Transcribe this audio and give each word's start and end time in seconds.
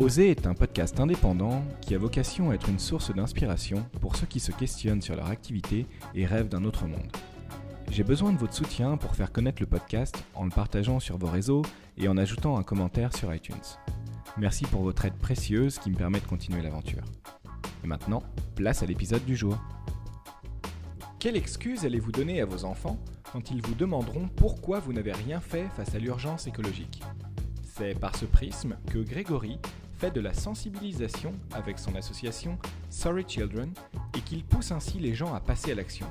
Oser 0.00 0.32
est 0.32 0.48
un 0.48 0.54
podcast 0.54 0.98
indépendant 0.98 1.62
qui 1.80 1.94
a 1.94 1.98
vocation 1.98 2.50
à 2.50 2.54
être 2.54 2.68
une 2.68 2.80
source 2.80 3.14
d'inspiration 3.14 3.86
pour 4.00 4.16
ceux 4.16 4.26
qui 4.26 4.40
se 4.40 4.50
questionnent 4.50 5.00
sur 5.00 5.14
leur 5.14 5.28
activité 5.28 5.86
et 6.16 6.26
rêvent 6.26 6.48
d'un 6.48 6.64
autre 6.64 6.86
monde. 6.86 7.12
J'ai 7.92 8.02
besoin 8.02 8.32
de 8.32 8.38
votre 8.38 8.54
soutien 8.54 8.96
pour 8.96 9.14
faire 9.14 9.30
connaître 9.30 9.62
le 9.62 9.68
podcast 9.68 10.24
en 10.34 10.46
le 10.46 10.50
partageant 10.50 10.98
sur 10.98 11.16
vos 11.16 11.28
réseaux 11.28 11.62
et 11.96 12.08
en 12.08 12.16
ajoutant 12.16 12.58
un 12.58 12.64
commentaire 12.64 13.16
sur 13.16 13.32
iTunes. 13.32 13.54
Merci 14.36 14.64
pour 14.64 14.82
votre 14.82 15.04
aide 15.04 15.14
précieuse 15.14 15.78
qui 15.78 15.90
me 15.90 15.96
permet 15.96 16.18
de 16.18 16.26
continuer 16.26 16.60
l'aventure. 16.60 17.04
Et 17.84 17.86
maintenant, 17.86 18.24
place 18.56 18.82
à 18.82 18.86
l'épisode 18.86 19.24
du 19.24 19.36
jour. 19.36 19.56
Quelle 21.20 21.36
excuse 21.36 21.84
allez-vous 21.84 22.10
donner 22.10 22.40
à 22.40 22.46
vos 22.46 22.64
enfants 22.64 22.98
quand 23.32 23.52
ils 23.52 23.62
vous 23.62 23.76
demanderont 23.76 24.28
pourquoi 24.34 24.80
vous 24.80 24.92
n'avez 24.92 25.12
rien 25.12 25.38
fait 25.40 25.68
face 25.76 25.94
à 25.94 26.00
l'urgence 26.00 26.48
écologique? 26.48 27.00
C'est 27.62 27.98
par 27.98 28.16
ce 28.16 28.24
prisme 28.24 28.76
que 28.90 28.98
Grégory 28.98 29.58
de 30.10 30.20
la 30.20 30.34
sensibilisation 30.34 31.32
avec 31.52 31.78
son 31.78 31.94
association 31.94 32.58
Sorry 32.90 33.24
Children 33.26 33.72
et 34.16 34.20
qu'il 34.20 34.44
pousse 34.44 34.70
ainsi 34.70 34.98
les 34.98 35.14
gens 35.14 35.32
à 35.34 35.40
passer 35.40 35.72
à 35.72 35.74
l'action. 35.74 36.06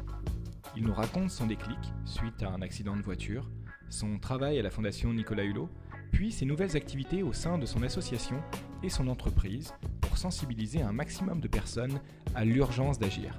Il 0.75 0.83
nous 0.83 0.93
raconte 0.93 1.29
son 1.29 1.45
déclic 1.45 1.77
suite 2.05 2.41
à 2.41 2.49
un 2.49 2.61
accident 2.61 2.95
de 2.95 3.01
voiture, 3.01 3.49
son 3.89 4.17
travail 4.17 4.57
à 4.57 4.63
la 4.63 4.71
Fondation 4.71 5.13
Nicolas 5.13 5.43
Hulot, 5.43 5.69
puis 6.11 6.31
ses 6.31 6.45
nouvelles 6.45 6.75
activités 6.75 7.23
au 7.23 7.33
sein 7.33 7.57
de 7.57 7.65
son 7.65 7.83
association 7.83 8.41
et 8.81 8.89
son 8.89 9.07
entreprise 9.07 9.73
pour 10.01 10.17
sensibiliser 10.17 10.81
un 10.81 10.93
maximum 10.93 11.39
de 11.39 11.47
personnes 11.47 11.99
à 12.35 12.45
l'urgence 12.45 12.99
d'agir. 12.99 13.37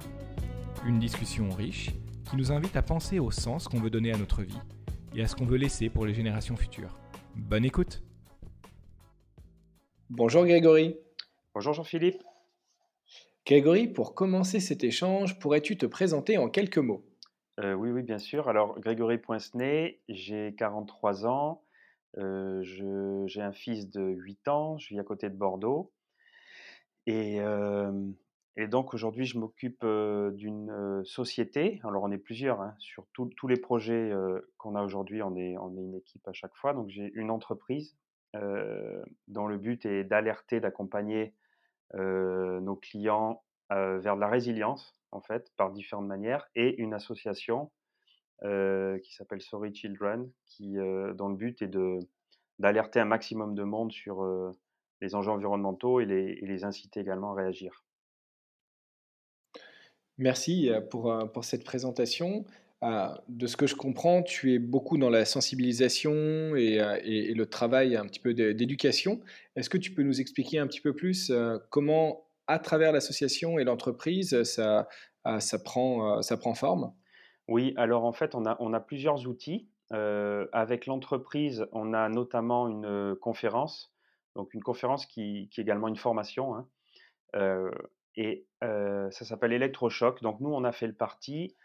Une 0.86 0.98
discussion 0.98 1.50
riche 1.50 1.91
qui 2.30 2.36
nous 2.36 2.52
invite 2.52 2.77
à 2.77 2.83
penser 2.83 3.18
au 3.18 3.30
sens 3.30 3.66
qu'on 3.66 3.80
veut 3.80 3.91
donner 3.91 4.12
à 4.12 4.18
notre 4.18 4.42
vie 4.42 4.61
et 5.16 5.22
à 5.22 5.27
ce 5.27 5.34
qu'on 5.34 5.46
veut 5.46 5.56
laisser 5.56 5.89
pour 5.89 6.06
les 6.06 6.14
générations 6.14 6.56
futures. 6.56 6.98
Bonne 7.34 7.64
écoute 7.64 8.02
Bonjour 10.17 10.47
Grégory. 10.47 10.97
Bonjour 11.55 11.73
Jean-Philippe. 11.73 12.23
Grégory, 13.45 13.89
pour 13.89 14.15
commencer 14.15 14.61
cet 14.61 14.84
échange, 14.84 15.41
pourrais-tu 15.41 15.77
te 15.77 15.87
présenter 15.87 16.39
en 16.39 16.48
quelques 16.48 16.79
mots? 16.79 17.05
Euh, 17.59 17.75
Oui, 17.75 17.91
oui, 17.91 18.05
bien 18.05 18.19
sûr. 18.19 18.48
Alors, 18.48 18.79
Grégory 18.79 19.19
Poincenet, 19.19 19.98
j'ai 20.09 20.55
43 20.57 21.27
ans, 21.27 21.65
euh, 22.19 22.62
j'ai 22.62 23.42
un 23.42 23.51
fils 23.51 23.91
de 23.91 24.03
8 24.03 24.47
ans, 24.47 24.79
je 24.79 24.91
vis 24.91 25.01
à 25.01 25.03
côté 25.03 25.29
de 25.29 25.35
Bordeaux. 25.35 25.91
Et, 27.09 27.41
euh, 27.41 27.91
et 28.57 28.69
donc 28.69 28.95
aujourd'hui, 28.95 29.25
je 29.25 29.37
m'occupe 29.37 29.85
d'une 29.85 31.03
société. 31.05 31.81
Alors, 31.83 32.05
on 32.05 32.12
est 32.12 32.19
plusieurs 32.19 32.61
hein, 32.61 32.77
sur 32.79 33.05
tous 33.11 33.48
les 33.48 33.57
projets 33.57 34.12
qu'on 34.59 34.77
a 34.77 34.85
aujourd'hui. 34.85 35.25
On 35.25 35.35
est, 35.35 35.59
on 35.59 35.77
est 35.77 35.83
une 35.83 35.97
équipe 35.97 36.29
à 36.29 36.33
chaque 36.33 36.55
fois. 36.55 36.73
Donc, 36.73 36.89
j'ai 36.89 37.11
une 37.17 37.33
entreprise 37.33 37.97
dont 39.28 39.46
le 39.46 39.58
but 39.58 39.86
est 39.86 40.04
d'alerter, 40.04 40.60
d'accompagner 40.60 41.34
euh, 41.95 42.61
nos 42.61 42.77
clients 42.77 43.45
euh, 43.72 43.98
vers 43.98 44.17
de 44.17 44.20
la 44.20 44.28
résilience, 44.28 44.98
en 45.12 45.20
fait, 45.20 45.52
par 45.56 45.70
différentes 45.70 46.06
manières, 46.06 46.48
et 46.55 46.80
une 46.80 46.94
association 46.94 47.70
qui 49.02 49.14
s'appelle 49.14 49.40
Sorry 49.40 49.74
Children, 49.74 50.30
qui, 50.44 50.74
dont 50.74 51.28
le 51.28 51.34
but 51.34 51.62
est 51.62 51.70
d'alerter 52.58 53.00
un 53.00 53.06
maximum 53.06 53.55
de 53.55 53.62
monde 53.62 53.90
sur 53.90 54.23
les 55.00 55.14
enjeux 55.14 55.30
environnementaux 55.30 56.00
et 56.00 56.05
les, 56.05 56.34
les, 56.42 56.64
inciter 56.64 57.00
également 57.00 57.33
à 57.33 57.36
réagir. 57.36 57.86
Merci 60.18 60.70
pour, 60.90 61.17
pour 61.33 61.46
cette 61.46 61.64
présentation. 61.64 62.44
Ah, 62.86 63.22
de 63.28 63.46
ce 63.46 63.56
que 63.56 63.67
je 63.67 63.74
comprends, 63.74 64.22
tu 64.22 64.52
es 64.52 64.58
beaucoup 64.58 64.98
dans 64.98 65.08
la 65.08 65.24
sensibilisation 65.24 66.12
et, 66.55 66.83
euh, 66.83 66.98
le 67.02 67.45
travail 67.46 67.96
un 67.96 68.05
petit 68.05 68.20
peu 68.20 68.34
d'éducation. 68.34 69.22
Est-ce 69.56 69.70
que 69.70 69.78
tu 69.78 69.90
peux 69.92 70.02
nous 70.02 70.20
expliquer 70.20 70.58
un 70.58 70.67
petit 70.67 70.83
peu 70.83 70.92
plus 70.94 71.30
euh, 71.30 71.56
comment, 71.70 72.27
à 72.46 72.58
travers 72.58 72.92
l'association 72.92 73.58
et 73.58 73.64
l'entreprise, 73.64 74.42
ça, 74.42 74.86
euh, 75.27 75.58
prend, 75.64 76.55
forme? 76.55 76.92
Oui, 77.48 77.73
alors 77.78 78.05
en 78.05 78.12
fait, 78.12 78.34
on 78.34 78.44
a, 78.44 78.80
plusieurs 78.80 79.27
outils. 79.27 79.67
avec 79.90 80.84
l'entreprise, 80.84 81.67
on 81.73 81.94
a 81.94 82.11
notamment 82.11 82.68
une 82.68 83.17
conférence, 83.17 83.94
donc 84.36 84.52
une 84.52 84.62
conférence 84.62 85.06
qui, 85.06 85.48
qui 85.50 85.62
est 85.62 85.64
également 85.64 85.89
une 85.89 85.96
formation. 85.96 86.55
Hein. 86.55 86.68
et 88.17 88.46
ça 88.61 89.24
s'appelle 89.24 89.55
Electrochoc. 89.55 90.20
Donc 90.20 90.40
nous, 90.40 90.52
on 90.52 90.64
a 90.64 90.73
fait 90.73 90.86
le 90.86 90.92
parti 90.92 91.56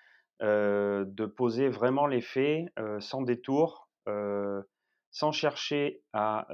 de 0.42 1.26
poser 1.26 1.70
vraiment 1.70 2.08
les 2.08 2.22
faits 2.22 2.66
sans 3.00 3.22
détour, 3.22 3.90
sans 5.12 5.32
chercher 5.32 6.02
à, 6.14 6.48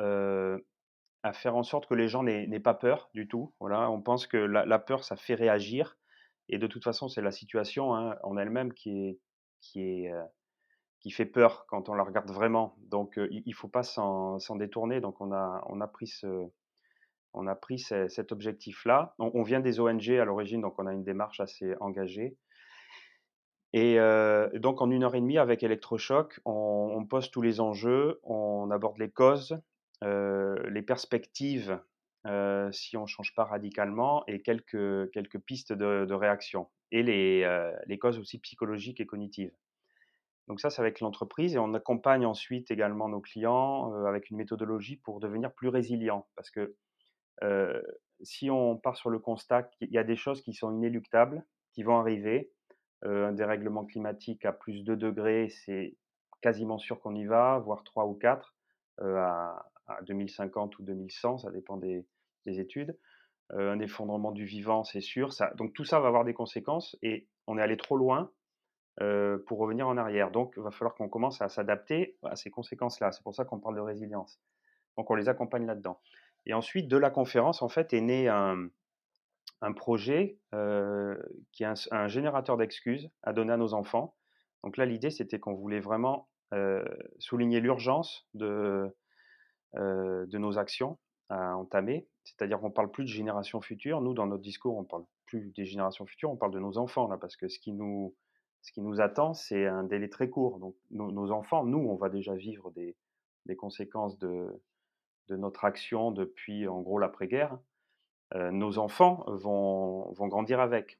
à, 1.23 1.34
faire 1.34 1.56
en 1.56 1.63
sorte 1.63 1.88
que 1.88 1.94
les 1.94 2.07
gens 2.07 2.23
n'aient 2.23 2.59
pas 2.59 2.73
peur 2.73 3.09
du 3.13 3.28
tout. 3.28 3.53
Voilà, 3.59 3.90
on 3.91 4.01
pense 4.01 4.28
que 4.28 4.38
la, 4.38 4.79
peur, 4.79 5.03
ça 5.03 5.16
fait 5.16 5.35
réagir. 5.35 5.97
Et 6.50 6.57
de 6.57 6.68
toute 6.68 6.84
façon, 6.84 7.07
c'est 7.07 7.22
la 7.22 7.31
situation 7.31 7.96
hein, 7.96 8.18
en 8.23 8.38
elle-même 8.38 8.73
qui, 8.73 9.07
est, 9.07 9.19
qui, 9.62 9.81
est, 9.81 10.12
qui 11.00 11.12
fait 11.12 11.25
peur 11.25 11.66
quand 11.67 11.90
on 11.90 11.94
la 11.94 12.03
regarde 12.03 12.31
vraiment. 12.31 12.75
Donc, 12.79 13.17
il 13.17 13.44
ne 13.46 13.53
faut 13.53 13.67
pas 13.67 13.84
s'en 13.84 14.56
détourner. 14.56 15.02
Donc, 15.02 15.22
on 15.22 15.31
a, 15.31 15.63
on 15.67 15.81
a 15.81 15.88
pris 15.88 16.07
ce, 16.07 16.50
on 17.35 17.47
a 17.47 17.56
pris 17.56 17.79
cet 17.79 18.31
objectif-là. 18.31 19.13
on, 19.19 19.44
vient 19.44 19.59
des 19.59 19.79
ONG 19.79 20.09
à 20.12 20.25
l'origine, 20.25 20.62
donc 20.62 20.79
on 20.79 20.88
a 20.88 20.94
une 20.94 21.03
démarche 21.03 21.40
assez 21.41 21.75
engagée. 21.79 22.38
Et 23.77 23.99
donc 24.53 24.81
en 24.81 24.89
une 24.89 25.03
heure 25.03 25.15
et 25.15 25.19
demie 25.19 25.37
avec 25.37 25.61
Electrochoc, 25.61 26.39
on, 26.45 27.05
pose 27.09 27.29
tous 27.29 27.41
les 27.41 27.59
enjeux, 27.59 28.21
on 28.23 28.71
aborde 28.71 28.97
les 28.99 29.11
causes, 29.11 29.59
les 30.01 30.81
perspectives 30.81 31.77
si 32.71 32.95
on 32.95 33.01
ne 33.01 33.07
change 33.07 33.35
pas 33.35 33.43
radicalement 33.43 34.23
et 34.27 34.41
quelques, 34.41 35.11
quelques 35.11 35.39
pistes 35.39 35.73
de, 35.73 36.13
réaction 36.13 36.69
et 36.93 37.03
les, 37.03 37.45
les, 37.85 37.99
causes 37.99 38.17
aussi 38.17 38.39
psychologiques 38.39 39.01
et 39.01 39.05
cognitives. 39.05 39.51
Donc 40.47 40.61
ça, 40.61 40.69
c'est 40.69 40.81
avec 40.81 41.01
l'entreprise 41.01 41.55
et 41.55 41.59
on 41.59 41.73
accompagne 41.73 42.25
ensuite 42.25 42.71
également 42.71 43.09
nos 43.09 43.19
clients 43.19 43.93
avec 44.05 44.29
une 44.29 44.37
méthodologie 44.37 44.95
pour 44.95 45.19
devenir 45.19 45.51
plus 45.51 45.67
résilients 45.67 46.29
parce 46.37 46.49
que 46.49 46.77
si 48.21 48.49
on 48.49 48.77
part 48.77 48.95
sur 48.95 49.09
le 49.09 49.19
constat 49.19 49.63
qu'il 49.63 49.91
y 49.91 49.97
a 49.97 50.05
des 50.05 50.15
choses 50.15 50.41
qui 50.41 50.53
sont 50.53 50.71
inéluctables, 50.71 51.45
qui 51.73 51.83
vont 51.83 51.97
arriver, 51.99 52.53
un 53.03 53.33
dérèglement 53.33 53.85
climatique 53.85 54.45
à 54.45 54.51
plus 54.51 54.83
de 54.83 54.95
degrés, 54.95 55.50
c'est 55.50 55.95
quasiment 56.41 56.78
sûr 56.78 57.00
qu'on 57.00 57.16
y 57.16 57.25
va, 57.25 57.59
voire 57.59 57.83
3 57.83 58.06
ou 58.06 58.13
4 58.16 58.56
à, 59.01 59.66
2050 60.07 60.79
ou 60.79 60.83
2100, 60.83 61.39
ça 61.39 61.51
dépend 61.51 61.78
des, 61.78 62.05
études. 62.45 62.97
un 63.51 63.79
effondrement 63.79 64.31
du 64.31 64.45
vivant, 64.45 64.84
c'est 64.84 65.01
sûr. 65.01 65.29
Donc 65.55 65.73
tout 65.73 65.84
ça 65.84 66.00
va 66.00 66.07
avoir 66.07 66.23
des 66.23 66.34
conséquences 66.34 66.97
et 67.01 67.28
on 67.47 67.57
est 67.57 67.61
allé 67.61 67.78
trop 67.78 67.97
loin 67.97 68.31
pour 68.97 69.59
revenir 69.59 69.88
en 69.88 69.97
arrière. 69.97 70.31
Donc 70.31 70.53
il 70.57 70.63
va 70.63 70.72
falloir 70.72 70.95
qu'on 70.95 71.09
commence 71.09 71.41
à 71.41 71.50
s'adapter 71.50 72.17
à 72.23 72.35
ces 72.35 72.49
conséquences-là. 72.49 73.11
C'est 73.11 73.23
pour 73.23 73.35
ça 73.35 73.46
qu'on 73.46 73.59
parle 73.59 73.75
de 73.75 73.81
résilience. 73.81 74.40
Donc 74.97 75.09
on 75.11 75.16
les 75.16 75.29
accompagne 75.29 75.66
là-dedans. 75.66 75.99
Et 76.46 76.53
ensuite, 76.53 76.87
de 76.87 76.97
la 76.97 77.09
conférence, 77.09 77.61
en 77.61 77.69
fait, 77.69 77.93
est 77.93 78.02
né 78.02 78.28
un, 78.28 78.69
un 79.61 79.73
projet 79.73 80.37
qui 81.52 81.63
est 81.63 81.91
un, 81.91 82.07
générateur 82.07 82.57
d'excuses 82.57 83.09
à 83.23 83.34
donner 83.34 83.53
à 83.53 83.57
nos 83.57 83.73
enfants. 83.73 84.16
Donc 84.63 84.78
là, 84.78 84.85
l'idée, 84.85 85.09
c'était 85.09 85.40
qu'on 85.40 85.53
voulait 85.53 85.79
vraiment 85.79 86.29
souligner 87.19 87.59
l'urgence 87.59 88.28
de, 88.34 88.96
de 89.73 90.37
nos 90.37 90.57
actions 90.57 90.97
à 91.29 91.57
entamer. 91.57 92.07
C'est-à-dire 92.23 92.59
qu'on 92.59 92.69
ne 92.69 92.73
parle 92.73 92.91
plus 92.91 93.03
de 93.03 93.09
générations 93.09 93.61
futures. 93.61 94.02
Nous, 94.02 94.13
dans 94.13 94.28
notre 94.28 94.43
discours, 94.43 94.78
on 94.78 94.81
ne 94.81 94.87
parle 94.87 95.05
plus 95.25 95.52
des 95.53 95.66
générations 95.66 96.05
futures, 96.05 96.31
on 96.31 96.37
parle 96.37 96.53
de 96.53 96.59
nos 96.59 96.78
enfants, 96.78 97.07
là, 97.07 97.17
parce 97.17 97.35
que 97.35 97.47
ce 97.47 97.59
qui 97.59 97.72
nous, 97.72 98.16
ce 98.61 98.72
qui 98.72 98.81
nous 98.81 99.02
attend, 99.02 99.34
c'est 99.34 99.66
un 99.66 99.84
délai 99.84 100.09
très 100.09 100.29
court. 100.29 100.59
Donc 100.59 100.75
nos, 100.91 101.31
enfants, 101.31 101.66
nous, 101.66 101.78
on 101.78 101.96
va 101.96 102.09
déjà 102.09 102.35
vivre 102.35 102.72
des, 102.72 102.96
des 103.46 103.55
conséquences 103.55 104.17
de, 104.19 104.47
de 105.28 105.35
notre 105.35 105.66
action 105.66 106.11
depuis, 106.11 106.67
en 106.67 106.81
gros, 106.81 106.99
l'après-guerre. 106.99 107.57
Euh, 108.33 108.51
nos 108.51 108.79
enfants 108.79 109.23
vont, 109.27 110.11
vont, 110.13 110.27
grandir 110.27 110.59
avec. 110.59 110.99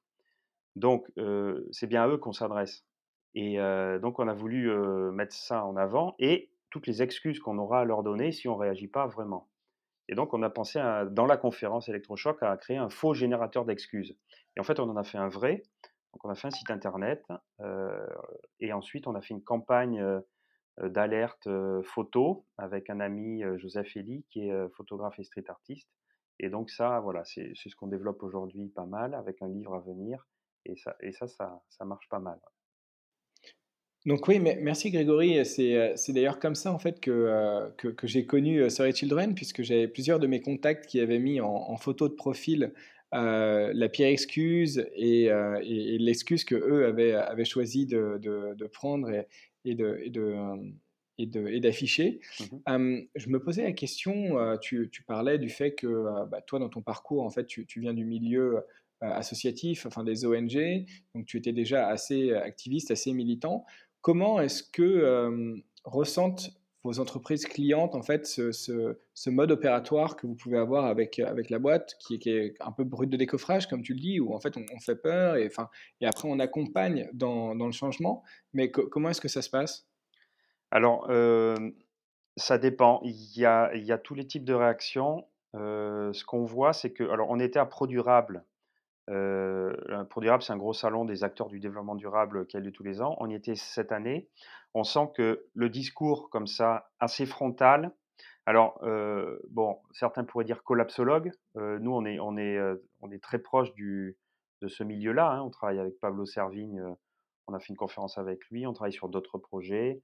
Donc, 0.75 1.10
euh, 1.18 1.68
c'est 1.72 1.88
bien 1.88 2.04
à 2.04 2.07
eux 2.07 2.18
qu'on 2.18 2.33
s'adresse. 2.33 2.86
Et 3.33 3.60
euh, 3.60 4.00
donc, 4.00 4.19
on 4.19 4.27
a 4.27 4.33
voulu 4.33 4.72
mettre 5.12 5.33
ça 5.36 5.66
en 5.66 5.75
avant 5.75 6.16
et 6.19 6.51
toutes 6.69 6.88
les 6.88 7.01
excuses 7.01 7.39
qu'on 7.39 7.57
aura 7.57 7.81
à 7.81 7.86
leur 7.86 8.04
donner 8.04 8.31
si 8.31 8.48
on 8.48 8.56
ne 8.56 8.62
réagit 8.62 8.88
pas 8.88 9.07
vraiment. 9.07 9.50
Et 10.07 10.16
donc, 10.16 10.33
on 10.33 10.44
a 10.44 10.50
pensé, 10.50 10.80
dans 11.12 11.25
la 11.25 11.38
conférence 11.38 11.89
électrochoc, 11.89 12.44
à 12.44 12.56
créer 12.57 12.77
un 12.77 12.89
faux 12.89 13.13
générateur 13.13 13.66
d'excuses. 13.66 14.16
Et 14.56 14.60
en 14.60 14.63
fait, 14.63 14.80
on 14.80 14.89
en 14.89 14.98
a 14.98 15.04
fait 15.04 15.18
un 15.18 15.30
vrai 15.30 15.63
Donc 16.13 16.24
on 16.24 16.30
a 16.30 16.36
fait 16.36 16.48
un 16.48 16.51
site 16.51 16.69
internet 16.69 17.25
et 18.60 18.71
ensuite 18.71 19.07
on 19.07 19.16
a 19.16 19.21
fait 19.21 19.33
une 19.33 19.44
campagne 19.44 20.06
d'alerte 20.81 21.50
photo 21.83 22.45
avec 22.57 22.89
un 22.89 23.00
ami 23.00 23.44
Joseph 23.57 23.95
Elie 23.95 24.24
qui 24.30 24.48
est 24.48 24.69
photographe 24.75 25.18
et 25.19 25.24
street 25.24 25.45
artiste. 25.50 25.89
Et 26.40 26.50
donc 26.50 26.70
ça, 26.70 27.00
voilà, 27.00 27.24
c'est 27.26 27.54
ce 27.56 27.76
qu'on 27.76 27.88
développe 27.88 28.22
aujourd'hui 28.24 28.68
pas 28.70 28.86
mal 28.86 29.14
avec 29.14 29.42
un 29.42 29.48
livre 29.48 29.76
à 29.76 29.80
venir. 29.80 30.28
Et 30.66 30.76
ça, 30.76 31.28
ça, 31.28 31.86
marche 31.86 32.10
pas 32.10 32.20
mal. 32.20 32.40
Donc 34.06 34.28
oui, 34.28 34.40
merci 34.40 34.92
Grégory. 34.92 35.46
C'est 35.46 36.14
d'ailleurs 36.14 36.40
comme 36.40 36.56
ça 36.56 36.74
en 36.74 36.80
fait 36.80 37.00
que, 37.00 37.72
que, 37.78 38.08
j'ai 38.08 38.26
connu 38.26 38.70
Sorry 38.70 38.94
Children, 38.94 39.36
puisque 39.36 39.62
j'avais 39.64 39.88
plusieurs 39.88 40.20
de 40.20 40.28
mes 40.28 40.42
contacts 40.42 40.88
qui 40.88 41.00
avaient 41.00 41.20
mis 41.20 41.40
en, 41.40 41.78
photo 41.78 42.10
de 42.10 42.14
profil 42.14 42.74
la 43.12 43.90
pire 43.90 44.08
excuse 44.08 44.86
et, 44.96 45.30
l'excuse 46.00 46.44
que 46.44 46.56
eux 46.56 46.86
avaient, 46.86 47.14
avaient 47.14 47.46
choisi 47.46 47.86
de, 47.86 48.68
prendre 48.74 49.12
et 49.64 49.76
de, 49.76 50.10
et 51.18 51.60
d'afficher. 51.60 52.20
Mmh 52.68 53.00
je 53.16 53.30
me 53.30 53.40
posais 53.40 53.64
la 53.64 53.72
question, 53.72 54.38
tu, 54.62 54.90
tu, 54.92 55.04
parlais 55.04 55.38
du 55.40 55.50
fait 55.50 55.74
que 55.74 56.26
bah, 56.26 56.42
toi, 56.42 56.60
dans 56.60 56.70
ton 56.70 56.82
parcours, 56.82 57.24
en 57.24 57.30
fait, 57.30 57.46
tu, 57.46 57.66
tu 57.66 57.80
viens 57.80 57.94
du 57.94 58.06
milieu 58.06 58.64
associatif, 59.02 59.86
enfin 59.86 60.04
des 60.04 60.26
ONG, 60.26 60.86
donc 61.14 61.26
tu 61.26 61.38
étais 61.38 61.54
déjà 61.54 61.88
assez 61.88 62.34
activiste, 62.34 62.92
assez 62.92 63.14
militant. 63.14 63.66
Comment 64.02 64.40
est-ce 64.40 64.64
que 64.64 65.62
ressentent 65.84 66.52
vos 66.86 67.00
entreprises 67.00 67.46
clientes 67.46 67.96
en 67.96 68.04
fait 68.04 68.28
ce, 68.28 68.52
ce, 68.52 69.30
mode 69.30 69.52
opératoire 69.52 70.16
que 70.16 70.28
vous 70.28 70.36
pouvez 70.36 70.58
avoir 70.58 70.86
avec, 70.86 71.18
avec 71.18 71.50
la 71.50 71.58
boîte 71.58 71.96
qui 72.00 72.14
est, 72.14 72.28
est, 72.28 72.54
un 72.60 72.72
peu 72.72 72.84
brut 72.84 73.10
de 73.10 73.18
décoffrage 73.18 73.68
comme 73.68 73.82
tu 73.82 73.94
le 73.94 74.00
dis 74.00 74.20
où 74.20 74.34
en 74.36 74.40
fait 74.40 74.56
on, 74.56 74.80
fait 74.80 74.96
peur 74.96 75.36
et, 75.36 75.50
et 76.02 76.06
après 76.06 76.30
on 76.30 76.40
accompagne 76.40 77.10
dans, 77.12 77.56
dans 77.56 77.66
le 77.66 77.72
changement? 77.72 78.24
Mais 78.54 78.70
comment 78.70 79.10
est-ce 79.10 79.22
que 79.22 79.28
ça 79.28 79.42
se 79.42 79.50
passe? 79.50 79.88
Alors, 80.75 81.10
ça 82.38 82.57
dépend. 82.57 83.00
Il 83.04 83.38
y 83.38 83.45
a 83.45 83.98
tous 83.98 84.13
les 84.13 84.27
types 84.27 84.45
de 84.45 84.54
réactions. 84.54 85.25
ce 85.54 86.24
qu'on 86.25 86.44
voit, 86.44 86.74
c'est 86.74 86.92
que 86.92 87.04
alors 87.10 87.30
on 87.30 87.39
était 87.39 87.60
à 87.60 87.66
ProDurable. 87.66 88.44
Heu, 89.10 89.77
ProDurable, 90.10 90.44
c'est 90.44 90.54
un 90.54 90.57
gros 90.57 90.74
salon 90.74 91.06
des 91.06 91.24
acteurs 91.24 91.48
du 91.48 91.60
développement 91.60 91.95
durable 91.95 92.45
qui 92.48 92.57
a 92.57 92.60
lieu 92.60 92.72
tous 92.72 92.83
les 92.83 93.01
ans. 93.01 93.16
On 93.19 93.30
y 93.30 93.36
était 93.36 93.56
cette 93.56 93.92
année. 93.92 94.27
On 94.74 94.83
sent 94.83 95.12
que 95.16 95.45
le 95.54 95.69
discours 95.69 96.30
comme 96.30 96.48
ça, 96.48 96.89
assez 97.00 97.25
frontal 97.25 97.94
alors, 98.48 98.80
bon, 99.50 99.80
certains 99.92 100.24
pourraient 100.24 100.45
dire 100.45 100.63
collapsologue. 100.63 101.31
nous, 101.56 101.92
on 101.92 102.06
est 102.38 103.24
très 103.24 103.39
proche 103.39 103.74
de 103.75 104.16
ce 104.68 104.83
milieu-là, 104.83 105.31
hein. 105.31 105.42
On 105.42 105.50
travaille 105.50 105.80
avec 105.80 106.00
Pablo 106.00 106.25
Servigne, 106.25 106.83
on 107.48 107.54
a 107.54 107.60
fait 107.60 107.69
une 107.69 107.78
conférence 107.78 108.18
avec 108.18 108.45
lui, 108.50 108.68
on 108.68 108.74
travaille 108.74 108.94
sur 108.94 109.10
d'autres 109.10 109.38
projets 109.38 110.01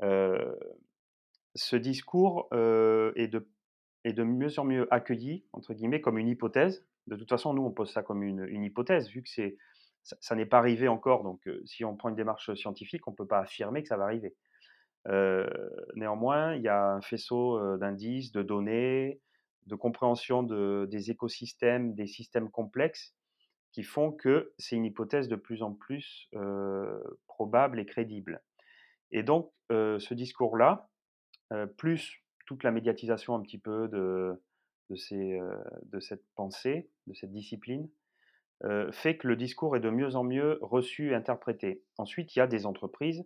ce 0.00 1.76
discours 1.76 2.48
est, 2.52 3.28
de, 3.28 4.22
mieux 4.22 4.58
en 4.58 4.64
mieux 4.64 4.92
accueilli, 4.92 5.44
entre 5.52 5.74
guillemets, 5.74 6.00
comme 6.00 6.18
une 6.18 6.28
hypothèse. 6.28 6.86
De 7.06 7.16
toute 7.16 7.28
façon, 7.28 7.52
nous, 7.54 7.62
on 7.62 7.70
pose 7.70 7.92
ça 7.92 8.02
comme 8.02 8.22
une, 8.22 8.64
hypothèse, 8.64 9.08
vu 9.08 9.22
que 9.22 9.28
ça, 10.02 10.34
n'est 10.34 10.46
pas 10.46 10.58
arrivé 10.58 10.88
encore. 10.88 11.22
Donc, 11.22 11.48
si 11.64 11.84
on 11.84 11.96
prend 11.96 12.08
une 12.08 12.16
démarche 12.16 12.52
scientifique, 12.54 13.06
on 13.06 13.12
ne 13.12 13.16
peut 13.16 13.26
pas 13.26 13.40
affirmer 13.40 13.82
que 13.82 13.88
ça 13.88 13.96
va 13.96 14.04
arriver. 14.04 14.34
néanmoins, 15.94 16.54
il 16.54 16.62
y 16.62 16.68
a 16.68 16.92
un 16.92 17.00
faisceau 17.00 17.76
d'indices, 17.76 18.32
de 18.32 18.42
données, 18.42 19.20
de 19.66 19.74
compréhension 19.74 20.42
de, 20.42 20.86
des 20.90 21.10
écosystèmes, 21.10 21.94
des 21.94 22.06
systèmes 22.06 22.50
complexes, 22.50 23.14
qui 23.72 23.82
font 23.82 24.12
que 24.12 24.52
c'est 24.58 24.76
une 24.76 24.84
hypothèse 24.84 25.28
de 25.28 25.36
plus 25.36 25.62
en 25.62 25.72
plus 25.72 26.30
probable 27.26 27.80
et 27.80 27.86
crédible. 27.86 28.42
Et 29.10 29.22
donc, 29.22 29.52
ce 29.70 30.14
discours-là, 30.14 30.88
plus 31.76 32.22
toute 32.46 32.62
la 32.62 32.70
médiatisation 32.70 33.34
un 33.34 33.40
petit 33.40 33.58
peu 33.58 33.88
de, 33.88 34.42
de, 34.90 34.96
de 35.84 36.00
cette 36.00 36.24
pensée, 36.34 36.90
de 37.06 37.14
cette 37.14 37.32
discipline, 37.32 37.88
fait 38.92 39.16
que 39.16 39.28
le 39.28 39.36
discours 39.36 39.76
est 39.76 39.80
de 39.80 39.90
mieux 39.90 40.16
en 40.16 40.24
mieux 40.24 40.58
reçu 40.62 41.14
interprété. 41.14 41.82
Ensuite, 41.98 42.34
il 42.34 42.38
y 42.38 42.42
a 42.42 42.46
des 42.46 42.66
entreprises 42.66 43.24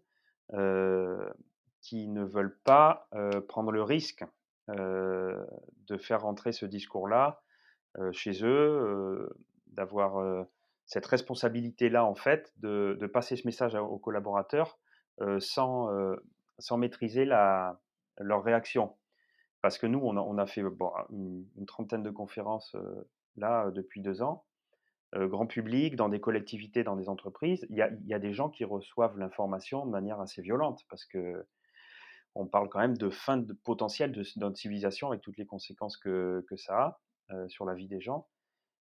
qui 1.81 2.08
ne 2.08 2.25
veulent 2.25 2.58
pas 2.64 3.08
prendre 3.49 3.70
le 3.70 3.82
risque 3.82 4.25
de 4.69 5.96
faire 5.99 6.23
rentrer 6.23 6.52
ce 6.52 6.67
discours-là 6.67 7.43
chez 8.12 8.44
eux, 8.44 9.29
d'avoir 9.69 10.46
cette 10.87 11.06
responsabilité-là, 11.06 12.05
en 12.05 12.14
fait, 12.14 12.52
de, 12.58 12.96
de, 12.99 13.06
passer 13.06 13.37
ce 13.37 13.46
message 13.46 13.75
aux 13.75 13.99
collaborateurs 13.99 14.79
sans, 15.41 15.88
sans 16.59 16.76
maîtriser 16.76 17.25
leur 17.25 18.44
réaction. 18.44 18.94
Parce 19.62 19.79
que 19.79 19.87
nous, 19.87 19.99
on 19.99 20.38
a, 20.38 20.47
fait 20.47 20.62
une, 21.11 21.67
trentaine 21.67 22.03
de 22.03 22.11
conférences 22.11 22.76
là 23.37 23.70
depuis 23.70 24.00
deux 24.00 24.23
ans, 24.23 24.44
grand 25.15 25.47
public, 25.47 25.97
dans 25.97 26.09
des 26.09 26.20
collectivités, 26.20 26.85
dans 26.85 26.97
des 26.97 27.09
entreprises. 27.09 27.67
Il 27.70 27.76
y 27.76 27.82
a, 28.15 28.19
des 28.19 28.32
gens 28.32 28.50
qui 28.50 28.65
reçoivent 28.65 29.19
l'information 29.19 29.85
de 29.85 29.91
manière 29.91 30.20
assez 30.20 30.43
violente 30.43 30.85
parce 30.88 31.05
que 31.05 31.47
on 32.35 32.47
parle 32.47 32.69
quand 32.69 32.79
même 32.79 32.97
de 32.97 33.11
fin 33.11 33.43
potentielle 33.65 34.12
de, 34.12 34.23
notre 34.37 34.56
civilisation 34.56 35.09
avec 35.09 35.23
toutes 35.23 35.38
les 35.38 35.47
conséquences 35.47 35.97
que, 35.97 36.44
que 36.49 36.56
ça 36.56 37.00
a 37.31 37.49
sur 37.49 37.65
la 37.65 37.75
vie 37.75 37.88
des 37.88 38.00
gens. 38.00 38.29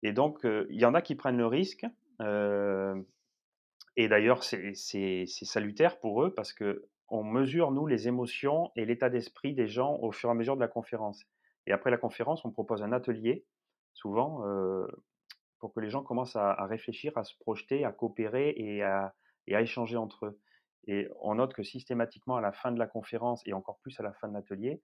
Et 0.03 0.13
donc, 0.13 0.41
il 0.43 0.79
y 0.79 0.85
en 0.85 0.93
a 0.93 1.01
qui 1.01 1.15
prennent 1.15 1.37
le 1.37 1.47
risque. 1.47 1.85
Et 3.97 4.07
d'ailleurs, 4.07 4.43
c'est 4.43 4.73
salutaire 5.25 5.99
pour 5.99 6.23
eux 6.23 6.33
parce 6.33 6.53
que 6.53 6.87
on 7.11 7.23
mesure, 7.23 7.71
nous, 7.71 7.87
les 7.87 8.07
émotions 8.07 8.71
et 8.77 8.85
l'état 8.85 9.09
d'esprit 9.09 9.53
des 9.53 9.67
gens 9.67 9.97
au 10.01 10.13
fur 10.13 10.29
et 10.29 10.31
à 10.31 10.35
mesure 10.35 10.55
de 10.55 10.61
la 10.61 10.69
conférence. 10.69 11.25
Et 11.67 11.73
après 11.73 11.91
la 11.91 11.97
conférence, 11.97 12.45
on 12.45 12.51
propose 12.51 12.81
un 12.83 12.93
atelier, 12.93 13.45
souvent, 13.93 14.47
euh, 14.47 14.87
pour 15.59 15.73
que 15.73 15.81
les 15.81 15.89
gens 15.89 16.03
commencent 16.03 16.37
à, 16.37 16.65
réfléchir, 16.65 17.11
à 17.17 17.25
se 17.25 17.35
projeter, 17.37 17.83
à 17.83 17.91
coopérer 17.91 18.53
et 18.55 18.81
à, 18.81 19.13
échanger 19.47 19.97
entre 19.97 20.27
eux. 20.27 20.39
Et 20.87 21.09
on 21.19 21.35
note 21.35 21.53
que 21.53 21.63
systématiquement, 21.63 22.37
à 22.37 22.41
la 22.41 22.53
fin 22.53 22.71
de 22.71 22.79
la 22.79 22.87
conférence 22.87 23.45
et 23.45 23.53
encore 23.53 23.79
plus 23.79 23.99
à 23.99 24.03
la 24.03 24.13
fin 24.13 24.29
de 24.29 24.33
l'atelier, 24.33 24.81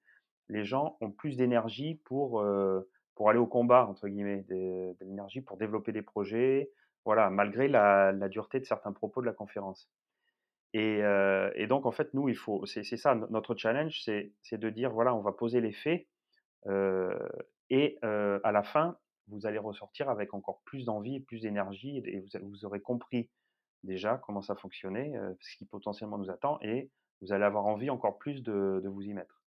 les 0.49 0.65
gens 0.65 0.97
ont 0.99 1.11
plus 1.11 1.37
d'énergie 1.37 1.95
pour, 2.03 2.41
euh, 2.41 2.89
pour 3.15 3.29
aller 3.29 3.39
au 3.39 3.47
combat, 3.47 3.87
entre 3.87 4.09
guillemets, 4.09 4.43
de, 4.49 4.95
de 4.99 5.05
l'énergie 5.05 5.41
pour 5.41 5.57
développer 5.57 5.93
des 5.93 6.01
projets, 6.01 6.69
voilà, 7.07 7.29
malgré 7.29 7.69
la, 7.69 8.11
dureté 8.27 8.59
de 8.59 8.65
certains 8.65 8.91
propos 8.91 9.21
de 9.21 9.25
la 9.25 9.31
conférence. 9.31 9.89
Et, 10.73 11.01
donc, 11.69 11.85
en 11.85 11.91
fait, 11.93 12.13
nous, 12.13 12.27
il 12.27 12.35
faut, 12.35 12.65
c'est 12.65 12.83
ça, 12.83 13.15
notre 13.15 13.55
challenge, 13.55 14.01
c'est 14.03 14.57
de 14.57 14.69
dire, 14.69 14.91
voilà, 14.91 15.15
on 15.15 15.21
va 15.21 15.31
poser 15.31 15.61
les 15.61 15.71
faits, 15.71 16.05
et 17.69 17.97
à 18.01 18.51
la 18.51 18.63
fin, 18.63 18.97
vous 19.29 19.45
allez 19.45 19.57
ressortir 19.57 20.09
avec 20.09 20.33
encore 20.33 20.61
plus 20.65 20.83
d'envie, 20.83 21.21
plus 21.21 21.39
d'énergie, 21.39 22.03
et 22.05 22.25
vous, 22.41 22.65
aurez 22.65 22.81
compris 22.81 23.29
déjà 23.83 24.21
comment 24.25 24.41
ça 24.41 24.55
fonctionnait, 24.55 25.13
ce 25.39 25.55
qui 25.55 25.65
potentiellement 25.65 26.17
nous 26.17 26.29
attend, 26.29 26.59
et 26.61 26.91
vous 27.21 27.31
allez 27.31 27.45
avoir 27.45 27.67
envie 27.67 27.89
encore 27.89 28.17
plus 28.17 28.43
de 28.43 28.83
vous 28.85 29.03
y 29.03 29.13
mettre. 29.13 29.46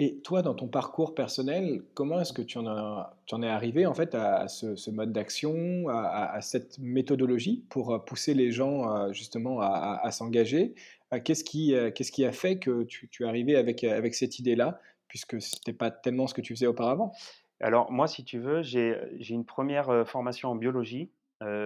Et 0.00 0.20
toi, 0.20 0.42
dans 0.42 0.54
ton 0.54 0.68
parcours 0.68 1.12
personnel, 1.12 1.82
comment 1.94 2.20
est-ce 2.20 2.32
que 2.32 2.40
tu 2.40 2.56
en, 2.56 3.42
es 3.42 3.48
arrivé 3.48 3.84
en 3.84 3.94
fait 3.94 4.14
à 4.14 4.46
ce, 4.46 4.90
mode 4.92 5.12
d'action, 5.12 5.88
à, 5.88 6.40
cette 6.40 6.78
méthodologie 6.78 7.64
pour 7.68 7.92
euh, 7.92 7.98
pousser 7.98 8.32
les 8.32 8.52
gens 8.52 8.88
euh, 8.88 9.12
justement 9.12 9.60
à, 9.60 10.08
s'engager? 10.12 10.74
Euh, 11.12 11.18
Qu'est-ce 11.18 11.42
qui, 11.42 11.74
qu'est-ce 11.96 12.12
qui 12.12 12.24
a 12.24 12.30
fait 12.30 12.60
que 12.60 12.84
tu, 12.84 13.08
tu 13.08 13.24
es 13.24 13.26
arrivé 13.26 13.56
avec, 13.56 13.82
avec 13.82 14.14
cette 14.14 14.38
idée-là, 14.38 14.80
puisque 15.08 15.42
ce 15.42 15.56
n'était 15.56 15.72
pas 15.72 15.90
tellement 15.90 16.28
ce 16.28 16.34
que 16.34 16.42
tu 16.42 16.54
faisais 16.54 16.68
auparavant? 16.68 17.12
Alors 17.60 17.90
moi, 17.90 18.06
si 18.06 18.24
tu 18.24 18.38
veux, 18.38 18.62
j'ai 18.62 18.94
une 19.30 19.46
première 19.46 20.06
formation 20.06 20.50
en 20.50 20.54
biologie. 20.54 21.10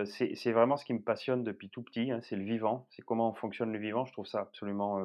c'est 0.06 0.52
vraiment 0.52 0.78
ce 0.78 0.86
qui 0.86 0.94
me 0.94 1.02
passionne 1.02 1.44
depuis 1.44 1.68
tout 1.68 1.82
petit, 1.82 2.10
hein, 2.10 2.20
c'est 2.22 2.36
le 2.36 2.44
vivant, 2.44 2.86
c'est 2.88 3.02
comment 3.02 3.34
fonctionne 3.34 3.72
le 3.74 3.78
vivant. 3.78 4.06
Je 4.06 4.12
trouve 4.12 4.26
ça 4.26 4.40
absolument 4.40 5.02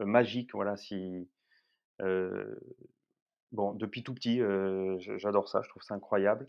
magique. 0.00 0.50
Voilà, 0.52 0.76
si 0.76 1.28
bon, 3.52 3.72
depuis 3.74 4.02
tout 4.02 4.14
petit, 4.14 4.40
j'adore 5.18 5.48
ça, 5.48 5.62
je 5.62 5.68
trouve 5.68 5.82
ça 5.82 5.94
incroyable. 5.94 6.48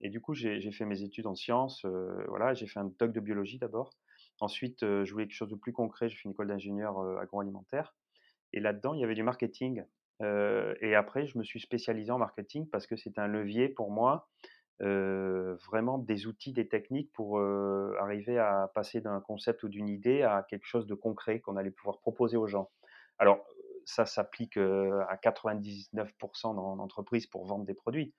Et 0.00 0.08
du 0.08 0.20
coup, 0.20 0.34
j'ai 0.34 0.72
fait 0.72 0.84
mes 0.84 1.02
études 1.02 1.26
en 1.26 1.34
sciences. 1.34 1.84
voilà, 2.28 2.54
j'ai 2.54 2.66
fait 2.66 2.80
un 2.80 2.92
doc 2.98 3.12
de 3.12 3.20
biologie 3.20 3.58
d'abord. 3.58 3.90
Ensuite, 4.40 4.80
je 4.80 5.12
voulais 5.12 5.26
quelque 5.26 5.36
chose 5.36 5.50
de 5.50 5.56
plus 5.56 5.72
concret. 5.72 6.08
J'ai 6.08 6.16
fait 6.16 6.24
une 6.24 6.32
école 6.32 6.48
d'ingénieur 6.48 6.98
agroalimentaire. 7.18 7.94
Et 8.52 8.60
là-dedans, 8.60 8.94
il 8.94 9.00
y 9.00 9.04
avait 9.04 9.14
du 9.14 9.22
marketing. 9.22 9.84
et 10.20 10.94
après, 10.94 11.26
je 11.26 11.38
me 11.38 11.44
suis 11.44 11.60
spécialisé 11.60 12.10
en 12.10 12.18
marketing 12.18 12.68
parce 12.70 12.86
que 12.86 12.96
c'était 12.96 13.20
un 13.20 13.26
levier 13.26 13.68
pour 13.68 13.90
moi, 13.90 14.28
vraiment 14.80 15.98
des 15.98 16.26
outils, 16.26 16.52
des 16.52 16.68
techniques 16.68 17.12
pour 17.12 17.40
arriver 17.40 18.38
à 18.38 18.70
passer 18.74 19.00
d'un 19.00 19.20
concept 19.20 19.62
ou 19.62 19.68
d'une 19.68 19.88
idée 19.88 20.22
à 20.22 20.46
quelque 20.48 20.66
chose 20.66 20.86
de 20.86 20.94
concret 20.94 21.40
qu'on 21.40 21.56
allait 21.56 21.70
pouvoir 21.70 21.98
proposer 22.00 22.36
aux 22.36 22.46
gens. 22.46 22.70
Alors, 23.18 23.44
ça 23.84 24.06
s'applique 24.06 24.56
à 24.56 25.16
99% 25.16 26.54
dans 26.54 26.74
l'entreprise 26.74 27.26
pour 27.26 27.44
vendre 27.46 27.64
des 27.64 27.74
produits. 27.74 28.14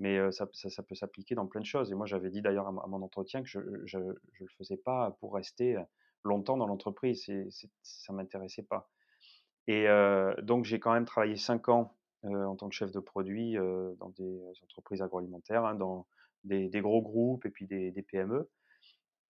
mais 0.00 0.30
ça, 0.32 0.46
peut 0.46 0.94
s'appliquer 0.94 1.34
dans 1.34 1.46
plein 1.46 1.60
de 1.60 1.66
choses. 1.66 1.90
Et 1.90 1.94
moi, 1.94 2.06
j'avais 2.06 2.30
dit 2.30 2.42
d'ailleurs 2.42 2.68
à, 2.68 2.72
mon 2.72 3.02
entretien 3.02 3.42
que 3.42 3.48
je 3.48 3.58
ne 3.98 4.12
le 4.40 4.48
faisais 4.58 4.76
pas 4.76 5.16
pour 5.20 5.34
rester 5.34 5.76
longtemps 6.24 6.56
dans 6.56 6.66
l'entreprise. 6.66 7.24
ça 7.82 8.12
ne 8.12 8.16
m'intéressait 8.18 8.64
pas. 8.64 8.90
Et 9.68 9.86
donc, 10.42 10.64
j'ai 10.64 10.78
quand 10.80 10.92
même 10.92 11.06
travaillé 11.06 11.36
cinq 11.36 11.68
ans 11.68 11.96
en 12.22 12.56
tant 12.56 12.68
que 12.68 12.74
chef 12.74 12.92
de 12.92 13.00
produit 13.00 13.56
dans 13.98 14.10
des 14.10 14.40
entreprises 14.62 15.02
agroalimentaires, 15.02 15.64
hein, 15.64 15.74
dans 15.74 16.06
des, 16.44 16.68
gros 16.80 17.02
groupes 17.02 17.46
et 17.46 17.50
puis 17.50 17.66
des, 17.66 17.92
PME. 18.02 18.48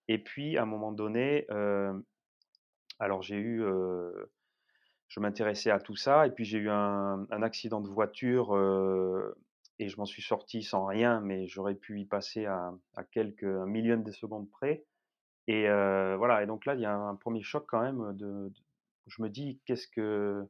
Et 0.09 0.23
puis, 0.23 0.57
à 0.57 0.63
un 0.63 0.67
moment 0.67 0.93
donné, 0.93 1.47
alors 2.99 3.23
j'ai 3.23 3.37
eu, 3.37 3.65
je 5.09 5.21
m'intéressais 5.21 5.71
à 5.71 5.79
tout 5.79 5.97
ça, 5.97 6.27
et 6.27 6.31
puis 6.31 6.45
j'ai 6.45 6.59
eu 6.59 6.71
un, 6.71 7.27
accident 7.31 7.81
de 7.81 7.89
voiture 7.89 8.55
et 9.79 9.89
je 9.89 9.97
m'en 9.99 10.07
suis 10.07 10.23
sorti 10.23 10.63
sans 10.63 10.87
rien, 10.87 11.21
mais 11.21 11.47
j'aurais 11.47 11.75
pu 11.75 12.01
y 12.01 12.05
passer 12.05 12.47
à, 12.47 12.73
quelques 13.13 13.45
millions 13.45 14.01
de 14.01 14.11
secondes 14.11 14.51
près. 14.51 14.85
Et 15.47 15.69
voilà, 15.69 16.43
et 16.43 16.47
donc 16.47 16.67
là, 16.67 16.75
il 16.75 16.81
y 16.81 16.87
a 16.87 16.95
un 16.95 17.15
premier 17.15 17.43
choc 17.43 17.67
quand 17.69 17.83
même 17.83 18.17
de, 18.17 18.53
je 19.07 19.23
me 19.23 19.29
dis 19.29 19.61
qu'est-ce 19.65 19.89
que 19.89 20.45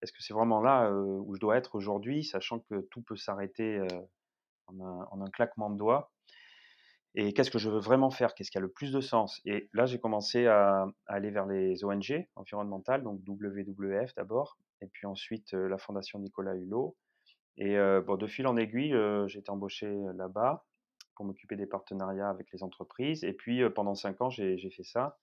est-ce 0.00 0.12
que 0.12 0.22
c'est 0.22 0.34
vraiment 0.34 0.60
là 0.60 0.92
où 0.92 1.34
je 1.34 1.40
dois 1.40 1.56
être 1.56 1.74
aujourd'hui, 1.74 2.22
sachant 2.22 2.60
que 2.60 2.82
tout 2.90 3.02
peut 3.02 3.16
s'arrêter 3.16 3.80
en, 4.68 5.20
un 5.20 5.30
claquement 5.30 5.70
de 5.70 5.76
doigts 5.76 6.12
Et 7.20 7.32
qu'est-ce 7.32 7.50
que 7.50 7.58
je 7.58 7.68
veux 7.68 7.80
vraiment 7.80 8.10
faire? 8.10 8.32
Qu'est-ce 8.32 8.52
qui 8.52 8.58
a 8.58 8.60
le 8.60 8.70
plus 8.70 8.92
de 8.92 9.00
sens? 9.00 9.40
Et 9.44 9.68
là, 9.72 9.86
j'ai 9.86 9.98
commencé 9.98 10.46
à, 10.46 10.86
aller 11.08 11.32
vers 11.32 11.46
les 11.46 11.82
ONG 11.84 12.24
environnementales, 12.36 13.02
donc 13.02 13.20
WWF 13.26 14.14
d'abord, 14.14 14.56
et 14.82 14.86
puis 14.86 15.04
ensuite 15.04 15.52
la 15.52 15.78
Fondation 15.78 16.20
Nicolas 16.20 16.54
Hulot. 16.54 16.96
Et 17.56 17.76
bon, 18.06 18.14
de 18.14 18.26
fil 18.28 18.46
en 18.46 18.56
aiguille, 18.56 18.96
j'ai 19.26 19.40
été 19.40 19.50
embauché 19.50 19.92
là-bas 20.14 20.64
pour 21.16 21.24
m'occuper 21.24 21.56
des 21.56 21.66
partenariats 21.66 22.30
avec 22.30 22.52
les 22.52 22.62
entreprises. 22.62 23.24
Et 23.24 23.32
puis 23.32 23.68
pendant 23.70 23.96
cinq 23.96 24.20
ans, 24.20 24.30
j'ai 24.30 24.70
fait 24.70 24.84
ça. 24.84 25.18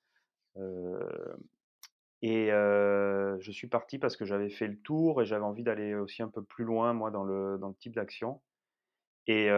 Et 2.22 2.50
je 2.50 3.52
suis 3.52 3.68
parti 3.68 4.00
parce 4.00 4.18
que 4.18 4.25
j'avais 4.25 4.50
fait 4.50 4.68
le 4.68 4.78
tour 4.82 5.22
et 5.22 5.25
j'avais 5.25 5.46
envie 5.46 5.64
d'aller 5.64 5.96
aussi 5.96 6.24
un 6.24 6.30
peu 6.30 6.44
plus 6.44 6.66
loin, 6.66 6.92
moi, 6.92 7.10
dans 7.10 7.24
le, 7.24 7.58
dans 7.58 7.70
le 7.70 7.75
type 7.75 7.96
d'action. 7.96 8.42
Et, 9.28 9.50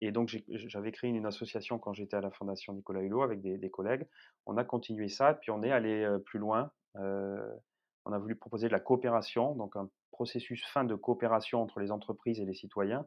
et 0.00 0.12
donc, 0.12 0.28
j'avais 0.48 0.92
créé 0.92 1.10
une 1.10 1.26
association 1.26 1.78
quand 1.78 1.92
j'étais 1.92 2.16
à 2.16 2.20
la 2.20 2.30
Fondation 2.30 2.72
Nicolas 2.72 3.02
Hulot 3.02 3.22
avec 3.22 3.40
des, 3.40 3.70
collègues. 3.70 4.06
On 4.46 4.56
a 4.56 4.64
continué 4.64 5.08
ça, 5.08 5.34
puis 5.34 5.50
on 5.50 5.62
est 5.62 5.72
allé 5.72 6.08
plus 6.24 6.38
loin. 6.38 6.70
on 6.94 8.12
a 8.12 8.18
voulu 8.18 8.36
proposer 8.36 8.68
de 8.68 8.72
la 8.72 8.80
coopération, 8.80 9.54
donc 9.56 9.76
un 9.76 9.90
processus 10.12 10.64
fin 10.66 10.84
de 10.84 10.94
coopération 10.94 11.62
entre 11.62 11.80
les 11.80 11.90
entreprises 11.90 12.40
et 12.40 12.44
les 12.44 12.54
citoyens. 12.54 13.06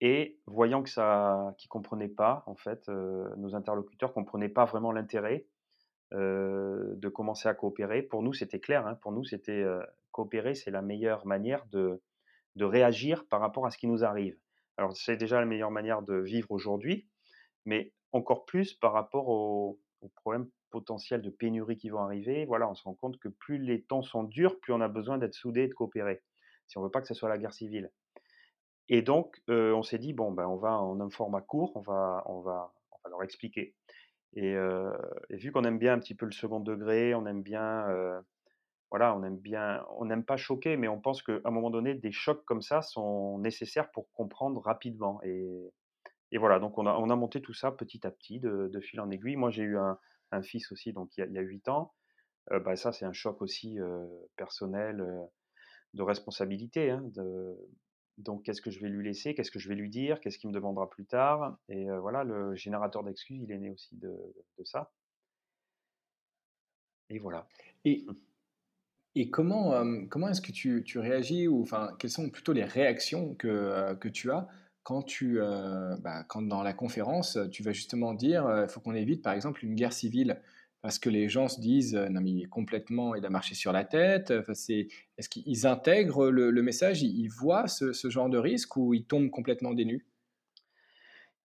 et 0.00 0.38
voyant 0.46 0.82
que 0.82 0.90
ça, 0.90 1.54
qu'ils 1.58 1.68
comprenaient 1.68 2.08
pas, 2.08 2.42
en 2.46 2.56
fait, 2.56 2.88
nos 2.88 3.54
interlocuteurs 3.54 4.12
comprenaient 4.12 4.48
pas 4.48 4.64
vraiment 4.64 4.90
l'intérêt 4.90 5.46
de 6.10 7.08
commencer 7.08 7.48
à 7.48 7.54
coopérer. 7.54 8.02
Pour 8.02 8.24
nous, 8.24 8.32
c'était 8.32 8.60
clair. 8.60 8.88
Hein, 8.88 8.96
pour 8.96 9.12
nous, 9.12 9.22
c'était 9.22 9.64
coopérer, 10.10 10.56
c'est 10.56 10.72
la 10.72 10.82
meilleure 10.82 11.26
manière 11.26 11.64
de, 11.66 12.02
de 12.56 12.64
réagir 12.64 13.24
par 13.28 13.40
rapport 13.40 13.66
à 13.66 13.70
ce 13.70 13.78
qui 13.78 13.86
nous 13.86 14.02
arrive. 14.02 14.36
Alors, 14.76 14.96
c'est 14.96 15.16
déjà 15.16 15.40
la 15.40 15.46
meilleure 15.46 15.70
manière 15.70 16.02
de 16.02 16.16
vivre 16.16 16.50
aujourd'hui, 16.50 17.08
mais 17.64 17.92
encore 18.12 18.44
plus 18.44 18.74
par 18.74 18.92
rapport 18.92 19.28
aux, 19.28 19.80
problèmes 20.14 20.48
potentiels 20.70 21.20
de 21.20 21.30
pénurie 21.30 21.76
qui 21.76 21.88
vont 21.88 21.98
arriver. 21.98 22.44
Voilà, 22.44 22.68
on 22.70 22.74
se 22.74 22.84
rend 22.84 22.94
compte 22.94 23.18
que 23.18 23.28
plus 23.28 23.58
les 23.58 23.82
temps 23.82 24.02
sont 24.02 24.22
durs, 24.22 24.60
plus 24.60 24.72
on 24.72 24.80
a 24.80 24.88
besoin 24.88 25.18
d'être 25.18 25.34
soudés 25.34 25.62
et 25.62 25.68
de 25.68 25.74
coopérer, 25.74 26.22
si 26.68 26.78
on 26.78 26.82
veut 26.82 26.90
pas 26.90 27.00
que 27.00 27.08
ce 27.08 27.14
soit 27.14 27.28
la 27.28 27.38
guerre 27.38 27.54
civile. 27.54 27.90
Et 28.88 29.02
donc, 29.02 29.42
on 29.48 29.82
s'est 29.82 29.98
dit, 29.98 30.12
bon, 30.12 30.30
ben, 30.30 30.46
on 30.46 30.56
va 30.56 30.78
en 30.78 31.00
un 31.00 31.10
format 31.10 31.40
court, 31.40 31.72
on 31.74 31.80
va, 31.80 32.22
on 32.26 32.40
va, 32.40 32.72
on 32.92 32.96
va 33.02 33.10
leur 33.10 33.22
expliquer. 33.24 33.74
Et, 34.34 34.54
vu 35.30 35.50
qu'on 35.50 35.64
aime 35.64 35.78
bien 35.78 35.94
un 35.94 35.98
petit 35.98 36.14
peu 36.14 36.26
le 36.26 36.32
second 36.32 36.60
degré, 36.60 37.14
on 37.14 37.26
aime 37.26 37.42
bien, 37.42 37.88
voilà, 38.90 39.16
on 39.16 39.22
aime 39.24 39.38
bien, 39.38 39.84
on 39.98 40.04
n'aime 40.04 40.24
pas 40.24 40.36
choquer, 40.36 40.76
mais 40.76 40.88
on 40.88 41.00
pense 41.00 41.22
qu'à 41.22 41.38
un 41.44 41.50
moment 41.50 41.70
donné, 41.70 41.94
des 41.94 42.12
chocs 42.12 42.44
comme 42.44 42.62
ça 42.62 42.82
sont 42.82 43.38
nécessaires 43.38 43.90
pour 43.90 44.10
comprendre 44.12 44.60
rapidement. 44.60 45.20
Et, 45.24 45.72
et 46.32 46.38
voilà, 46.38 46.58
donc 46.58 46.78
on 46.78 46.86
a, 46.86 46.94
on 46.94 47.10
a 47.10 47.16
monté 47.16 47.40
tout 47.40 47.54
ça 47.54 47.72
petit 47.72 48.06
à 48.06 48.10
petit, 48.10 48.40
de, 48.40 48.80
fil 48.80 49.00
en 49.00 49.10
aiguille. 49.10 49.36
Moi, 49.36 49.50
j'ai 49.50 49.62
eu 49.62 49.78
un, 49.78 49.98
un, 50.32 50.42
fils 50.42 50.70
aussi, 50.72 50.92
donc 50.92 51.16
il 51.16 51.20
y 51.20 51.22
a, 51.24 51.26
il 51.26 51.32
y 51.32 51.38
a 51.38 51.42
8 51.42 51.68
ans. 51.68 51.92
bah, 52.50 52.76
ça, 52.76 52.92
c'est 52.92 53.04
un 53.04 53.12
choc 53.12 53.42
aussi 53.42 53.78
personnel, 54.36 55.04
de 55.94 56.02
responsabilité, 56.02 56.90
hein, 56.90 57.02
de, 57.14 57.56
donc, 58.18 58.44
qu'est-ce 58.44 58.62
que 58.62 58.70
je 58.70 58.80
vais 58.80 58.88
lui 58.88 59.04
laisser 59.04 59.34
Qu'est-ce 59.34 59.50
que 59.50 59.58
je 59.58 59.68
vais 59.68 59.74
lui 59.74 59.90
dire 59.90 60.20
Qu'est-ce 60.20 60.38
qu'il 60.38 60.48
me 60.48 60.54
demandera 60.54 60.88
plus 60.88 61.04
tard 61.04 61.58
Et 61.68 61.86
voilà, 62.00 62.24
le 62.24 62.54
générateur 62.54 63.04
d'excuses, 63.04 63.42
il 63.42 63.52
est 63.52 63.58
né 63.58 63.70
aussi 63.70 63.94
de, 63.96 64.16
ça. 64.64 64.90
Et 67.10 67.18
voilà. 67.18 67.46
Et, 67.84 68.04
mmh. 68.06 68.14
Et 69.16 69.30
comment, 69.30 69.82
comment 70.08 70.28
est-ce 70.28 70.42
que 70.42 70.52
tu, 70.52 70.84
tu, 70.84 70.98
réagis 70.98 71.48
ou 71.48 71.62
enfin, 71.62 71.90
quelles 71.98 72.10
sont 72.10 72.28
plutôt 72.28 72.52
les 72.52 72.64
réactions 72.64 73.34
que, 73.34 73.94
que 73.94 74.08
tu 74.08 74.30
as 74.30 74.46
quand, 74.82 75.02
tu, 75.02 75.40
bah, 76.00 76.22
quand 76.28 76.42
dans 76.42 76.62
la 76.62 76.74
conférence, 76.74 77.38
tu 77.50 77.62
vas 77.62 77.72
justement 77.72 78.12
dire 78.12 78.46
il 78.62 78.68
faut 78.68 78.80
qu'on 78.80 78.94
évite 78.94 79.22
par 79.22 79.32
exemple 79.32 79.64
une 79.64 79.74
guerre 79.74 79.94
civile? 79.94 80.40
Parce 80.82 80.98
que 80.98 81.08
les 81.08 81.28
gens 81.28 81.48
se 81.48 81.60
disent 81.60 81.94
non 81.94 82.20
mais 82.20 82.44
complètement 82.44 83.14
il 83.14 83.24
a 83.24 83.30
marché 83.30 83.54
sur 83.54 83.72
la 83.72 83.84
tête. 83.84 84.30
Est-ce 84.30 85.28
qu'ils 85.28 85.66
intègrent 85.66 86.28
le, 86.28 86.62
message, 86.62 87.02
ils, 87.02 87.28
voient 87.28 87.66
ce, 87.66 88.10
genre 88.10 88.28
de 88.28 88.38
risque 88.38 88.76
ou 88.76 88.92
ils 88.92 89.06
tombent 89.06 89.30
complètement 89.30 89.72
dénus 89.72 90.04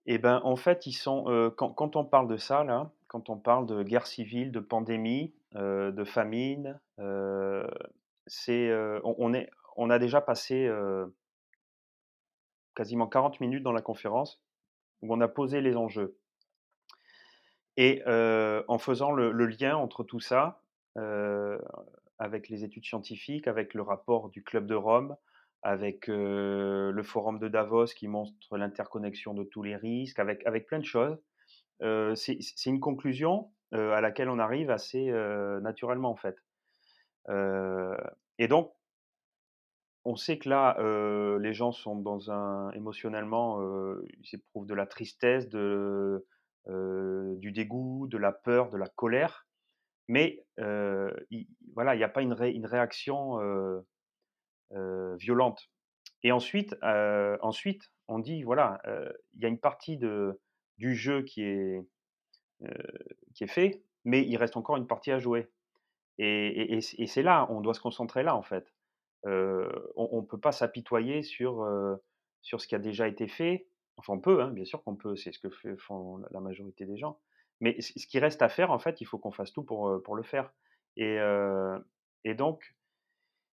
Eh 0.06 0.18
ben 0.18 0.42
en 0.44 0.58
fait 0.58 0.86
ils 0.86 0.94
sont 0.94 1.54
quand, 1.56 1.96
on 1.96 2.04
parle 2.04 2.28
de 2.28 2.38
ça 2.38 2.66
là, 2.66 2.92
quand 3.12 3.30
on 3.30 3.36
parle 3.36 3.66
de 3.66 3.84
guerre 3.84 4.08
civile, 4.08 4.54
de 4.54 4.62
pandémie, 4.62 5.34
de 5.54 6.04
famine, 6.06 6.80
c'est 8.26 8.72
on, 9.04 9.34
est 9.34 9.50
on 9.76 9.90
a 9.90 10.00
déjà 10.00 10.22
passé 10.22 10.72
quasiment 12.74 13.08
40 13.08 13.42
minutes 13.42 13.64
dans 13.64 13.74
la 13.74 13.82
conférence 13.82 14.42
où 15.02 15.14
on 15.14 15.20
a 15.20 15.28
posé 15.28 15.60
les 15.60 15.76
enjeux. 15.76 16.16
Et 17.76 18.02
en 18.06 18.78
faisant 18.78 19.12
le, 19.12 19.46
lien 19.46 19.76
entre 19.76 20.06
tout 20.06 20.22
ça, 20.22 20.62
avec 20.96 22.48
les 22.48 22.64
études 22.64 22.86
scientifiques, 22.86 23.50
avec 23.50 23.74
le 23.74 23.82
rapport 23.82 24.30
du 24.30 24.42
Club 24.42 24.68
de 24.68 24.76
Rome, 24.76 25.18
avec 25.64 26.08
le 26.08 27.04
forum 27.04 27.40
de 27.40 27.50
Davos 27.50 27.88
qui 27.88 28.08
montre 28.08 28.56
l'interconnexion 28.56 29.34
de 29.34 29.44
tous 29.44 29.64
les 29.64 29.76
risques, 29.76 30.20
avec, 30.20 30.48
avec 30.48 30.66
plein 30.66 30.80
de 30.80 30.86
choses, 30.86 31.20
c'est 32.16 32.66
une 32.66 32.80
conclusion 32.80 33.52
à 33.72 34.02
laquelle 34.02 34.30
on 34.30 34.40
arrive 34.40 34.70
assez 34.70 35.12
naturellement 35.62 36.12
en 36.12 36.16
fait. 36.16 36.38
et 38.38 38.48
donc, 38.48 38.74
on 40.04 40.16
sait 40.16 40.40
que 40.40 40.50
là, 40.50 40.78
les 41.40 41.54
gens 41.54 41.72
sont 41.72 41.96
dans 41.96 42.32
un 42.32 42.72
émotionnellement, 42.72 43.62
ils 44.20 44.36
éprouvent 44.36 44.66
de 44.66 44.74
la 44.74 44.86
tristesse, 44.86 45.50
de 45.50 46.26
du 46.68 47.52
dégoût, 47.52 48.08
de 48.08 48.18
la 48.18 48.32
peur, 48.32 48.70
de 48.70 48.78
la 48.78 48.88
colère, 48.88 49.48
mais 50.08 50.46
il, 50.58 51.48
voilà, 51.74 51.96
il 51.96 51.98
n'y 51.98 52.04
a 52.04 52.10
pas 52.10 52.22
une, 52.22 52.36
une 52.44 52.66
réaction 52.66 53.40
violente. 55.18 55.70
Et 56.24 56.32
ensuite, 56.32 56.76
ensuite, 56.84 57.92
on 58.08 58.20
dit 58.20 58.44
voilà, 58.44 58.82
il 59.34 59.42
y 59.42 59.46
a 59.46 59.50
une 59.50 59.60
partie 59.60 59.98
de, 59.98 60.40
du 60.82 60.96
jeu 60.96 61.22
qui 61.22 61.44
est, 61.44 61.80
qui 63.36 63.44
est 63.44 63.48
fait, 63.48 63.84
mais 64.04 64.26
il 64.28 64.36
reste 64.36 64.58
encore 64.58 64.78
une 64.78 64.88
partie 64.88 65.12
à 65.12 65.20
jouer. 65.20 65.48
Et, 66.18 66.82
c'est 66.82 67.22
là, 67.22 67.48
on 67.52 67.62
doit 67.62 67.76
se 67.76 67.80
concentrer 67.80 68.24
là 68.24 68.36
en 68.36 68.42
fait. 68.42 68.74
on 69.26 70.22
ne 70.22 70.26
peut 70.26 70.40
pas 70.40 70.52
s'apitoyer 70.52 71.22
sur, 71.22 71.66
sur 72.42 72.60
ce 72.60 72.68
qui 72.68 72.76
a 72.76 72.80
déjà 72.80 73.08
été 73.08 73.28
fait. 73.28 73.68
Enfin, 73.98 74.14
on 74.14 74.20
peut, 74.20 74.42
hein, 74.42 74.50
bien 74.50 74.66
sûr 74.66 74.84
qu'on 74.84 74.96
peut, 74.96 75.16
c'est 75.16 75.32
ce 75.32 75.40
que 75.40 75.50
font 75.78 76.18
la 76.32 76.40
majorité 76.40 76.86
des 76.86 76.98
gens. 76.98 77.20
Mais 77.60 77.80
ce 77.80 78.08
qui 78.08 78.18
reste 78.18 78.42
à 78.42 78.50
faire, 78.50 78.72
en 78.72 78.80
fait, 78.80 79.02
il 79.02 79.06
faut 79.06 79.20
qu'on 79.20 79.32
fasse 79.32 79.54
tout 79.54 79.64
pour, 79.64 80.02
pour 80.04 80.16
le 80.16 80.24
faire. 80.24 80.52
Et 80.98 82.34
donc, 82.36 82.76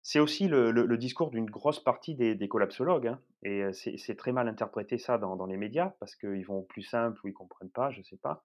c'est 0.02 0.20
aussi 0.20 0.48
le, 0.48 0.96
discours 0.96 1.30
d'une 1.30 1.50
grosse 1.50 1.82
partie 1.82 2.14
des, 2.14 2.48
collapsologues. 2.48 3.08
Hein, 3.08 3.20
et 3.42 3.62
c'est 3.72 4.16
très 4.16 4.32
mal 4.32 4.48
interprété 4.48 4.98
ça 4.98 5.18
dans, 5.18 5.46
les 5.46 5.56
médias, 5.56 5.94
parce 6.00 6.16
qu'ils 6.16 6.46
vont 6.46 6.62
plus 6.62 6.82
simple 6.82 7.18
ou 7.22 7.28
ils 7.28 7.32
ne 7.32 7.36
comprennent 7.36 7.70
pas, 7.70 7.90
je 7.90 7.98
ne 7.98 8.04
sais 8.04 8.16
pas. 8.16 8.44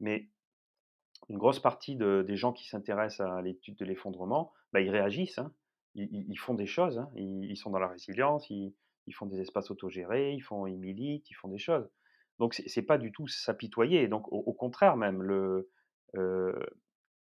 Mais 0.00 0.28
une 1.28 1.38
grosse 1.38 1.60
partie 1.60 1.96
des 1.96 2.36
gens 2.36 2.52
qui 2.52 2.68
s'intéressent 2.68 3.26
à 3.26 3.42
l'étude 3.42 3.76
de 3.76 3.84
l'effondrement, 3.84 4.52
bah, 4.72 4.80
ils 4.80 4.90
réagissent, 4.90 5.38
hein. 5.38 5.52
ils, 5.94 6.38
font 6.38 6.54
des 6.54 6.66
choses, 6.66 7.06
ils, 7.14 7.44
ils, 7.50 7.56
sont 7.56 7.70
dans 7.70 7.78
la 7.78 7.88
résilience, 7.88 8.50
ils, 8.50 8.74
ils 9.06 9.14
font 9.14 9.26
des 9.26 9.40
espaces 9.40 9.70
autogérés, 9.70 10.32
ils 10.32 10.40
font, 10.40 10.66
ils 10.66 10.78
militent, 10.78 11.30
ils 11.30 11.34
font 11.34 11.48
des 11.48 11.58
choses. 11.58 11.88
Donc 12.38 12.54
c'est 12.54 12.82
pas 12.82 12.98
du 12.98 13.12
tout 13.12 13.26
s'apitoyer. 13.28 14.08
Donc 14.08 14.30
au, 14.30 14.52
contraire 14.52 14.96
même, 14.96 15.22
le, 15.22 15.70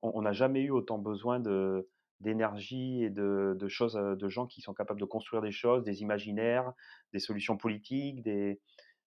on 0.01 0.21
n'a 0.21 0.33
jamais 0.33 0.61
eu 0.61 0.71
autant 0.71 0.97
besoin 0.97 1.39
de, 1.39 1.87
d'énergie 2.19 3.03
et 3.03 3.09
de, 3.09 3.67
choses, 3.67 3.93
de 3.93 4.29
gens 4.29 4.47
qui 4.47 4.61
sont 4.61 4.73
capables 4.73 4.99
de 4.99 5.05
construire 5.05 5.41
des 5.41 5.51
choses, 5.51 5.83
des 5.83 6.01
imaginaires, 6.01 6.73
des 7.13 7.19
solutions 7.19 7.57
politiques, 7.57 8.23
des, 8.23 8.59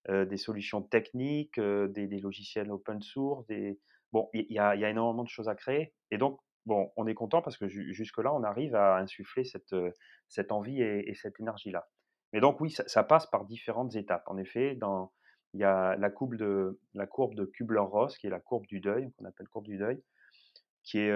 des 0.08 0.36
solutions 0.36 0.82
techniques, 0.82 1.60
des, 1.60 2.20
logiciels 2.20 2.70
open 2.70 3.02
source. 3.02 3.46
Bon, 4.12 4.28
il 4.32 4.46
y, 4.50 4.58
a 4.58 4.74
énormément 4.74 5.24
de 5.24 5.28
choses 5.28 5.48
à 5.48 5.54
créer. 5.54 5.92
Et 6.10 6.18
donc, 6.18 6.40
bon, 6.64 6.90
on 6.96 7.06
est 7.06 7.14
content 7.14 7.42
parce 7.42 7.56
que 7.56 7.68
jusque-là, 7.68 8.32
on 8.32 8.42
arrive 8.42 8.74
à 8.74 8.96
insuffler 8.98 9.44
cette, 9.44 9.74
cette 10.28 10.52
envie 10.52 10.80
et, 10.80 11.14
cette 11.14 11.40
énergie-là. 11.40 11.88
Mais 12.32 12.40
donc, 12.40 12.60
oui, 12.60 12.70
ça, 12.70 13.02
passe 13.04 13.26
par 13.26 13.44
différentes 13.44 13.96
étapes. 13.96 14.24
En 14.26 14.36
effet, 14.36 14.74
dans, 14.74 15.12
il 15.54 15.60
y 15.60 15.64
a 15.64 15.96
la 15.96 16.10
courbe 16.10 16.36
de, 16.36 16.78
la 16.94 17.06
courbe 17.06 17.34
de 17.34 17.44
Kubler-Ross, 17.44 18.16
qui 18.18 18.26
est 18.26 18.30
la 18.30 18.40
courbe 18.40 18.66
du 18.66 18.80
deuil, 18.80 19.10
qu'on 19.12 19.24
appelle 19.24 19.48
courbe 19.48 19.66
du 19.66 19.78
deuil, 19.78 20.02
qui, 20.82 20.98
est, 20.98 21.12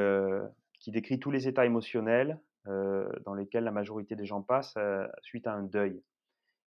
qui 0.82 0.90
décrit 0.90 1.18
tous 1.18 1.30
les 1.30 1.48
états 1.48 1.64
émotionnels 1.64 2.38
dans 2.66 3.34
lesquels 3.34 3.64
la 3.64 3.72
majorité 3.72 4.14
des 4.14 4.26
gens 4.26 4.42
passent 4.42 4.76
suite 5.22 5.46
à 5.46 5.52
un 5.52 5.62
deuil. 5.64 6.00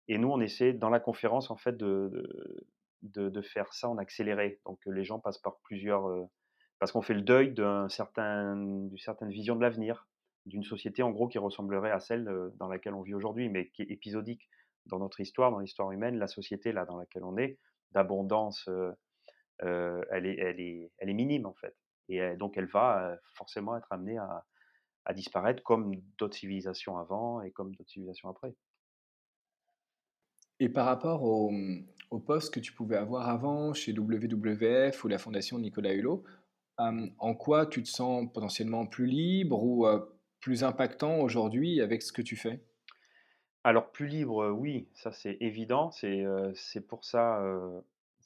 Et 0.07 0.17
nous, 0.17 0.29
on 0.29 0.41
essaie 0.41 0.73
dans 0.73 0.89
la 0.89 0.99
conférence 0.99 1.51
en 1.51 1.55
fait 1.55 1.77
de, 1.77 2.11
de, 3.03 3.41
faire 3.41 3.71
ça 3.73 3.87
en 3.87 3.97
accéléré. 3.97 4.59
Donc 4.65 4.79
les 4.85 5.03
gens 5.05 5.19
passent 5.19 5.37
par 5.37 5.57
plusieurs 5.59 6.27
parce 6.79 6.91
qu'on 6.91 7.01
fait 7.01 7.13
le 7.13 7.21
deuil 7.21 7.53
d'une 7.53 7.89
certain, 7.89 8.89
certaine 8.97 9.29
vision 9.29 9.55
de 9.55 9.61
l'avenir, 9.61 10.07
d'une 10.45 10.63
société 10.63 11.03
en 11.03 11.11
gros 11.11 11.27
qui 11.27 11.37
ressemblerait 11.37 11.91
à 11.91 11.99
celle 11.99 12.27
euh, 12.27 12.49
dans 12.57 12.67
laquelle 12.67 12.93
on 12.93 13.01
vit 13.01 13.13
aujourd'hui, 13.13 13.49
mais 13.49 13.69
qui 13.69 13.81
est 13.81 13.91
épisodique 13.91 14.49
dans 14.85 14.99
notre 14.99 15.19
histoire, 15.19 15.51
dans 15.51 15.59
l'histoire 15.59 15.91
humaine, 15.91 16.17
la 16.17 16.27
société 16.27 16.71
là 16.71 16.85
dans 16.85 16.97
laquelle 16.97 17.23
on 17.23 17.37
est, 17.37 17.57
d'abondance, 17.91 18.67
euh, 18.67 18.91
euh, 19.63 20.03
elle, 20.11 20.25
est, 20.25 20.37
elle, 20.37 20.59
est, 20.59 20.91
elle 20.97 21.09
est 21.09 21.13
minime 21.13 21.45
en 21.45 21.53
fait. 21.53 21.75
Et 22.09 22.35
donc 22.35 22.57
elle 22.57 22.67
va 22.67 23.17
forcément 23.33 23.75
être 23.77 23.91
amenée 23.91 24.17
à, 24.17 24.45
à 25.05 25.13
disparaître 25.13 25.63
comme 25.63 25.95
d'autres 26.17 26.35
civilisations 26.35 26.97
avant 26.97 27.41
et 27.41 27.51
comme 27.51 27.73
d'autres 27.75 27.89
civilisations 27.89 28.29
après. 28.29 28.55
Et 30.59 30.69
par 30.69 30.85
rapport 30.85 31.23
au, 31.23 31.51
au, 32.11 32.19
poste 32.19 32.53
que 32.53 32.59
tu 32.59 32.71
pouvais 32.73 32.95
avoir 32.95 33.29
avant 33.29 33.73
chez 33.73 33.93
WWF 33.93 35.03
ou 35.03 35.07
la 35.07 35.17
Fondation 35.17 35.59
Nicolas 35.59 35.93
Hulot, 35.93 36.23
en 36.77 37.35
quoi 37.35 37.65
tu 37.65 37.83
te 37.83 37.89
sens 37.89 38.31
potentiellement 38.33 38.85
plus 38.85 39.05
libre 39.05 39.63
ou 39.63 39.85
plus 40.39 40.63
impactant 40.63 41.19
aujourd'hui 41.19 41.81
avec 41.81 42.01
ce 42.01 42.11
que 42.11 42.21
tu 42.21 42.35
fais? 42.35 42.61
Alors 43.63 43.91
plus 43.91 44.07
libre, 44.07 44.51
oui, 44.51 44.87
ça 44.93 45.11
c'est 45.11 45.37
évident. 45.39 45.91
C'est 45.91 46.23
c'est 46.53 46.85
pour 46.87 47.03
ça, 47.03 47.41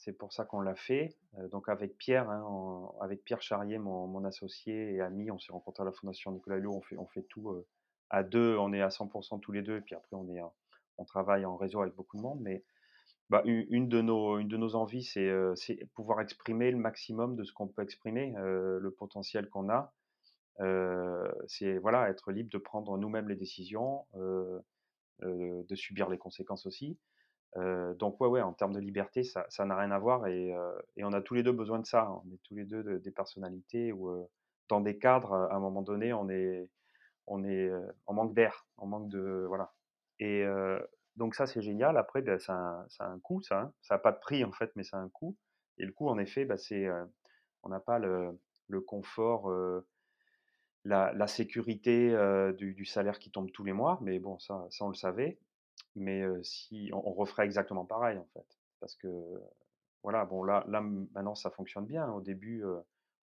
c'est 0.09 0.17
pour 0.17 0.33
ça 0.33 0.43
qu'on 0.43 0.61
l'a 0.61 0.73
fait. 0.73 1.15
donc 1.51 1.69
avec 1.69 1.95
Pierre, 1.95 2.31
hein, 2.31 2.91
avec 2.99 3.23
Pierre 3.23 3.43
Charrier, 3.43 3.77
mon, 3.77 4.25
associé 4.25 4.95
et 4.95 5.01
ami, 5.01 5.29
on 5.29 5.37
s'est 5.37 5.51
rencontrés 5.51 5.83
à 5.83 5.85
la 5.85 5.91
Fondation 5.91 6.31
Nicolas 6.31 6.57
Hulot. 6.57 6.81
On 6.97 7.05
fait, 7.05 7.21
tout 7.29 7.63
à 8.09 8.23
deux. 8.23 8.57
On 8.57 8.73
est 8.73 8.81
à 8.81 8.87
100% 8.87 9.39
tous 9.39 9.51
les 9.51 9.61
deux. 9.61 9.77
Et 9.77 9.81
puis 9.81 9.93
après, 9.93 10.15
on 10.15 10.27
est, 10.33 10.41
on 10.97 11.05
travaille 11.05 11.45
en 11.45 11.57
réseau 11.57 11.81
avec 11.81 11.93
beaucoup 11.93 12.17
de 12.17 12.23
monde. 12.23 12.39
Mais 12.41 12.63
bah, 13.29 13.43
une, 13.45 13.87
de 13.87 14.01
nos, 14.01 14.39
une 14.39 14.47
de 14.47 14.57
nos 14.57 14.73
envies, 14.73 15.03
c'est 15.03 15.29
pouvoir 15.93 16.21
exprimer 16.21 16.71
le 16.71 16.77
maximum 16.77 17.35
de 17.35 17.43
ce 17.43 17.53
qu'on 17.53 17.67
peut 17.67 17.83
exprimer, 17.83 18.33
le 18.35 18.89
potentiel 18.97 19.47
qu'on 19.47 19.69
a. 19.69 19.93
c'est 21.45 21.77
voilà, 21.77 22.09
être 22.09 22.31
libre 22.31 22.49
de 22.49 22.57
prendre 22.57 22.97
nous-mêmes 22.97 23.29
les 23.29 23.35
décisions, 23.35 24.07
de 24.15 25.75
subir 25.75 26.09
les 26.09 26.17
conséquences 26.17 26.65
aussi. 26.65 26.97
Donc 27.55 28.21
ouais, 28.21 28.27
ouais, 28.27 28.41
en 28.41 28.53
termes 28.53 28.73
de 28.73 28.79
liberté, 28.79 29.23
ça 29.23 29.65
n'a 29.65 29.75
rien 29.75 29.91
à 29.91 29.99
voir 29.99 30.27
et, 30.27 30.53
on 31.01 31.13
a 31.13 31.21
tous 31.21 31.33
les 31.33 31.43
deux 31.43 31.51
besoin 31.51 31.79
de 31.79 31.85
ça. 31.85 32.11
On 32.11 32.31
est 32.31 32.39
tous 32.43 32.55
les 32.55 32.65
deux 32.65 32.99
des 32.99 33.11
personnalités 33.11 33.91
où 33.91 34.27
dans 34.69 34.81
des 34.81 34.97
cadres, 34.97 35.33
à 35.33 35.55
un 35.55 35.59
moment 35.59 35.81
donné, 35.81 36.13
on 36.13 36.29
est, 36.29 36.69
on 37.27 37.43
est 37.43 37.71
en 38.05 38.13
manque 38.13 38.33
d'air, 38.33 38.67
en 38.77 38.87
manque 38.87 39.09
de 39.09 39.45
voilà. 39.47 39.73
Et, 40.19 40.45
donc 41.15 41.35
ça, 41.35 41.47
c'est 41.47 41.61
génial. 41.61 41.97
Après, 41.97 42.21
ben, 42.21 42.39
ça, 42.39 42.85
a, 42.99 43.05
un 43.05 43.19
coût, 43.19 43.41
ça. 43.41 43.59
Hein. 43.59 43.73
Ça 43.81 43.95
n'a 43.95 43.99
pas 43.99 44.13
de 44.13 44.19
prix, 44.19 44.43
en 44.43 44.51
fait, 44.51 44.71
mais 44.75 44.83
ça 44.83 44.97
a 44.97 45.01
un 45.01 45.09
coût. 45.09 45.35
Et 45.77 45.85
le 45.85 45.91
coût, 45.91 46.07
en 46.07 46.17
effet, 46.17 46.45
ben, 46.45 46.57
c'est, 46.57 46.87
on 47.63 47.69
n'a 47.69 47.79
pas 47.79 47.99
le, 47.99 48.39
confort, 48.81 49.51
la, 50.85 51.27
sécurité 51.27 52.15
du, 52.57 52.85
salaire 52.85 53.19
qui 53.19 53.31
tombe 53.31 53.51
tous 53.51 53.63
les 53.63 53.73
mois. 53.73 53.99
Mais 54.01 54.19
bon, 54.19 54.39
ça, 54.39 54.65
ça 54.69 54.85
on 54.85 54.89
le 54.89 54.95
savait. 54.95 55.39
Mais 55.99 56.23
si 56.43 56.89
on, 56.93 57.11
referait 57.13 57.45
exactement 57.45 57.85
pareil, 57.85 58.17
en 58.17 58.27
fait. 58.33 58.57
Parce 58.79 58.95
que, 58.95 59.07
voilà, 60.03 60.25
bon, 60.25 60.43
là, 60.43 60.65
là 60.67 60.81
maintenant, 60.81 61.35
ça 61.35 61.51
fonctionne 61.51 61.85
bien. 61.85 62.09
Au 62.11 62.21
début, 62.21 62.63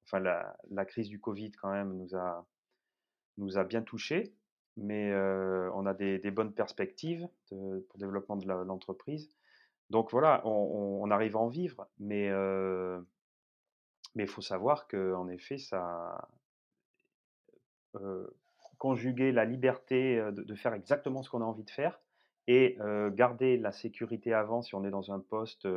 enfin, 0.05 0.21
la, 0.21 0.57
la, 0.71 0.85
crise 0.85 1.09
du 1.09 1.19
Covid, 1.19 1.53
quand 1.53 1.73
même, 1.73 1.97
nous 1.97 2.15
a, 2.15 2.47
nous 3.39 3.59
a 3.59 3.65
bien 3.65 3.83
touchés 3.83 4.35
mais 4.77 5.15
on 5.75 5.87
a 5.87 5.95
des, 5.95 6.31
bonnes 6.31 6.53
perspectives 6.53 7.29
pour 7.49 7.73
le 7.73 7.87
développement 7.97 8.37
de 8.37 8.47
l'entreprise. 8.47 9.31
Donc 9.91 10.11
voilà, 10.11 10.47
on, 10.47 11.11
arrive 11.11 11.37
à 11.37 11.41
en 11.41 11.49
vivre, 11.49 11.89
mais 11.99 12.31
mais 14.15 14.25
il 14.25 14.29
faut 14.29 14.43
savoir 14.43 14.89
qu'en 14.89 15.29
effet, 15.29 15.59
ça 15.59 16.29
conjuguer 18.79 19.33
la 19.33 19.47
liberté 19.47 20.23
de, 20.33 20.55
faire 20.55 20.75
exactement 20.75 21.23
ce 21.23 21.31
qu'on 21.31 21.41
a 21.41 21.45
envie 21.45 21.65
de 21.65 21.71
faire 21.71 21.99
et 22.49 22.79
garder 23.15 23.57
la 23.57 23.73
sécurité 23.73 24.33
avant 24.33 24.63
si 24.63 24.75
on 24.75 24.85
est 24.85 24.91
dans 24.91 25.13
un 25.13 25.21
poste 25.21 25.69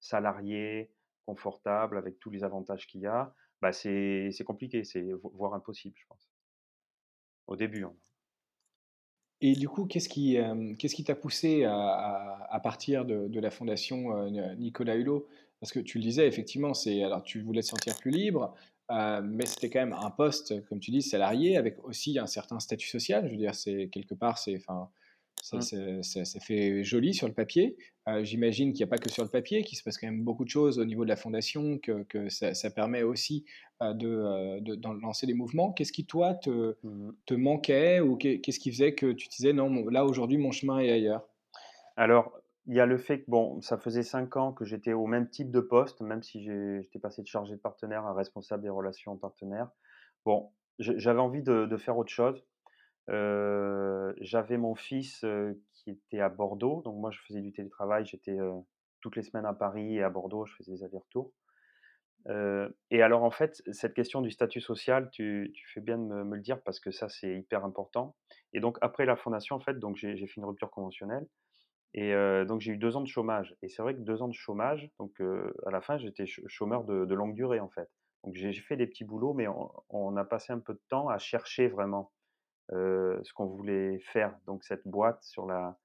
salarié, 0.00 0.90
confortable, 1.26 1.98
avec 1.98 2.18
tous 2.18 2.30
les 2.30 2.44
avantages 2.44 2.86
qu'il 2.86 3.00
y 3.02 3.06
a, 3.06 3.34
bah 3.60 3.72
c'est 3.72 4.32
compliqué, 4.46 4.84
c'est 4.84 5.10
voire 5.22 5.54
impossible, 5.54 5.96
je 5.98 6.06
pense. 6.06 6.30
Au 7.46 7.56
début. 7.56 7.84
Hein. 7.84 7.94
Et 9.40 9.52
du 9.52 9.68
coup, 9.68 9.84
qu'est-ce 9.84 10.08
qui, 10.08 10.38
qu'est-ce 10.78 10.94
qui 10.94 11.04
t'a 11.04 11.14
poussé 11.14 11.64
à, 11.64 12.46
à, 12.48 12.60
partir 12.60 13.04
de, 13.04 13.28
de, 13.28 13.40
la 13.40 13.50
fondation 13.50 14.28
Nicolas 14.56 14.96
Hulot? 14.96 15.26
Parce 15.60 15.72
que 15.72 15.80
tu 15.80 15.98
le 15.98 16.02
disais, 16.02 16.26
effectivement, 16.26 16.72
alors 17.04 17.22
tu 17.22 17.42
voulais 17.42 17.62
te 17.62 17.66
sentir 17.66 17.96
plus 17.98 18.10
libre, 18.10 18.54
mais 18.90 19.46
c'était 19.46 19.68
quand 19.68 19.80
même 19.80 19.96
un 20.00 20.10
poste, 20.10 20.64
comme 20.68 20.80
tu 20.80 20.90
dis, 20.90 21.02
salarié, 21.02 21.56
avec 21.56 21.82
aussi 21.84 22.18
un 22.18 22.26
certain 22.26 22.60
statut 22.60 22.88
social. 22.88 23.26
Je 23.26 23.32
veux 23.32 23.36
dire, 23.36 23.54
c'est 23.54 23.88
quelque 23.88 24.14
part, 24.14 24.38
c'est, 24.38 24.56
enfin, 24.56 24.90
ça, 25.46 25.58
mmh. 25.78 26.02
ça, 26.02 26.40
fait 26.40 26.82
joli 26.82 27.14
sur 27.14 27.28
le 27.28 27.32
papier. 27.32 27.76
Euh, 28.08 28.24
j'imagine 28.24 28.72
qu'il 28.72 28.84
n'y 28.84 28.88
a 28.88 28.90
pas 28.90 28.98
que 28.98 29.08
sur 29.08 29.22
le 29.22 29.28
papier, 29.28 29.62
qu'il 29.62 29.78
se 29.78 29.84
passe 29.84 29.96
quand 29.96 30.08
même 30.08 30.24
beaucoup 30.24 30.44
de 30.44 30.50
choses 30.50 30.78
au 30.80 30.84
niveau 30.84 31.04
de 31.04 31.08
la 31.08 31.16
fondation, 31.16 31.78
que, 31.78 32.02
que 32.04 32.28
ça, 32.28 32.70
permet 32.70 33.04
aussi 33.04 33.44
euh, 33.80 33.94
de, 33.94 34.08
euh, 34.08 34.60
de, 34.60 35.00
lancer 35.00 35.26
des 35.26 35.34
mouvements. 35.34 35.72
Qu'est-ce 35.72 35.92
qui, 35.92 36.04
toi, 36.04 36.34
te, 36.34 36.76
mmh. 36.82 37.12
te 37.26 37.34
manquait 37.34 38.00
ou 38.00 38.16
qu'est-ce 38.16 38.58
qui 38.58 38.72
faisait 38.72 38.94
que 38.94 39.12
tu 39.12 39.28
disais, 39.28 39.52
non, 39.52 39.70
là, 39.88 40.04
aujourd'hui, 40.04 40.36
mon 40.36 40.50
chemin 40.50 40.80
est 40.80 40.90
ailleurs? 40.90 41.28
Alors, 41.96 42.32
il 42.66 42.74
y 42.74 42.80
a 42.80 42.86
le 42.86 42.98
fait 42.98 43.20
que, 43.20 43.30
bon, 43.30 43.60
ça 43.60 43.78
faisait 43.78 44.02
cinq 44.02 44.36
ans 44.36 44.52
que 44.52 44.64
j'étais 44.64 44.94
au 44.94 45.06
même 45.06 45.30
type 45.30 45.52
de 45.52 45.60
poste, 45.60 46.00
même 46.00 46.24
si 46.24 46.42
j'étais 46.42 46.98
passé 46.98 47.22
de 47.22 47.28
chargé 47.28 47.54
de 47.54 47.60
partenaire 47.60 48.04
à 48.04 48.14
responsable 48.14 48.64
des 48.64 48.68
relations 48.68 49.16
partenaires. 49.16 49.68
Bon, 50.24 50.50
j'avais 50.80 51.20
envie 51.20 51.42
de, 51.42 51.66
de, 51.66 51.76
faire 51.76 51.96
autre 51.96 52.10
chose 52.10 52.44
j'avais 53.08 54.58
mon 54.58 54.74
fils 54.74 55.24
qui 55.72 55.90
était 55.90 56.20
à 56.20 56.28
Bordeaux, 56.28 56.82
donc 56.84 56.96
moi 56.96 57.10
je 57.10 57.20
faisais 57.20 57.40
du 57.40 57.52
télétravail, 57.52 58.06
j'étais 58.06 58.36
toutes 59.00 59.16
les 59.16 59.22
semaines 59.22 59.46
à 59.46 59.54
Paris 59.54 59.96
et 59.96 60.02
à 60.02 60.10
Bordeaux, 60.10 60.46
je 60.46 60.54
faisais 60.56 60.72
des 60.72 60.82
allers-retours. 60.82 61.32
et 62.90 63.02
alors 63.02 63.22
en 63.22 63.30
fait, 63.30 63.62
cette 63.72 63.94
question 63.94 64.20
du 64.20 64.30
statut 64.30 64.60
social, 64.60 65.10
tu, 65.10 65.52
fais 65.72 65.80
bien 65.80 65.98
de 65.98 66.02
me, 66.02 66.36
le 66.36 66.42
dire 66.42 66.60
parce 66.62 66.80
que 66.80 66.90
ça 66.90 67.08
c'est 67.08 67.38
hyper 67.38 67.64
important. 67.64 68.16
Et 68.52 68.60
donc 68.60 68.78
après 68.80 69.06
la 69.06 69.16
fondation, 69.16 69.56
en 69.56 69.60
fait, 69.60 69.76
j'ai 69.94 70.16
fait 70.26 70.36
une 70.36 70.44
rupture 70.44 70.70
conventionnelle 70.70 71.26
et 71.96 72.12
donc 72.46 72.60
j'ai 72.60 72.72
eu 72.72 72.76
deux 72.76 72.96
ans 72.96 73.00
de 73.00 73.08
chômage. 73.08 73.56
Et 73.62 73.68
c'est 73.68 73.82
vrai 73.82 73.94
que 73.94 74.00
deux 74.00 74.22
ans 74.22 74.28
de 74.28 74.34
chômage, 74.34 74.90
donc 74.98 75.20
à 75.66 75.70
la 75.70 75.80
fin 75.80 75.98
j'étais 75.98 76.26
chômeur 76.26 76.84
de, 76.84 77.14
longue 77.14 77.34
durée 77.34 77.60
en 77.60 77.70
fait. 77.70 77.88
Donc 78.22 78.34
j'ai 78.34 78.52
fait 78.52 78.76
des 78.76 78.86
petits 78.86 79.04
boulots, 79.04 79.34
mais 79.34 79.46
on, 79.88 80.16
a 80.16 80.24
passé 80.24 80.52
un 80.52 80.58
peu 80.58 80.74
de 80.74 80.82
temps 80.88 81.08
à 81.08 81.18
chercher 81.18 81.68
vraiment 81.68 82.12
ce 82.70 83.32
qu'on 83.34 83.46
voulait 83.46 83.98
faire. 84.00 84.36
Donc 84.46 84.64
cette 84.64 84.86
boîte 84.86 85.22
sur 85.22 85.46
la, 85.46 85.76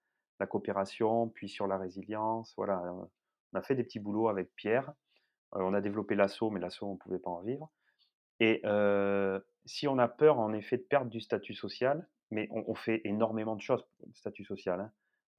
coopération, 0.50 1.30
puis 1.30 1.48
sur 1.48 1.68
la 1.68 1.78
résilience. 1.78 2.54
Voilà, 2.58 2.82
on 3.54 3.58
a 3.58 3.62
fait 3.62 3.76
des 3.76 3.84
petits 3.84 4.00
boulots 4.00 4.28
avec 4.28 4.56
Pierre. 4.56 4.92
on 5.52 5.74
a 5.74 5.82
développé 5.82 6.16
l'assaut, 6.16 6.50
mais 6.50 6.60
l'assaut, 6.60 6.88
on 6.88 6.94
ne 6.94 6.98
pouvait 6.98 7.20
pas 7.20 7.30
en 7.30 7.42
vivre. 7.42 7.70
Et 8.40 8.62
si 9.66 9.88
on 9.88 10.00
a 10.00 10.08
peur, 10.08 10.40
en 10.40 10.54
effet, 10.54 10.78
de 10.78 10.84
perdre 10.84 11.12
du 11.12 11.22
statut 11.22 11.54
social, 11.54 12.08
mais 12.32 12.48
on, 12.52 12.74
fait 12.74 13.02
énormément 13.04 13.56
de 13.56 13.62
choses 13.62 13.86
statut 14.14 14.46
social, 14.46 14.92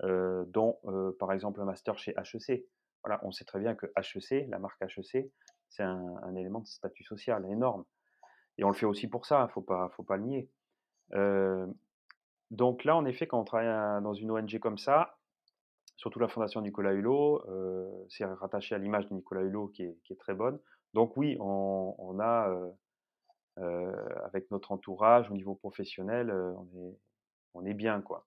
hein, 0.02 0.44
dont, 0.48 0.78
par 1.18 1.32
exemple, 1.32 1.60
un 1.60 1.64
master 1.64 1.98
chez 1.98 2.14
HEC. 2.16 2.64
Voilà, 3.02 3.20
on 3.24 3.32
sait 3.32 3.44
très 3.44 3.58
bien 3.58 3.74
que 3.74 3.86
HEC, 3.96 4.48
la 4.48 4.58
marque 4.60 4.80
HEC, 4.82 5.28
c'est 5.68 5.82
un, 5.82 6.36
élément 6.36 6.60
de 6.60 6.66
statut 6.66 7.02
social 7.02 7.44
énorme. 7.50 7.84
Et 8.58 8.64
on 8.64 8.68
le 8.68 8.74
fait 8.74 8.86
aussi 8.86 9.08
pour 9.08 9.26
ça, 9.26 9.40
il 9.40 9.46
ne 9.46 9.48
faut 9.48 9.62
pas, 9.62 9.88
faut 9.96 10.04
pas 10.04 10.16
le 10.16 10.24
nier 10.24 10.50
donc 12.50 12.84
là, 12.84 12.96
en 12.96 13.04
effet, 13.04 13.26
quand 13.26 13.40
on 13.40 13.44
travaille 13.44 14.02
dans 14.02 14.14
une 14.14 14.30
ONG 14.30 14.58
comme 14.58 14.78
ça, 14.78 15.16
surtout 15.96 16.18
la 16.18 16.28
Fondation 16.28 16.60
Nicolas 16.60 16.92
Hulot, 16.92 17.42
c'est 18.08 18.24
rattaché 18.24 18.74
à 18.74 18.78
l'image 18.78 19.08
de 19.08 19.14
Nicolas 19.14 19.42
Hulot 19.42 19.68
qui 19.68 19.84
est, 19.84 20.18
très 20.18 20.34
bonne. 20.34 20.58
Donc 20.94 21.16
oui, 21.16 21.36
on, 21.40 22.18
a, 22.20 22.54
avec 24.24 24.50
notre 24.50 24.72
entourage 24.72 25.30
au 25.30 25.34
niveau 25.34 25.54
professionnel, 25.54 26.32
on 27.54 27.64
est 27.64 27.74
bien, 27.74 28.00
quoi. 28.00 28.26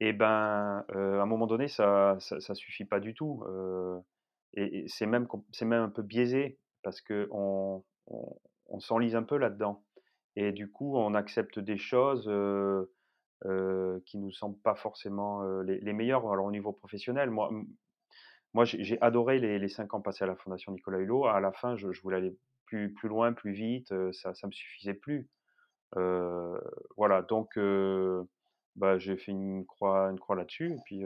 Et 0.00 0.12
ben, 0.12 0.84
à 0.88 0.92
un 0.92 1.26
moment 1.26 1.46
donné, 1.46 1.68
ça 1.68 2.16
ça 2.18 2.54
suffit 2.54 2.84
pas 2.84 3.00
du 3.00 3.14
tout, 3.14 3.44
et 4.54 4.84
c'est 4.88 5.06
même 5.06 5.26
un 5.72 5.88
peu 5.90 6.02
biaisé 6.02 6.58
parce 6.82 7.00
qu'on 7.00 7.84
on 8.06 8.36
on 8.68 8.80
s'enlise 8.80 9.14
un 9.14 9.22
peu 9.22 9.36
là-dedans 9.36 9.82
et 10.36 10.52
du 10.52 10.70
coup, 10.70 10.96
on 10.96 11.14
accepte 11.14 11.58
des 11.58 11.78
choses, 11.78 12.28
heu 12.28 12.92
heu, 13.46 14.02
qui 14.06 14.18
nous 14.18 14.32
semblent 14.32 14.60
pas 14.60 14.74
forcément, 14.76 15.42
les 15.62 15.92
meilleures. 15.94 16.30
Alors 16.32 16.46
au 16.46 16.52
niveau 16.52 16.72
professionnel, 16.72 17.30
moi 17.30 17.50
moi 18.54 18.64
j'ai 18.64 19.00
adoré 19.02 19.38
les 19.40 19.58
les 19.58 19.68
5 19.68 19.94
ans 19.94 20.00
passés 20.02 20.24
à 20.24 20.28
la 20.28 20.36
Fondation 20.36 20.72
Nicolas 20.72 20.98
Hulot. 21.00 21.26
À 21.26 21.40
la 21.40 21.52
fin, 21.52 21.76
je 21.76 21.88
voulais 22.02 22.16
aller 22.18 22.36
plus 22.66 22.94
plus 22.94 23.08
loin, 23.08 23.32
plus 23.32 23.52
vite, 23.52 23.92
ça 24.12 24.34
ça 24.34 24.46
me 24.48 24.52
suffisait 24.52 24.94
plus. 24.94 25.30
voilà 26.96 27.22
donc 27.22 27.58
bah, 28.76 28.98
j'ai 28.98 29.16
fait 29.16 29.32
une 29.32 29.64
croix 29.66 30.10
une 30.10 30.18
croix 30.18 30.36
là-dessus 30.36 30.72
et 30.74 30.78
puis, 30.84 31.04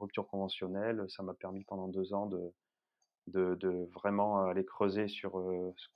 rupture 0.00 0.26
conventionnelle, 0.28 1.04
ça 1.08 1.22
m'a 1.22 1.34
permis 1.34 1.64
pendant 1.64 1.88
2 1.88 2.14
ans 2.14 2.26
de 2.26 2.52
de 3.28 3.88
vraiment 3.94 4.44
aller 4.46 4.64
creuser 4.64 5.08
sur, 5.08 5.32
ce 5.76 5.88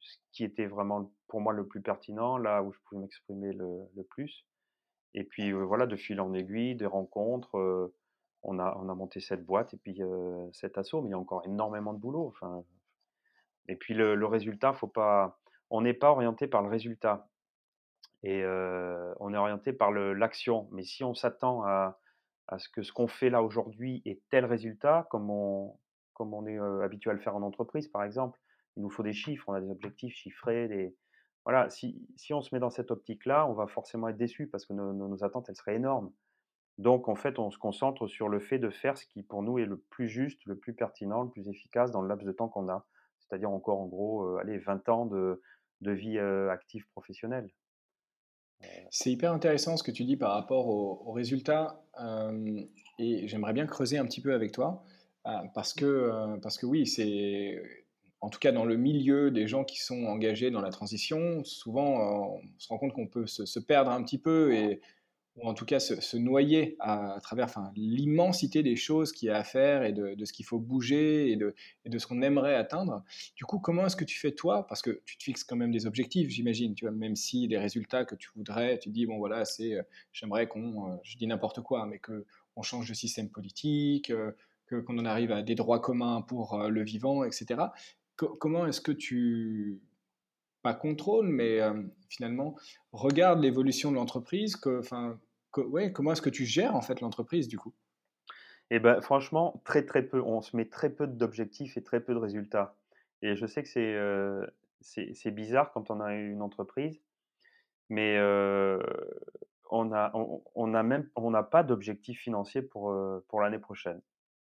ce 0.00 0.16
qui 0.32 0.44
était 0.44 0.66
vraiment 0.66 1.12
pour 1.28 1.40
moi 1.40 1.52
le 1.52 1.66
plus 1.66 1.82
pertinent, 1.82 2.38
là 2.38 2.62
où 2.62 2.72
je 2.72 2.78
pouvais 2.86 3.00
m'exprimer 3.02 3.52
le 3.52 3.88
le 3.96 4.04
plus 4.04 4.44
et 5.14 5.24
puis, 5.24 5.52
voilà, 5.52 5.86
de 5.86 5.96
fil 5.96 6.20
en 6.20 6.32
aiguille, 6.34 6.76
des 6.76 6.86
rencontres, 6.86 7.90
on 8.42 8.58
a 8.58 8.76
on 8.80 8.88
a 8.88 8.94
monté 8.94 9.20
cette 9.20 9.44
boîte 9.44 9.74
et 9.74 9.76
puis, 9.78 10.00
cet 10.52 10.78
assaut, 10.78 11.02
mais 11.02 11.08
il 11.08 11.10
y 11.12 11.14
a 11.14 11.18
encore 11.18 11.42
énormément 11.46 11.92
de 11.94 11.98
boulot, 11.98 12.26
enfin 12.28 12.64
et 13.68 13.76
puis 13.76 13.94
le 13.94 14.14
le 14.14 14.26
résultat, 14.26 14.72
faut 14.74 14.86
pas 14.86 15.38
on 15.70 15.82
n'est 15.82 15.94
pas 15.94 16.10
orienté 16.10 16.46
par 16.46 16.62
le 16.62 16.68
résultat 16.68 17.28
et 18.22 18.44
on 19.20 19.34
est 19.34 19.36
orienté 19.36 19.72
par 19.72 19.90
l'action. 19.92 20.68
Mais 20.72 20.84
si 20.84 21.04
on 21.04 21.14
s'attend 21.14 21.64
à 21.64 21.98
à 22.48 22.58
ce 22.58 22.68
que 22.68 22.82
ce 22.82 22.92
qu'on 22.92 23.08
fait 23.08 23.30
là 23.30 23.42
aujourd'hui 23.42 24.02
ait 24.06 24.20
tel 24.30 24.44
résultat, 24.44 25.06
comme 25.10 25.30
on 25.30 25.78
comme 26.14 26.34
on 26.34 26.46
est, 26.46 26.58
habitué 26.84 27.10
à 27.10 27.14
le 27.14 27.20
faire 27.20 27.36
en 27.36 27.42
entreprise, 27.42 27.88
par 27.88 28.04
exemple, 28.04 28.40
il 28.78 28.82
nous 28.82 28.90
faut 28.90 29.02
des 29.02 29.12
chiffres, 29.12 29.44
on 29.48 29.54
a 29.54 29.60
des 29.60 29.70
objectifs 29.70 30.14
chiffrés, 30.14 30.68
des 30.68 30.96
voilà, 31.44 31.68
si 31.70 32.06
si 32.16 32.32
on 32.32 32.42
se 32.42 32.54
met 32.54 32.60
dans 32.60 32.70
cette 32.70 32.90
optique-là, 32.90 33.46
on 33.46 33.52
va 33.52 33.66
forcément 33.66 34.08
être 34.08 34.16
déçu 34.16 34.46
parce 34.46 34.64
que 34.66 34.72
nos 34.72 34.92
nos 34.92 35.24
attentes, 35.24 35.48
elles 35.48 35.56
seraient 35.56 35.76
énormes. 35.76 36.12
Donc 36.78 37.08
en 37.08 37.16
fait, 37.16 37.38
on 37.40 37.50
se 37.50 37.58
concentre 37.58 38.06
sur 38.06 38.28
le 38.28 38.38
fait 38.38 38.58
de 38.58 38.70
faire 38.70 38.96
ce 38.96 39.04
qui 39.06 39.22
pour 39.24 39.42
nous 39.42 39.58
est 39.58 39.66
le 39.66 39.78
plus 39.78 40.08
juste, 40.08 40.40
le 40.46 40.56
plus 40.56 40.74
pertinent, 40.74 41.24
le 41.24 41.30
plus 41.30 41.48
efficace 41.48 41.90
dans 41.90 42.02
le 42.02 42.08
laps 42.08 42.24
de 42.24 42.32
temps 42.32 42.48
qu'on 42.48 42.68
a. 42.68 42.86
C'est-à-dire 43.18 43.50
encore 43.50 43.80
en 43.80 43.86
gros, 43.86 44.36
allez 44.38 44.58
20 44.58 44.88
ans 44.88 45.06
de 45.06 45.42
de 45.80 45.92
vie, 45.92 46.18
active 46.18 46.86
professionnelle. 46.88 47.50
C'est 48.90 49.12
hyper 49.12 49.32
intéressant 49.32 49.76
ce 49.76 49.84
que 49.84 49.92
tu 49.92 50.04
dis 50.04 50.16
par 50.16 50.32
rapport 50.32 50.66
aux, 50.68 51.12
résultats 51.12 51.80
et 52.98 53.28
j'aimerais 53.28 53.52
bien 53.52 53.66
creuser 53.66 53.98
un 53.98 54.04
petit 54.04 54.20
peu 54.20 54.34
avec 54.34 54.52
toi 54.52 54.84
parce 55.54 55.72
que, 55.72 56.36
parce 56.42 56.58
que 56.58 56.66
oui, 56.66 56.86
c'est 56.86 57.87
en 58.20 58.30
tout 58.30 58.38
cas 58.38 58.52
dans 58.52 58.64
le 58.64 58.76
milieu 58.76 59.30
des 59.30 59.46
gens 59.46 59.64
qui 59.64 59.78
sont 59.78 60.04
engagés 60.04 60.50
dans 60.50 60.60
la 60.60 60.70
transition, 60.70 61.44
souvent 61.44 62.36
on 62.36 62.40
se 62.58 62.68
rend 62.68 62.78
compte 62.78 62.92
qu'on 62.92 63.06
peut 63.06 63.26
se, 63.26 63.58
perdre 63.60 63.90
un 63.90 64.02
petit 64.02 64.18
peu 64.18 64.54
et 64.54 64.80
ou 65.38 65.48
en 65.48 65.54
tout 65.54 65.64
cas 65.64 65.78
se, 65.78 66.16
noyer 66.16 66.76
à, 66.80 67.18
travers 67.22 67.46
enfin, 67.46 67.70
l'immensité 67.76 68.62
des 68.62 68.76
choses 68.76 69.12
qu'il 69.12 69.28
y 69.28 69.30
a 69.30 69.36
à 69.36 69.44
faire 69.44 69.84
et 69.84 69.92
de, 69.92 70.24
ce 70.24 70.32
qu'il 70.32 70.44
faut 70.44 70.58
bouger 70.58 71.30
et 71.30 71.36
de, 71.36 71.54
de 71.86 71.98
ce 71.98 72.06
qu'on 72.06 72.22
aimerait 72.22 72.54
atteindre. 72.54 73.04
Du 73.36 73.44
coup, 73.44 73.58
comment 73.58 73.86
est-ce 73.86 73.96
que 73.96 74.04
tu 74.04 74.18
fais 74.18 74.32
toi? 74.32 74.66
Parce 74.66 74.82
que 74.82 75.00
tu 75.04 75.16
te 75.16 75.22
fixes 75.22 75.44
quand 75.44 75.56
même 75.56 75.70
des 75.70 75.86
objectifs, 75.86 76.28
j'imine, 76.28 76.74
tu 76.74 76.84
vois, 76.84 76.92
même 76.92 77.16
si 77.16 77.46
les 77.46 77.58
résultats 77.58 78.04
que 78.04 78.14
tu 78.14 78.30
voudrais, 78.34 78.78
tu 78.78 78.90
dis, 78.90 79.06
bon 79.06 79.18
voilà, 79.18 79.44
c'est, 79.44 79.74
euh, 79.74 79.82
j'aimerais 80.12 80.48
qu'on, 80.48 80.90
euh, 80.90 80.96
je 81.04 81.16
dis 81.16 81.26
n'importe 81.26 81.60
quoi, 81.60 81.86
mais 81.86 82.00
qu'on 82.00 82.62
change 82.62 82.88
de 82.88 82.94
système 82.94 83.30
politique, 83.30 84.10
euh, 84.10 84.32
que, 84.66 84.76
qu'on 84.76 84.98
en 84.98 85.04
arrive 85.04 85.32
à 85.32 85.42
des 85.42 85.54
droits 85.54 85.80
communs 85.80 86.20
pour 86.20 86.58
le 86.68 86.82
vivant, 86.82 87.24
etc. 87.24 87.62
comment 88.26 88.66
est-ce 88.66 88.80
que 88.80 88.92
tu 88.92 89.80
pas 90.62 90.74
contrôle, 90.74 91.28
mais 91.28 91.60
finalement 92.08 92.56
regarde 92.92 93.40
l'évolution 93.40 93.90
de 93.90 93.96
l'entreprise, 93.96 94.56
ouais, 95.56 95.92
comment 95.92 96.12
est-ce 96.12 96.22
que 96.22 96.30
tu 96.30 96.44
gères 96.44 96.74
en 96.74 96.82
fait 96.82 97.00
l'entreprise 97.00 97.48
du 97.48 97.58
coup? 97.58 97.74
Eh 98.70 98.80
ben, 98.80 99.00
franchement, 99.00 99.62
très 99.64 99.84
très 99.84 100.02
peu. 100.02 100.20
On 100.22 100.42
se 100.42 100.56
met 100.56 100.66
très 100.66 100.90
peu 100.90 101.06
d'objectifs 101.06 101.76
et 101.76 101.82
très 101.82 102.00
peu 102.00 102.12
de 102.12 102.18
résultats. 102.18 102.76
Et 103.22 103.34
je 103.34 103.46
sais 103.46 103.62
que 103.62 103.68
c'est 103.68 103.94
euh, 103.94 104.46
bizarre 105.30 105.72
quand 105.72 105.90
on 105.90 106.00
a 106.00 106.14
une 106.14 106.42
entreprise, 106.42 107.00
mais 107.88 108.16
euh, 108.18 108.78
on 109.70 109.92
a 109.92 110.12
on, 110.54 110.74
a 110.74 110.82
même 110.82 111.08
on 111.16 111.30
n'a 111.30 111.42
pas 111.42 111.62
d'objectif 111.62 112.20
financier 112.20 112.62
pour 112.62 112.90
euh, 112.90 113.24
pour 113.28 113.40
l'année 113.40 113.58
prochaine. 113.58 114.00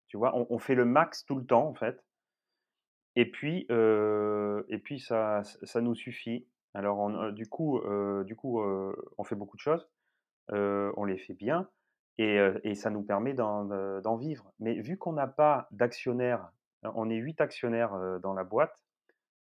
Tu 0.08 0.18
vois, 0.18 0.36
on, 0.38 0.48
on, 0.50 0.60
fait 0.60 0.76
le 0.76 0.86
max 0.86 1.26
tout 1.26 1.36
le 1.36 1.46
temps 1.46 1.68
en 1.68 1.74
fait. 1.74 2.04
Et 3.16 3.30
puis, 3.30 3.66
euh, 3.70 4.64
et 4.70 4.80
puis 4.80 5.00
ça 5.00 5.44
ça 5.44 5.82
nous 5.82 5.96
suffit. 5.96 6.48
Alors 6.74 7.00
on, 7.00 7.32
du 7.32 7.48
coup, 7.48 7.82
du 8.26 8.36
coup, 8.36 8.62
on 8.62 9.24
fait 9.24 9.36
beaucoup 9.36 9.58
de 9.58 9.62
choses 9.62 9.88
on 10.50 11.06
les 11.06 11.18
fait 11.18 11.34
bien 11.34 11.70
et, 12.18 12.76
ça 12.76 12.90
nous 12.90 13.04
permet 13.04 13.34
d'en 13.34 14.18
vivre. 14.18 14.52
Mais 14.60 14.80
vu 14.82 14.98
qu'on 14.98 15.14
n'a 15.14 15.28
pas 15.28 15.68
d'actionnaires, 15.72 16.52
on 16.84 17.10
est 17.10 17.16
8 17.16 17.42
actionnaires 17.42 18.20
dans 18.22 18.34
la 18.34 18.44
boîte, 18.44 18.76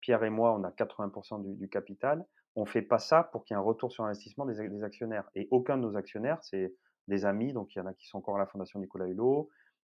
Pierre 0.01 0.23
et 0.23 0.29
moi, 0.29 0.53
on 0.53 0.63
a 0.63 0.71
80% 0.71 1.57
du, 1.57 1.69
capital, 1.69 2.25
on 2.55 2.61
ne 2.61 2.67
fait 2.67 2.81
pas 2.81 2.99
ça 2.99 3.23
pour 3.23 3.43
qu'il 3.43 3.55
y 3.55 3.57
ait 3.57 3.61
un 3.61 3.63
retour 3.63 3.91
sur 3.91 4.03
investissement 4.03 4.45
des, 4.45 4.83
actionnaires. 4.83 5.29
Et 5.35 5.47
aucun 5.51 5.77
de 5.77 5.83
nos 5.83 5.95
actionnaires, 5.95 6.39
c'est 6.41 6.73
des 7.07 7.25
amis, 7.25 7.53
donc 7.53 7.73
il 7.75 7.79
y 7.79 7.81
en 7.81 7.85
a 7.85 7.93
qui 7.93 8.07
sont 8.07 8.17
encore 8.17 8.35
à 8.35 8.39
la 8.39 8.47
Fondation 8.47 8.79
Nicolas 8.79 9.07
Hulot, 9.07 9.49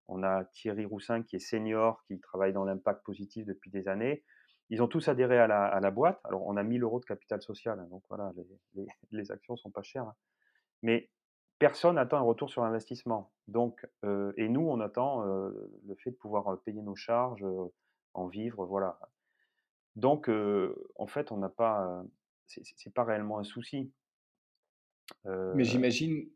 on 0.09 0.23
a 0.23 0.45
Thierry 0.45 0.85
Roussin 0.85 1.23
qui 1.23 1.37
est 1.37 1.41
senior, 1.41 2.03
qui 2.07 2.19
travaille 2.21 2.53
dans 2.53 2.65
l'impact 2.65 3.05
positif 3.05 3.47
depuis 3.47 3.71
des 3.71 3.89
années. 3.89 4.25
Ils 4.71 4.83
ont 4.83 4.89
tous 4.89 5.09
adhéré 5.09 5.39
à 5.39 5.47
la, 5.47 5.91
boîte. 5.91 6.21
Alors, 6.25 6.45
on 6.47 6.57
a 6.57 6.63
1000 6.63 6.83
euros 6.83 6.99
de 6.99 7.05
capital 7.05 7.41
social, 7.41 7.79
hein, 7.79 7.87
donc 7.91 8.03
voilà, 8.09 8.33
les, 8.75 8.87
les, 9.13 9.31
actions 9.31 9.57
sont 9.57 9.71
pas 9.71 9.83
chères. 9.83 10.05
Hein. 10.05 10.15
Mais 10.83 11.11
personne 11.59 11.95
n'attend 11.95 12.19
un 12.19 12.23
retour 12.23 12.51
sur 12.51 12.65
investissement. 12.65 13.33
Donc, 13.49 13.87
et 14.37 14.49
nous, 14.49 14.69
on 14.69 14.81
attend 14.81 15.25
le 15.25 15.95
fait 16.03 16.11
de 16.11 16.17
pouvoir 16.17 16.61
payer 16.65 16.83
nos 16.83 16.97
charges, 16.97 17.47
en 18.15 18.27
vivre, 18.27 18.67
voilà. 18.67 18.99
Donc, 19.95 20.29
en 20.97 21.07
fait, 21.07 21.33
on 21.33 21.39
n'a 21.39 21.49
pas, 21.49 22.05
c'est 22.47 22.93
pas 22.93 23.05
réellement 23.05 23.39
un 23.39 23.45
souci. 23.45 23.93
Mais 25.25 25.65
j'imagine, 25.65 26.29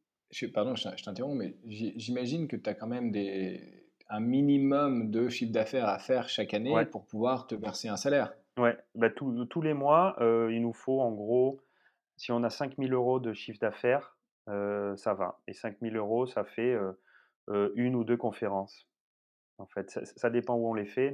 pardon, 0.53 0.75
je 0.75 1.05
t'interromps, 1.05 1.37
mais 1.37 1.57
j'imagine 1.65 2.49
que 2.49 2.57
tu 2.57 2.69
as 2.69 2.75
quand 2.75 2.87
même 2.87 3.11
des, 3.11 3.81
un 4.09 4.21
minimum 4.21 5.11
de 5.11 5.29
chiffre 5.29 5.53
d'affaires 5.53 5.89
à 5.89 5.99
faire 5.99 6.29
chaque 6.29 6.53
année 6.55 6.75
pour 6.87 7.07
pouvoir 7.07 7.47
te 7.47 7.55
verser 7.55 7.89
un 7.89 7.97
salaire. 7.97 8.33
Ouais, 8.57 8.77
bah, 8.95 9.09
tous 9.11 9.63
les 9.63 9.75
mois, 9.75 10.17
il 10.21 10.61
nous 10.61 10.73
faut 10.73 11.01
en 11.01 11.13
gros, 11.13 11.61
si 12.17 12.33
on 12.33 12.43
a 12.43 12.51
5000 12.51 12.93
euros 12.93 13.21
de 13.21 13.33
chiffre 13.33 13.61
d'affaires, 13.61 14.17
ça 14.47 15.15
va. 15.15 15.41
Et 15.47 15.53
5000 15.53 15.97
euros, 15.97 16.27
ça 16.27 16.45
fait 16.45 16.77
une 17.49 17.95
ou 17.95 18.05
deux 18.05 18.17
conférences. 18.17 18.87
En 19.59 19.67
fait, 19.67 19.91
ça, 19.91 20.31
dépend 20.31 20.55
où 20.55 20.69
on 20.69 20.75
les 20.75 20.87
fait. 20.87 21.13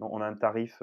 on 0.00 0.20
a 0.20 0.26
un 0.26 0.34
tarif 0.34 0.82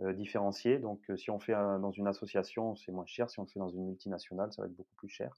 différencié. 0.00 0.78
Donc, 0.78 1.00
si 1.16 1.30
on 1.30 1.38
fait 1.38 1.52
dans 1.52 1.92
une 1.92 2.08
association, 2.08 2.74
c'est 2.76 2.92
moins 2.92 3.06
cher. 3.06 3.30
Si 3.30 3.38
on 3.38 3.44
le 3.44 3.48
fait 3.48 3.60
dans 3.60 3.68
une 3.68 3.86
multinationale, 3.86 4.52
ça 4.52 4.62
va 4.62 4.68
être 4.68 4.76
beaucoup 4.76 4.96
plus 4.96 5.08
cher. 5.08 5.36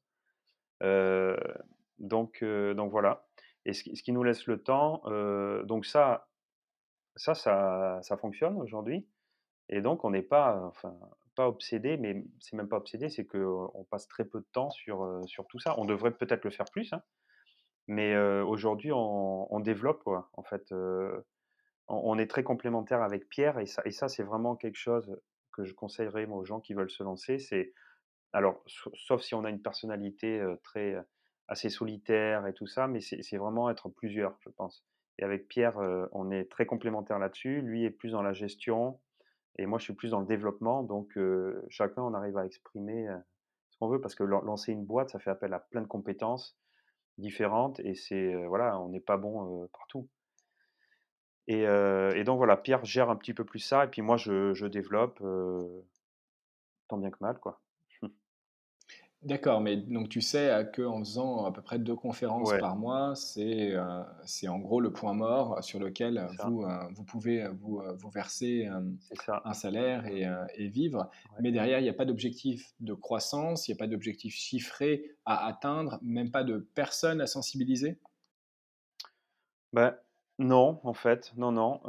Donc, 0.80 2.42
voilà. 2.42 3.26
Et 3.64 3.72
ce 3.72 3.82
qui, 3.82 4.12
nous 4.12 4.22
laisse 4.22 4.46
le 4.46 4.62
temps, 4.62 5.02
donc 5.64 5.86
ça, 5.86 6.28
ça, 7.16 7.34
ça, 7.34 8.16
fonctionne 8.16 8.56
aujourd'hui. 8.60 9.08
Et 9.68 9.80
donc, 9.80 10.04
on 10.04 10.10
n'est 10.10 10.22
pas, 10.22 10.60
enfin, 10.66 10.96
pas 11.34 11.48
obsédé, 11.48 11.96
mais 11.96 12.24
c'est 12.40 12.56
même 12.56 12.68
pas 12.68 12.76
obsédé, 12.76 13.08
c'est 13.08 13.26
qu'on 13.26 13.86
passe 13.90 14.06
très 14.06 14.24
peu 14.24 14.40
de 14.40 14.46
temps 14.52 14.70
sur, 14.70 15.24
tout 15.48 15.58
ça. 15.58 15.78
On 15.78 15.84
devrait 15.84 16.12
peut-être 16.12 16.44
le 16.44 16.50
faire 16.50 16.66
plus, 16.66 16.92
hein, 16.92 17.02
mais 17.88 18.16
aujourd'hui, 18.16 18.92
on, 18.92 19.60
développe. 19.60 20.06
En 20.06 20.42
fait, 20.42 20.72
on, 21.88 22.18
est 22.18 22.26
très 22.26 22.42
complémentaires 22.42 23.02
avec 23.02 23.28
Pierre, 23.28 23.58
et 23.58 23.66
ça, 23.66 23.82
et 23.84 23.90
ça 23.90 24.08
c'est 24.08 24.22
vraiment 24.22 24.56
quelque 24.56 24.78
chose 24.78 25.20
que 25.52 25.64
je 25.64 25.74
conseillerais 25.74 26.26
aux 26.26 26.44
gens 26.44 26.60
qui 26.60 26.74
veulent 26.74 26.90
se 26.90 27.02
lancer. 27.02 27.38
C'est 27.38 27.72
alors, 28.32 28.62
sauf 28.94 29.22
si 29.22 29.34
on 29.34 29.44
a 29.44 29.50
une 29.50 29.62
personnalité 29.62 30.44
très 30.62 30.96
assez 31.48 31.70
solitaire 31.70 32.46
et 32.46 32.52
tout 32.52 32.66
ça, 32.66 32.86
mais 32.86 33.00
c'est 33.00 33.36
vraiment 33.36 33.70
être 33.70 33.88
plusieurs, 33.88 34.36
je 34.40 34.50
pense. 34.50 34.84
Et 35.18 35.24
avec 35.24 35.48
Pierre, 35.48 35.76
on 36.12 36.30
est 36.30 36.50
très 36.50 36.66
complémentaires 36.66 37.18
là-dessus. 37.18 37.62
Lui 37.62 37.84
est 37.84 37.90
plus 37.90 38.10
dans 38.10 38.22
la 38.22 38.32
gestion, 38.32 38.98
et 39.58 39.66
moi, 39.66 39.78
je 39.78 39.84
suis 39.84 39.94
plus 39.94 40.10
dans 40.10 40.20
le 40.20 40.26
développement. 40.26 40.82
Donc, 40.82 41.18
chacun, 41.68 42.02
on 42.02 42.14
arrive 42.14 42.36
à 42.36 42.44
exprimer 42.44 43.08
ce 43.70 43.78
qu'on 43.78 43.88
veut 43.88 44.00
parce 44.00 44.14
que 44.14 44.22
lancer 44.22 44.72
une 44.72 44.84
boîte, 44.84 45.10
ça 45.10 45.18
fait 45.18 45.30
appel 45.30 45.52
à 45.54 45.60
plein 45.60 45.80
de 45.80 45.86
compétences 45.86 46.58
différentes 47.18 47.80
et 47.80 47.94
c'est, 47.94 48.34
voilà, 48.46 48.78
on 48.80 48.88
n'est 48.90 49.00
pas 49.00 49.16
bon 49.16 49.68
partout. 49.72 50.08
Et, 51.48 51.64
donc, 52.24 52.36
voilà, 52.36 52.56
Pierre 52.56 52.84
gère 52.84 53.08
un 53.08 53.16
petit 53.16 53.34
peu 53.34 53.44
plus 53.44 53.60
ça 53.60 53.84
et 53.84 53.88
puis 53.88 54.02
moi, 54.02 54.16
je, 54.16 54.66
développe. 54.66 55.22
tant 56.88 56.98
bien 56.98 57.10
que 57.10 57.18
mal, 57.20 57.38
quoi. 57.38 57.60
D'accord, 59.26 59.60
mais 59.60 59.76
donc 59.76 60.08
tu 60.08 60.20
sais 60.20 60.70
qu'en 60.72 61.00
faisant 61.00 61.46
à 61.46 61.52
peu 61.52 61.60
près 61.60 61.80
deux 61.80 61.96
conférences 61.96 62.52
Ouais, 62.52 62.60
par 62.60 62.76
mois, 62.76 63.16
c'est 63.16 63.72
euh, 63.72 64.04
c'est 64.24 64.46
en 64.46 64.60
gros 64.60 64.80
le 64.80 64.92
point 64.92 65.14
mort 65.14 65.64
sur 65.64 65.80
lequel 65.80 66.28
vous, 66.38 66.62
euh, 66.62 66.86
vous 66.94 67.02
pouvez 67.02 67.42
euh, 67.42 67.50
vous, 67.50 67.82
vous 67.96 68.08
verser 68.08 68.68
euh, 68.68 68.80
un 69.42 69.52
salaire 69.52 70.06
et, 70.06 70.24
et 70.54 70.68
vivre. 70.68 71.10
ouais. 71.24 71.40
Mais 71.40 71.50
derrière, 71.50 71.80
il 71.80 71.82
n'y 71.82 71.88
a 71.88 71.92
pas 71.94 72.04
d'objectif 72.04 72.72
de 72.78 72.94
croissance, 72.94 73.66
il 73.66 73.72
n'y 73.72 73.76
a 73.76 73.78
pas 73.80 73.88
d'objectif 73.88 74.32
chiffré 74.32 75.16
à 75.24 75.44
atteindre, 75.46 75.98
même 76.02 76.30
pas 76.30 76.44
de 76.44 76.58
personnes 76.58 77.20
à 77.20 77.26
sensibiliser? 77.26 77.98
Ben, 79.72 79.96
non, 80.38 80.80
en 80.82 80.92
fait, 80.94 81.32
non, 81.36 81.52
non, 81.52 81.80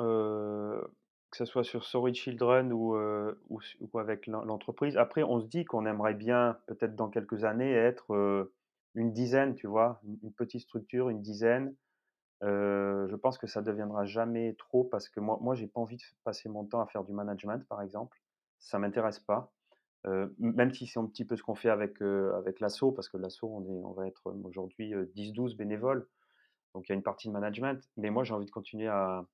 que 1.38 1.45
ça 1.45 1.52
soit 1.52 1.63
sur 1.63 1.86
Sorry 1.86 2.13
Children 2.15 2.73
ou, 2.73 2.95
heu, 2.95 3.41
ou 3.50 4.00
avec 4.00 4.28
l'en 4.28 4.43
l'entreprise. 4.43 4.97
Après, 4.97 5.23
on 5.23 5.39
se 5.39 5.47
dit 5.47 5.65
qu'on 5.65 5.86
aimerait 5.86 6.13
bien, 6.15 6.60
peut-être 6.67 6.95
dans 6.95 7.10
quelques 7.10 7.43
années, 7.45 7.71
être, 7.71 8.13
heu, 8.15 8.54
une 8.95 9.12
dizaine, 9.13 9.56
tu 9.56 9.67
vois? 9.67 10.02
Une 10.23 10.34
petite 10.34 10.62
structure, 10.62 11.10
une 11.10 11.21
dizaine. 11.21 11.76
Heu, 12.43 13.08
je 13.10 13.15
pense 13.15 13.38
que 13.38 13.47
ça 13.47 13.62
deviendra 13.62 14.06
jamais 14.06 14.56
trop 14.56 14.84
parce 14.86 15.10
que 15.10 15.19
moi 15.21 15.39
moi, 15.41 15.56
j'ai 15.56 15.67
pas 15.67 15.82
envie 15.82 15.97
de 15.97 16.04
passer 16.23 16.50
mon 16.50 16.65
temps 16.65 16.82
à 16.82 16.88
faire 16.88 17.04
du 17.06 17.13
management, 17.13 17.67
par 17.67 17.82
exemple. 17.82 18.19
Ça 18.60 18.80
m'intéresse 18.80 19.19
pas. 19.19 19.54
Même 20.39 20.73
si 20.73 20.88
c'est 20.88 21.00
un 21.00 21.06
petit 21.06 21.26
peu 21.26 21.36
ce 21.36 21.43
qu'on 21.43 21.56
fait 21.56 21.69
avec, 21.69 22.02
avec 22.02 22.60
l'asso, 22.60 22.91
parce 22.95 23.10
que 23.10 23.17
l'asso, 23.17 23.43
on 23.43 23.62
on 23.86 23.91
va 23.93 24.08
être, 24.08 24.32
aujourd'hui, 24.43 24.93
heu, 24.93 25.12
10-12 25.15 25.56
bénévoles. 25.56 26.08
Donc 26.76 26.88
il 26.89 26.91
y 26.91 26.93
a 26.93 26.95
une 26.95 27.04
partie 27.04 27.28
de 27.30 27.34
management, 27.34 27.82
mais 27.97 28.12
moi 28.12 28.23
j'ai 28.23 28.34
envie 28.34 28.45
de 28.47 28.52
continuer 28.52 28.88
à 28.88 29.26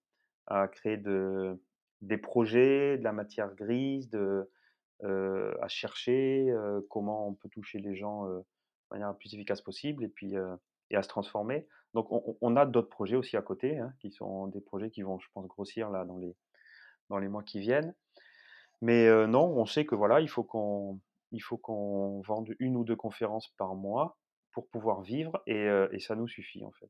à 0.47 0.67
créer 0.69 0.97
de 0.97 1.61
des 2.03 2.17
projets, 2.17 2.97
de 2.97 3.03
la 3.03 3.13
matière 3.13 3.53
grise, 3.55 4.09
à 5.03 5.67
chercher, 5.67 6.53
comment 6.89 7.27
on 7.27 7.33
peut 7.33 7.49
toucher 7.49 7.79
les 7.79 7.95
gens, 7.95 8.25
de 8.27 8.43
manière 8.91 9.07
la 9.07 9.13
plus 9.13 9.33
efficace 9.33 9.61
possible 9.61 10.03
et 10.03 10.09
puis, 10.09 10.35
et 10.89 10.95
à 10.95 11.01
se 11.01 11.07
transformer. 11.07 11.67
Donc 11.93 12.07
on 12.41 12.55
a 12.55 12.65
d'autres 12.65 12.89
projets 12.89 13.15
aussi 13.15 13.37
à 13.37 13.41
côté, 13.41 13.77
hein, 13.77 13.93
qui 13.99 14.11
sont 14.11 14.47
des 14.47 14.61
projets 14.61 14.89
qui 14.89 15.01
vont, 15.01 15.19
je 15.19 15.27
pense, 15.33 15.47
grossir 15.47 15.89
là 15.89 16.05
dans 16.05 16.17
les 16.17 16.35
dans 17.09 17.17
les 17.17 17.27
mois 17.27 17.43
qui 17.43 17.59
viennent. 17.59 17.93
Mais, 18.81 19.07
non, 19.27 19.45
on 19.45 19.65
sait 19.65 19.85
que 19.85 19.95
voilà, 19.95 20.19
il 20.21 20.29
faut 20.29 20.43
qu'on 20.43 20.99
il 21.31 21.41
faut 21.41 21.57
qu'on 21.57 22.21
vende 22.21 22.53
une 22.59 22.75
ou 22.77 22.83
2 22.83 22.95
conférences 22.95 23.49
par 23.57 23.75
mois 23.75 24.17
pour 24.51 24.67
pouvoir 24.69 25.01
vivre 25.01 25.41
et 25.47 25.67
et 25.91 25.99
ça 25.99 26.15
nous 26.15 26.27
suffit 26.27 26.63
en 26.65 26.71
fait. 26.71 26.89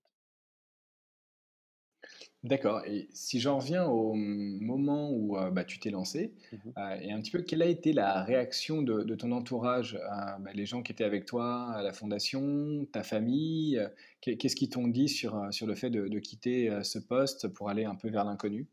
D'accord. 2.44 2.82
Et 2.86 3.08
si 3.14 3.40
j'en 3.40 3.58
reviens 3.60 3.86
au 3.86 4.14
moment 4.16 5.10
où 5.12 5.38
euh, 5.38 5.50
bah, 5.50 5.64
tu 5.64 5.80
t'es 5.80 5.92
lancé, 5.92 6.34
Mmh 6.52 6.74
euh, 6.78 6.96
et 7.00 7.12
un 7.12 7.22
petit 7.22 7.32
peu 7.32 7.42
quelle 7.44 7.62
a 7.62 7.68
été 7.68 7.94
la 7.94 8.22
réaction 8.24 8.82
de, 8.82 9.04
de 9.04 9.16
ton 9.16 9.32
entourage, 9.32 9.96
euh, 9.96 10.38
bah, 10.40 10.52
les 10.54 10.66
gens 10.66 10.82
qui 10.84 10.92
étaient 10.92 11.04
avec 11.06 11.26
toi 11.26 11.72
à 11.72 11.82
la 11.84 11.94
fondation, 11.94 12.86
ta 12.92 13.04
famille, 13.04 13.78
euh, 13.78 13.88
qu'est- 14.20 14.36
qu'est-ce 14.38 14.56
qu'ils 14.58 14.70
t'ont 14.70 14.88
dit 14.88 15.08
sur, 15.08 15.54
sur 15.54 15.68
le 15.68 15.76
fait 15.76 15.90
de, 15.90 16.08
de 16.10 16.20
quitter 16.20 16.70
ce 16.84 17.00
poste 17.00 17.48
pour 17.48 17.70
aller 17.70 17.86
un 17.86 17.96
peu 17.96 18.10
vers 18.10 18.26
l'inconnu? 18.26 18.68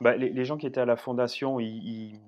Bah, 0.00 0.16
les 0.16 0.30
les 0.30 0.44
gens 0.44 0.56
qui 0.56 0.66
étaient 0.66 0.80
à 0.80 0.86
la 0.86 0.96
fondation, 0.96 1.60
ils 1.60 1.66
ils 1.86 2.20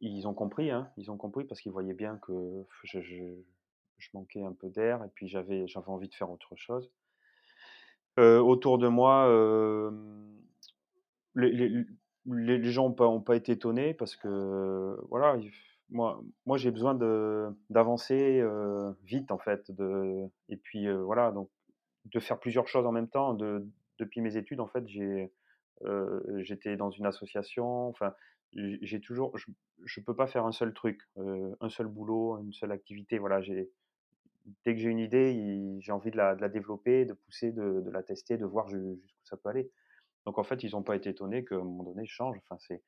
ils 0.00 0.26
ont 0.28 0.34
compris, 0.34 0.70
hein, 0.70 0.90
ils 0.96 1.10
ont 1.10 1.16
compris 1.16 1.44
parce 1.44 1.60
qu'ils 1.60 1.72
voyaient 1.72 1.94
bien 1.94 2.18
que 2.18 2.66
je 2.84 3.00
je 3.00 3.24
je 3.98 4.08
manquais 4.14 4.42
un 4.42 4.52
peu 4.52 4.70
d'air 4.70 5.04
et 5.04 5.08
puis 5.14 5.28
j'avais 5.28 5.66
envie 5.86 6.08
de 6.08 6.14
faire 6.14 6.30
autre 6.30 6.56
chose. 6.56 6.90
Autour 8.18 8.78
de 8.78 8.88
moi, 8.88 9.26
les 11.36 11.84
les 12.26 12.70
gens 12.70 12.86
ont 12.86 12.92
pas 12.92 13.06
ont 13.06 13.20
pas 13.22 13.36
été 13.36 13.52
étonnés 13.52 13.94
parce 13.94 14.14
que, 14.16 14.98
voilà, 15.08 15.36
moi 15.90 16.22
moi 16.46 16.58
j'ai 16.58 16.70
besoin 16.70 16.94
d'avancer, 17.70 18.42
vite 19.04 19.30
en 19.30 19.38
fait, 19.38 19.70
de 19.70 20.26
et 20.48 20.56
puis, 20.56 20.86
voilà, 20.92 21.32
donc 21.32 21.48
de 22.06 22.20
faire 22.20 22.38
plusieurs 22.38 22.68
choses 22.68 22.86
en 22.86 22.92
même 22.92 23.08
temps. 23.08 23.34
De 23.34 23.66
depuis 23.98 24.20
mes 24.20 24.36
études, 24.36 24.60
en 24.60 24.66
fait, 24.66 24.86
j'ai 24.86 25.32
j'étais 26.38 26.76
dans 26.76 26.90
une 26.90 27.06
association, 27.06 27.88
enfin, 27.88 28.12
j'ai 28.52 29.00
toujours 29.00 29.36
je 29.38 29.46
je 29.84 30.00
peux 30.00 30.14
pas 30.14 30.26
faire 30.26 30.44
un 30.44 30.52
seul 30.52 30.74
truc, 30.74 31.00
un 31.16 31.68
seul 31.70 31.86
boulot, 31.86 32.38
une 32.42 32.52
seule 32.52 32.72
activité. 32.72 33.18
Voilà, 33.18 33.40
j'ai 33.40 33.70
dès 34.64 34.74
que 34.74 34.80
j'ai 34.80 34.88
une 34.88 34.98
idée, 34.98 35.78
j'ai 35.80 35.92
envie 35.92 36.10
de 36.10 36.16
la 36.16 36.48
développer, 36.48 37.04
de 37.04 37.12
pousser, 37.14 37.52
de 37.52 37.90
la 37.90 38.02
tester, 38.02 38.36
de 38.36 38.46
voir 38.46 38.68
ju 38.68 38.98
jusqu'où 39.02 39.24
ça 39.24 39.36
peut 39.36 39.48
aller. 39.48 39.70
Donc 40.26 40.38
en 40.38 40.42
fait, 40.42 40.62
ils 40.62 40.76
ont 40.76 40.82
pas 40.82 40.96
été 40.96 41.10
étonnés 41.10 41.44
qu'à 41.44 41.56
un 41.56 41.64
moment 41.64 41.84
donné, 41.84 42.04
je 42.04 42.12
change. 42.12 42.38
Enfin, 42.44 42.56
c'est 42.58 42.82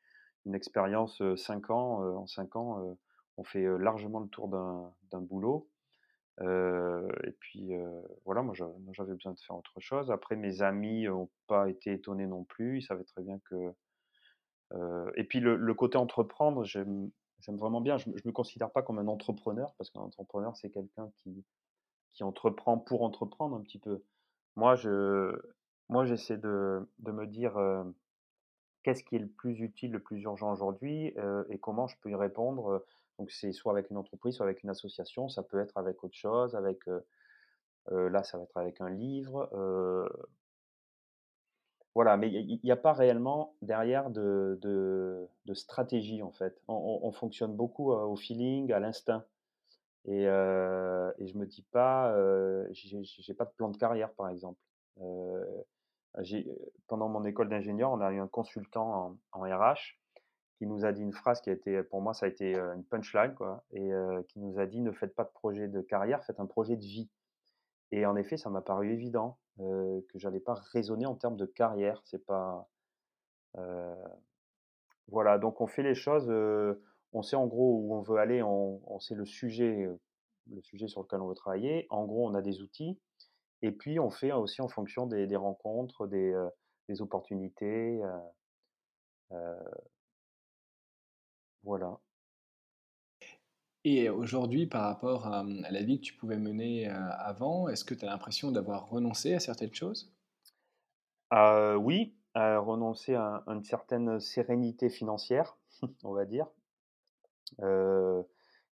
une 0.44 0.54
expérience, 0.54 1.20
heu, 1.20 1.36
5 1.36 1.70
ans, 1.70 2.04
en 2.16 2.26
5 2.26 2.56
ans, 2.56 2.96
on 3.36 3.44
fait, 3.44 3.64
largement 3.78 4.20
le 4.20 4.28
tour 4.28 4.48
d'un 4.48 5.20
boulot. 5.20 5.68
Et 6.40 7.32
puis, 7.40 7.72
voilà, 8.24 8.42
moi 8.42 8.54
j'avais 8.54 9.14
besoin 9.14 9.32
de 9.32 9.40
faire 9.40 9.56
autre 9.56 9.78
chose. 9.80 10.10
Après 10.10 10.36
mes 10.36 10.62
amis 10.62 11.08
ont 11.08 11.30
pas 11.46 11.68
été 11.68 11.92
étonnés 11.92 12.26
non 12.26 12.44
plus. 12.44 12.78
Ils 12.78 12.82
savaient 12.82 13.04
très 13.04 13.22
bien 13.22 13.38
que, 13.50 13.72
et 15.16 15.24
puis 15.24 15.40
le 15.40 15.74
côté 15.74 15.98
entreprendre, 15.98 16.64
j'aime 17.42 17.59
vraiment 17.59 17.83
bien. 17.83 17.98
Je 17.98 18.11
je 18.16 18.22
me 18.28 18.33
considère 18.33 18.72
pas 18.72 18.83
comme 18.83 18.98
un 19.00 19.09
entrepreneur 19.09 19.74
parce 19.78 19.90
qu'un 19.90 20.00
entrepreneur, 20.02 20.57
c'est 20.57 20.70
quelqu'un 20.70 21.11
qui 21.18 21.44
qui 22.14 22.24
entreprend 22.24 22.78
pour 22.78 23.02
entreprendre 23.05 23.57
un 23.57 23.62
petit 23.62 23.78
peu. 23.81 24.05
Moi 24.57 24.76
je 24.76 25.33
moi 25.90 26.07
j'essaie 26.07 26.38
de 26.38 26.88
de 27.00 27.12
me 27.12 27.26
dire, 27.26 27.59
heu: 27.59 27.94
«Qu'est-ce 28.85 29.05
qui 29.05 29.16
est 29.16 29.20
le 29.20 29.28
plus 29.28 29.61
utile, 29.61 29.92
le 29.92 30.00
plus 30.02 30.20
urgent 30.22 30.52
aujourd'hui, 30.52 31.14
heu 31.18 31.46
et 31.50 31.59
comment 31.59 31.87
je 31.88 31.96
peux 32.00 32.11
y 32.11 32.14
répondre?» 32.16 32.70
heu, 32.72 32.87
donc 33.18 33.31
c'est 33.33 33.52
soit 33.52 33.72
avec 33.72 33.90
une 33.90 33.96
entreprise, 33.98 34.37
soit 34.37 34.46
avec 34.46 34.62
une 34.64 34.70
association. 34.70 35.28
Ça 35.28 35.42
peut 35.42 35.61
être 35.61 35.76
avec 35.78 36.05
autre 36.05 36.16
chose, 36.16 36.55
avec, 36.57 36.81
là, 37.90 38.22
ça 38.24 38.38
va 38.38 38.44
être 38.44 38.57
avec 38.57 38.81
un 38.81 38.90
livre, 38.90 39.48
voilà, 41.94 42.16
mais 42.16 42.31
il 42.33 42.61
y 42.64 42.70
a 42.72 42.76
pas 42.76 42.92
réellement 42.94 43.55
derrière 43.62 44.11
de 44.11 44.59
de 44.62 45.28
de 45.46 45.55
stratégie, 45.55 46.22
en 46.22 46.33
fait. 46.33 46.62
On 46.68 46.74
on 47.02 47.09
on 47.09 47.12
fonctionne 47.12 47.55
beaucoup, 47.57 47.92
au 47.92 48.16
feeling, 48.16 48.72
à 48.72 48.81
l'instinct 48.81 49.24
et 50.07 50.26
heu 50.28 51.14
et 51.18 51.26
je 51.28 51.38
me 51.38 51.46
dis 51.46 51.62
pas, 51.72 52.14
heu, 52.16 52.68
j'ai 52.72 53.35
pas 53.35 53.44
de 53.46 53.52
plan 53.52 53.70
de 53.70 53.76
carrière, 53.78 54.12
par 54.14 54.28
exemple. 54.31 54.61
J'ai 56.20 56.46
pendant 56.88 57.09
mon 57.09 57.24
école 57.24 57.48
d'ingénieur, 57.50 57.92
on 57.92 58.00
a 58.00 58.12
eu 58.12 58.20
un 58.20 58.28
consultant 58.28 59.18
en 59.35 59.40
en 59.40 59.42
RH 59.42 59.98
qui 60.59 60.66
nous 60.66 60.85
a 60.87 60.92
dit 60.92 61.02
une 61.02 61.12
phrase 61.14 61.40
qui 61.42 61.50
a 61.50 61.55
été 61.55 61.83
pour 61.85 62.02
moi, 62.02 62.14
ça 62.14 62.26
a 62.26 62.31
été, 62.31 62.55
une 62.57 62.85
punchline, 62.85 63.35
quoi 63.35 63.64
et 63.72 63.90
qui 64.28 64.40
nous 64.40 64.59
a 64.61 64.66
dit: 64.66 64.81
«Ne 64.81 64.92
faites 64.92 65.14
pas 65.16 65.24
de 65.24 65.31
projet 65.31 65.68
de 65.68 65.81
carrière, 65.83 66.24
faites 66.24 66.40
un 66.40 66.46
projet 66.46 66.76
de 66.76 66.83
vie». 66.85 67.11
Et 67.92 68.07
en 68.07 68.16
effet, 68.16 68.37
ça 68.38 68.50
m'a 68.50 68.62
paru 68.62 68.92
évident, 68.92 69.38
heu, 69.60 70.06
que 70.10 70.18
j'allais 70.18 70.40
pas 70.40 70.54
raisonner 70.72 71.06
en 71.06 71.14
termes 71.14 71.36
de 71.36 71.46
carrière. 71.46 72.00
C'est 72.04 72.24
pas, 72.24 72.68
heu, 73.58 73.94
voilà, 75.08 75.38
donc 75.38 75.60
on 75.60 75.66
fait 75.66 75.82
les 75.82 75.94
choses, 75.94 76.28
heu, 76.30 76.82
on 77.12 77.22
sait 77.22 77.36
en 77.36 77.46
gros 77.46 77.78
où 77.78 77.94
on 77.94 78.00
veut 78.02 78.18
aller, 78.18 78.42
on 78.42 78.98
sait 79.00 79.14
le 79.14 79.26
sujet, 79.26 79.88
le 80.50 80.62
sujet 80.62 80.88
sur 80.88 81.02
lequel 81.02 81.20
on 81.20 81.28
veut 81.28 81.34
travailler. 81.34 81.86
En 81.90 82.04
gros, 82.06 82.26
on 82.28 82.34
a 82.34 82.42
des 82.42 82.60
outils 82.62 82.98
et 83.62 83.72
puis 83.72 84.00
on 84.00 84.10
fait 84.10 84.32
aussi 84.32 84.62
en 84.62 84.68
fonction 84.68 85.06
des 85.06 85.36
rencontres, 85.36 86.06
des, 86.06 86.34
opportunités, 87.00 88.02
voilà. 91.64 91.98
Et 93.85 94.09
aujourd'hui, 94.09 94.66
par 94.66 94.83
rapport 94.83 95.27
à, 95.27 95.45
la 95.45 95.83
vie 95.83 95.99
que 95.99 96.05
tu 96.05 96.14
pouvais 96.14 96.38
mener 96.38 96.88
euh, 96.88 96.95
avant, 97.18 97.68
est-ce 97.68 97.85
que 97.85 97.95
tu 97.95 98.05
as 98.05 98.09
l'impression 98.09 98.53
d'avoir 98.53 98.88
renoncé 98.88 99.35
à 99.35 99.40
certaines 99.40 99.75
choses? 99.75 100.12
Heu, 101.33 101.77
oui, 101.77 102.14
heu, 102.37 102.59
renoncer 102.61 103.14
à 103.14 103.42
une 103.49 103.64
certaine 103.64 104.21
sérénité 104.21 104.88
financière, 104.88 105.57
on 106.05 106.12
va 106.12 106.25
dire. 106.25 106.47
Heu 107.61 108.25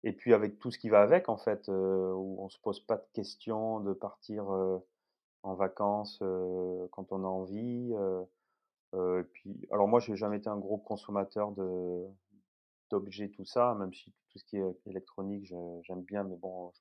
et 0.03 0.13
puis 0.13 0.33
avec 0.33 0.59
tout 0.59 0.71
ce 0.71 0.79
qui 0.79 0.87
va 0.87 1.01
avec 1.01 1.27
en 1.27 1.35
fait, 1.35 1.67
où 1.67 2.37
on 2.39 2.47
se 2.47 2.57
pose 2.59 2.79
pas 2.79 2.95
de 2.95 3.05
questions 3.11 3.81
de 3.81 3.91
partir, 3.91 4.45
en 5.43 5.55
vacances, 5.55 6.23
quand 6.91 7.11
on 7.11 7.25
a 7.25 7.27
envie, 7.27 7.93
puis 9.33 9.67
alors 9.71 9.89
moi 9.89 9.99
j'ai 9.99 10.15
jamais 10.15 10.37
été 10.37 10.47
un 10.47 10.57
gros 10.57 10.77
consommateur 10.77 11.51
de 11.51 12.05
d'objets 12.89 13.29
tout 13.29 13.45
ça, 13.45 13.75
même 13.75 13.93
si 13.93 14.11
tout 14.29 14.39
ce 14.39 14.43
qui 14.45 14.57
est 14.57 14.63
électronique 14.85 15.45
j'aime 15.83 16.01
bien 16.03 16.23
mais 16.23 16.35
bon 16.37 16.71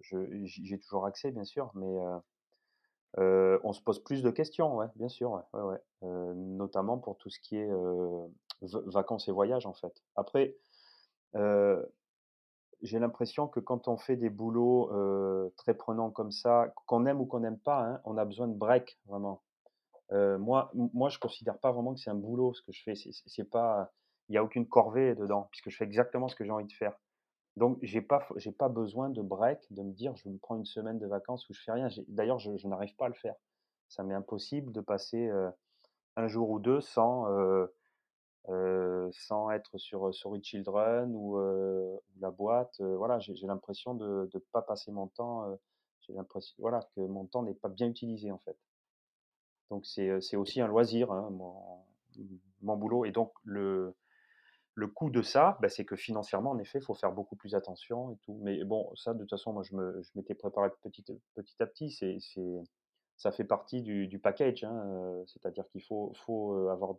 je 0.00 0.16
j'ai 0.44 0.78
toujours 0.78 1.06
accès 1.06 1.30
bien 1.30 1.44
sûr 1.44 1.70
mais 1.74 1.86
heu 1.86 2.18
heu, 3.18 3.60
on 3.64 3.72
se 3.72 3.80
pose 3.80 4.02
plus 4.02 4.22
de 4.22 4.30
questions, 4.30 4.76
ouais, 4.76 4.86
bien 4.96 5.08
sûr, 5.08 5.30
ouais, 5.32 5.60
ouais, 5.60 5.78
heu, 6.02 6.34
notamment 6.34 6.98
pour 6.98 7.16
tout 7.16 7.30
ce 7.30 7.38
qui 7.40 7.56
est, 7.56 7.68
vacances 8.62 9.28
et 9.28 9.32
voyages 9.32 9.66
en 9.66 9.74
fait. 9.74 10.02
Après, 10.16 10.56
J'ai 12.82 12.98
l'impression 12.98 13.48
que 13.48 13.60
quand 13.60 13.88
on 13.88 13.96
fait 13.96 14.16
des 14.16 14.30
boulots, 14.30 14.90
très 15.56 15.74
prenants 15.74 16.10
comme 16.10 16.32
ça, 16.32 16.72
qu'on 16.86 17.06
aime 17.06 17.20
ou 17.20 17.26
qu'on 17.26 17.40
n'aime 17.40 17.58
pas, 17.58 17.80
hein, 17.80 18.00
on 18.04 18.16
a 18.18 18.24
besoin 18.24 18.48
de 18.48 18.54
break 18.54 18.98
vraiment. 19.06 19.42
Moi 20.12 20.70
moi 20.74 21.08
je 21.08 21.18
considère 21.18 21.58
pas 21.58 21.72
vraiment 21.72 21.94
que 21.94 22.00
c'est 22.00 22.10
un 22.10 22.14
boulot 22.14 22.54
ce 22.54 22.62
que 22.62 22.72
je 22.72 22.82
fais. 22.82 22.94
C'est 22.94 23.50
pas 23.50 23.92
il 24.28 24.34
y 24.34 24.38
a 24.38 24.44
aucune 24.44 24.66
corvée 24.66 25.14
dedans, 25.14 25.48
puisque 25.50 25.70
je 25.70 25.76
fais 25.76 25.84
exactement 25.84 26.28
ce 26.28 26.36
que 26.36 26.44
j'ai 26.44 26.50
envie 26.50 26.66
de 26.66 26.72
faire. 26.72 26.94
Donc 27.56 27.78
j'ai 27.82 28.00
pas 28.02 28.26
j'ai 28.36 28.52
pas 28.52 28.68
besoin 28.68 29.10
de 29.10 29.22
break, 29.22 29.60
de 29.72 29.82
me 29.82 29.92
dire: 29.92 30.16
«Je 30.16 30.28
me 30.28 30.38
prends 30.38 30.56
une 30.56 30.64
semaine 30.64 30.98
de 30.98 31.06
vacances 31.06 31.48
où 31.48 31.54
je 31.54 31.62
fais 31.62 31.72
rien». 31.72 31.88
d'ailleurs, 32.08 32.38
je 32.38 32.56
je 32.56 32.68
n'arrive 32.68 32.96
pas 32.96 33.06
à 33.06 33.08
le 33.08 33.14
faire. 33.14 33.36
Ça 33.88 34.02
m'est 34.04 34.14
impossible 34.14 34.72
de 34.72 34.80
passer, 34.80 35.30
1 36.16 36.28
jour 36.28 36.50
ou 36.50 36.58
2 36.58 36.80
sans, 36.80 37.26
sans 39.12 39.50
être 39.50 39.78
sur, 39.78 40.14
sur 40.14 40.30
WeChildren 40.30 41.14
ou, 41.14 41.38
la 42.20 42.30
boîte, 42.30 42.80
voilà, 42.80 43.18
j'ai 43.20 43.46
l'impression 43.46 43.94
de 43.94 44.28
ne 44.32 44.38
pas 44.52 44.62
passer 44.62 44.90
mon 44.92 45.08
temps, 45.08 45.44
j'ai 46.00 46.12
l'impression 46.12 46.54
voilà, 46.58 46.80
que 46.96 47.00
mon 47.00 47.26
temps 47.26 47.42
n'est 47.42 47.54
pas 47.54 47.68
bien 47.68 47.86
utilisé, 47.88 48.30
en 48.32 48.38
fait. 48.38 48.56
Donc 49.70 49.86
c'est, 49.86 50.20
c'est 50.20 50.36
aussi 50.36 50.60
un 50.60 50.66
loisir, 50.68 51.10
hein, 51.12 51.30
mon 51.30 51.84
mon 52.62 52.76
boulot 52.76 53.04
et 53.04 53.10
donc 53.10 53.32
le 53.42 53.94
le 54.74 54.88
coût 54.88 55.10
de 55.10 55.22
ça, 55.22 55.56
bah, 55.60 55.68
c'est 55.68 55.84
que 55.84 55.96
financièrement, 55.96 56.50
en 56.50 56.58
effet, 56.58 56.78
il 56.78 56.84
faut 56.84 56.94
faire 56.94 57.12
beaucoup 57.12 57.36
plus 57.36 57.54
attention 57.54 58.12
et 58.12 58.16
tout. 58.24 58.38
Mais 58.42 58.64
bon, 58.64 58.94
ça, 58.96 59.14
de 59.14 59.20
toute 59.20 59.30
façon, 59.30 59.52
moi, 59.52 59.62
je 59.62 59.74
m'étais 60.16 60.34
préparé 60.34 60.68
petit 60.82 61.04
à 61.60 61.66
petit. 61.66 61.96
Ça 63.16 63.30
fait 63.30 63.44
partie 63.44 63.82
du 63.82 64.18
package, 64.18 64.64
hein, 64.64 65.22
c'est-à-dire 65.26 65.68
qu'il 65.68 65.82
faut 65.82 66.12
faut, 66.26 66.68
avoir 66.68 66.96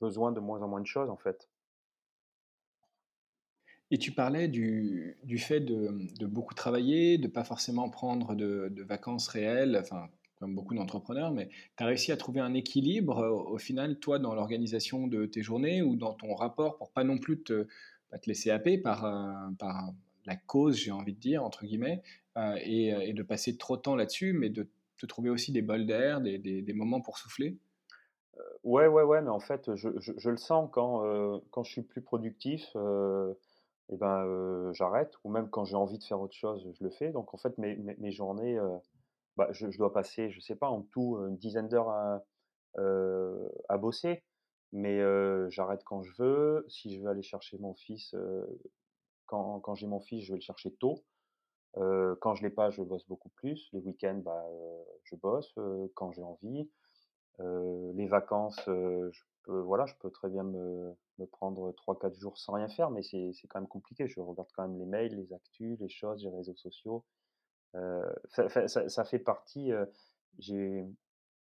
besoin 0.00 0.32
de 0.32 0.40
moins 0.40 0.60
en 0.62 0.68
moins 0.68 0.80
de 0.80 0.86
choses, 0.86 1.10
en 1.10 1.16
fait. 1.16 1.48
Et 3.90 3.98
tu 3.98 4.10
parlais 4.10 4.48
du 4.48 5.38
fait 5.38 5.60
de, 5.60 6.26
beaucoup 6.26 6.54
travailler, 6.54 7.18
de 7.18 7.28
pas 7.28 7.44
forcément 7.44 7.88
prendre 7.90 8.34
de 8.34 8.68
de 8.70 8.82
vacances 8.82 9.28
réelles, 9.28 9.78
enfin 9.80 10.08
comme 10.38 10.54
beaucoup 10.54 10.74
d'entrepreneurs, 10.74 11.32
mais 11.32 11.48
tu 11.76 11.82
as 11.82 11.86
réussi 11.86 12.12
à 12.12 12.16
trouver 12.16 12.40
un 12.40 12.54
équilibre 12.54 13.18
euh, 13.18 13.30
au 13.30 13.58
final, 13.58 13.98
toi, 13.98 14.18
dans 14.18 14.34
l'organisation 14.34 15.06
de 15.06 15.26
tes 15.26 15.42
journées 15.42 15.82
ou 15.82 15.96
dans 15.96 16.14
ton 16.14 16.34
rapport 16.34 16.76
pour 16.76 16.90
pas 16.90 17.04
non 17.04 17.18
plus 17.18 17.42
te, 17.42 17.66
bah, 18.10 18.18
laisser 18.26 18.50
happer 18.50 18.78
par, 18.78 19.04
euh, 19.04 19.50
par 19.58 19.92
la 20.26 20.36
cause, 20.36 20.76
j'ai 20.76 20.90
envie 20.90 21.14
de 21.14 21.20
dire, 21.20 21.44
entre 21.44 21.64
guillemets, 21.64 22.02
euh, 22.36 22.56
et, 22.62 23.12
de 23.12 23.22
passer 23.22 23.56
trop 23.56 23.76
de 23.76 23.82
temps 23.82 23.96
là-dessus, 23.96 24.32
mais 24.32 24.50
de 24.50 24.68
te 24.98 25.06
trouver 25.06 25.30
aussi 25.30 25.52
des 25.52 25.62
bols 25.62 25.86
d'air, 25.86 26.20
des, 26.20 26.38
des, 26.38 26.72
moments 26.72 27.00
pour 27.00 27.18
souffler? 27.18 27.58
Ouais, 28.62 28.86
ouais, 28.86 29.02
ouais, 29.02 29.22
mais 29.22 29.30
en 29.30 29.40
fait, 29.40 29.74
je, 29.74 29.88
je, 29.98 30.30
le 30.30 30.36
sens 30.36 30.68
quand, 30.72 31.02
quand 31.50 31.62
je 31.62 31.70
suis 31.70 31.82
plus 31.82 32.00
productif. 32.00 32.64
et 32.74 33.96
ben, 33.96 34.72
j'arrête, 34.72 35.12
ou 35.24 35.30
même 35.30 35.50
quand 35.50 35.64
j'ai 35.64 35.76
envie 35.76 35.98
de 35.98 36.04
faire 36.04 36.20
autre 36.20 36.34
chose, 36.34 36.66
je 36.78 36.84
le 36.84 36.90
fais. 36.90 37.10
Donc 37.10 37.34
en 37.34 37.36
fait, 37.36 37.58
mes, 37.58 37.76
mes 37.76 38.12
journées, 38.12 38.58
bah, 39.36 39.48
je, 39.52 39.66
dois 39.76 39.92
passer, 39.92 40.30
je 40.30 40.40
sais 40.40 40.56
pas, 40.56 40.68
en 40.68 40.82
tout 40.82 41.18
une 41.26 41.36
dizaine 41.36 41.68
d'heures 41.68 41.90
à, 41.90 42.22
à 43.68 43.78
bosser, 43.78 44.24
mais 44.72 45.00
j'arrête 45.50 45.84
quand 45.84 46.02
je 46.02 46.12
veux. 46.18 46.64
Si 46.68 46.94
je 46.94 47.00
veux 47.00 47.08
aller 47.08 47.22
chercher 47.22 47.58
mon 47.58 47.74
fils, 47.74 48.14
quand, 49.26 49.60
quand 49.60 49.74
j'ai 49.74 49.86
mon 49.86 50.00
fils, 50.00 50.24
je 50.24 50.32
vais 50.32 50.38
le 50.38 50.42
chercher 50.42 50.72
tôt. 50.74 51.04
quand 51.74 52.34
je 52.34 52.42
l'ai 52.42 52.50
pas, 52.50 52.70
je 52.70 52.82
bosse 52.82 53.06
beaucoup 53.06 53.30
plus. 53.30 53.68
Les 53.72 53.80
week-ends, 53.80 54.20
bah, 54.24 54.44
je 55.04 55.16
bosse 55.16 55.54
quand 55.94 56.12
j'ai 56.12 56.22
envie. 56.22 56.70
les 57.38 58.06
vacances, 58.06 58.60
je 58.66 59.22
peux, 59.44 59.60
voilà, 59.60 59.86
je 59.86 59.94
peux 60.00 60.10
très 60.10 60.28
bien 60.28 60.42
me, 60.42 60.94
me 61.18 61.26
prendre 61.26 61.72
3-4 61.72 62.14
jours 62.18 62.38
sans 62.38 62.54
rien 62.54 62.68
faire, 62.68 62.90
mais 62.90 63.02
c'est 63.02 63.32
quand 63.48 63.60
même 63.60 63.68
compliqué. 63.68 64.08
Je 64.08 64.20
regarde 64.20 64.48
quand 64.56 64.66
même 64.66 64.78
les 64.78 64.86
mails, 64.86 65.16
les 65.16 65.32
actus, 65.32 65.78
les 65.80 65.88
choses, 65.88 66.24
les 66.24 66.30
réseaux 66.30 66.56
sociaux. 66.56 67.04
Euh, 67.76 68.12
ça, 68.28 69.04
fait 69.04 69.18
partie. 69.18 69.72
Euh, 69.72 69.84
j'ai 70.38 70.84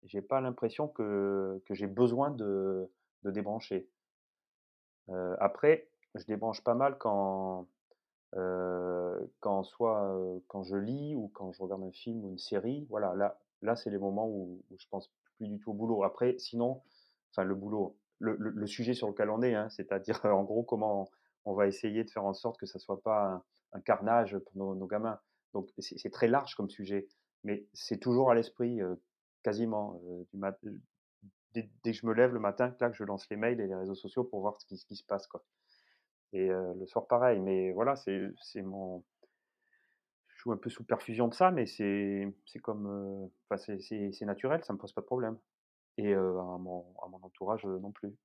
j'ai 0.04 0.22
pas 0.22 0.40
l'impression 0.40 0.88
que, 0.88 1.62
j'ai 1.70 1.88
besoin 1.88 2.32
de, 2.32 2.90
débrancher. 3.26 3.90
Euh, 5.10 5.36
après, 5.40 5.90
je 6.16 6.24
débranche 6.26 6.64
pas 6.64 6.74
mal 6.76 6.98
quand, 6.98 7.68
quand 8.32 9.64
soit 9.64 10.18
quand 10.48 10.64
je 10.64 10.76
lis 10.78 11.16
ou 11.16 11.30
quand 11.34 11.52
je 11.52 11.62
regarde 11.62 11.84
un 11.84 11.92
film 11.92 12.24
ou 12.24 12.30
une 12.30 12.38
série. 12.38 12.86
Voilà, 12.90 13.14
là, 13.16 13.38
là 13.62 13.76
c'est 13.76 13.90
les 13.90 13.98
moments 13.98 14.28
où, 14.28 14.62
je 14.78 14.88
pense 14.90 15.12
plus 15.38 15.48
du 15.48 15.60
tout 15.60 15.72
au 15.72 15.74
boulot. 15.74 16.04
Après, 16.04 16.38
sinon, 16.38 16.82
enfin 17.32 17.44
le 17.44 17.56
boulot, 17.56 17.98
le, 18.20 18.68
sujet 18.68 18.94
sur 18.94 19.08
lequel 19.10 19.30
on 19.30 19.42
est, 19.42 19.56
hein, 19.56 19.70
c'est-à-dire 19.70 20.22
en 20.26 20.44
gros 20.44 20.64
comment 20.64 21.10
on, 21.46 21.54
va 21.54 21.68
essayer 21.68 22.04
de 22.06 22.10
faire 22.10 22.26
en 22.26 22.34
sorte 22.34 22.58
que 22.58 22.66
ça 22.66 22.80
soit 22.80 23.02
pas 23.02 23.44
un, 23.74 23.82
carnage 23.82 24.38
pour 24.38 24.76
nos 24.76 24.88
gamins. 24.88 25.20
Donc 25.54 25.70
c'est 25.80 26.12
très 26.12 26.28
large 26.28 26.56
comme 26.56 26.70
sujet, 26.70 27.08
mais 27.44 27.66
c'est 27.74 27.98
toujours 27.98 28.32
à 28.32 28.36
l'esprit 28.36 28.80
quasiment 29.44 30.02
du 30.32 30.82
dès, 31.54 31.68
que 31.84 31.92
je 31.92 32.06
me 32.06 32.14
lève 32.14 32.34
le 32.34 32.40
matin, 32.40 32.72
que 32.72 32.94
je 32.94 33.04
lance 33.04 33.28
les 33.30 33.38
mails 33.38 33.60
et 33.60 33.68
les 33.68 33.76
réseaux 33.76 33.96
sociaux 33.96 34.24
pour 34.24 34.42
voir 34.42 34.60
ce 34.62 34.66
qui, 34.66 34.78
ce 34.78 34.86
qui 34.86 34.96
se 34.96 35.04
passe 35.04 35.28
quoi. 35.28 35.44
Et 36.34 36.48
le 36.48 36.86
soir 36.86 37.08
pareil, 37.08 37.40
mais 37.40 37.72
voilà, 37.72 37.96
c'est 37.96 38.62
mon 38.62 39.04
je 40.28 40.44
joue 40.44 40.52
un 40.54 40.58
peu 40.58 40.70
sous 40.70 40.86
perfusion 40.86 41.28
de 41.28 41.34
ça, 41.34 41.52
mais 41.52 41.66
c'est 41.66 42.32
comme, 42.62 43.30
enfin 43.50 43.58
c'est 43.58 44.26
naturel, 44.26 44.64
ça 44.64 44.74
me 44.74 44.78
pose 44.78 44.94
pas 44.94 45.02
de 45.02 45.06
problème. 45.06 45.38
Et 45.98 46.14
à 46.14 46.20
mon, 46.22 46.86
à 47.04 47.10
mon 47.10 47.18
entourage 47.24 47.66
non 47.66 47.92
plus. 47.92 48.16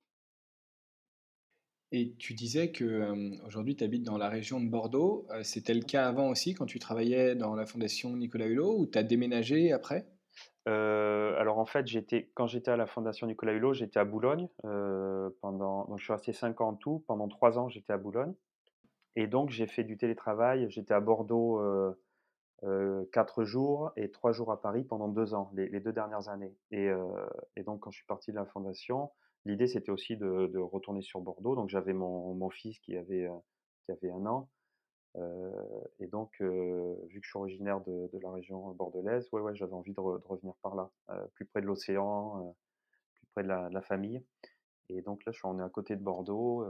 Et 1.91 2.13
tu 2.17 2.33
disais 2.33 2.71
que 2.71 3.43
aujourd'hui 3.45 3.75
tu 3.75 3.83
habites 3.83 4.03
dans 4.03 4.17
la 4.17 4.29
région 4.29 4.59
de 4.59 4.67
Bordeaux. 4.67 5.27
c'était 5.43 5.73
le 5.73 5.83
cas 5.83 6.07
avant 6.07 6.29
aussi 6.29 6.53
quand 6.53 6.65
tu 6.65 6.79
travaillais 6.79 7.35
dans 7.35 7.55
la 7.55 7.65
fondation 7.65 8.15
Nicolas 8.17 8.47
Hulot 8.47 8.79
ou 8.79 8.87
tu 8.87 8.97
as 8.97 9.03
déménagé 9.03 9.71
après? 9.71 10.07
Alors 10.65 11.59
en 11.59 11.65
fait, 11.65 11.85
quand 12.33 12.47
j'étais 12.47 12.71
à 12.71 12.77
la 12.77 12.87
Fondation 12.87 13.27
Nicolas 13.27 13.53
Hulot, 13.53 13.73
j'étais 13.73 13.99
à 13.99 14.05
Boulogne 14.05 14.47
pendant. 15.41 15.85
Donc 15.85 15.99
je 15.99 16.03
suis 16.03 16.13
resté 16.13 16.33
5 16.33 16.59
ans 16.61 16.73
tout. 16.73 17.03
Pendant 17.07 17.27
3 17.27 17.59
ans, 17.59 17.69
j'étais 17.69 17.93
à 17.93 17.97
Boulogne. 17.97 18.33
Et 19.15 19.27
donc 19.27 19.51
j'ai 19.51 19.67
fait 19.67 19.83
du 19.83 19.95
télétravail. 19.95 20.65
J'étais 20.69 20.93
à 20.93 20.99
Bordeaux 20.99 21.61
4 22.61 23.43
jours 23.43 23.91
et 23.95 24.09
3 24.11 24.31
jours 24.31 24.51
à 24.51 24.61
Paris 24.61 24.83
pendant 24.83 25.07
2 25.07 25.33
ans, 25.33 25.51
les, 25.53 25.69
les 25.69 25.79
deux 25.79 25.93
dernières 25.93 26.29
années. 26.29 26.55
Et, 26.71 26.89
et, 27.55 27.63
donc 27.63 27.81
quand 27.81 27.91
je 27.91 27.97
suis 27.97 28.07
parti 28.07 28.31
de 28.31 28.35
la 28.37 28.45
Fondation, 28.45 29.11
L'idée, 29.45 29.67
c'était 29.67 29.91
aussi 29.91 30.17
de, 30.17 30.57
retourner 30.57 31.03
sur 31.03 31.21
Bordeaux. 31.21 31.55
Donc, 31.55 31.69
j'avais 31.69 31.93
mon, 31.93 32.49
fils 32.49 32.79
qui 32.79 32.97
avait, 32.97 33.27
euh, 33.27 33.37
qui 33.85 33.91
avait 33.91 34.11
un 34.11 34.25
an. 34.25 34.49
Euh, 35.17 35.51
et 35.99 36.07
donc, 36.07 36.31
euh, 36.41 36.95
vu 37.09 37.19
que 37.19 37.25
je 37.25 37.29
suis 37.29 37.37
originaire 37.37 37.79
de, 37.81 38.09
la 38.21 38.31
région 38.31 38.71
bordelaise, 38.71 39.29
ouais, 39.31 39.41
ouais, 39.41 39.55
j'avais 39.55 39.73
envie 39.73 39.93
de, 39.93 39.99
revenir 39.99 40.55
par 40.63 40.75
là, 40.75 40.89
plus 41.35 41.45
près 41.45 41.61
de 41.61 41.67
l'océan, 41.67 42.55
plus 43.13 43.27
près 43.33 43.43
de 43.43 43.47
la, 43.47 43.81
famille. 43.81 44.23
Et 44.89 45.01
donc 45.01 45.23
là, 45.25 45.31
on 45.43 45.59
est 45.59 45.63
à 45.63 45.69
côté 45.69 45.95
de 45.95 46.03
Bordeaux 46.03 46.65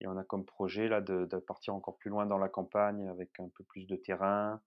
et 0.00 0.06
on 0.06 0.16
a 0.16 0.24
comme 0.24 0.44
projet 0.44 0.88
là 0.88 1.02
de, 1.02 1.26
partir 1.38 1.74
encore 1.74 1.96
plus 1.96 2.08
loin 2.08 2.24
dans 2.24 2.38
la 2.38 2.48
campagne 2.48 3.08
avec 3.08 3.38
un 3.38 3.48
peu 3.48 3.64
plus 3.64 3.86
de 3.86 3.96
terrain, 3.96 4.60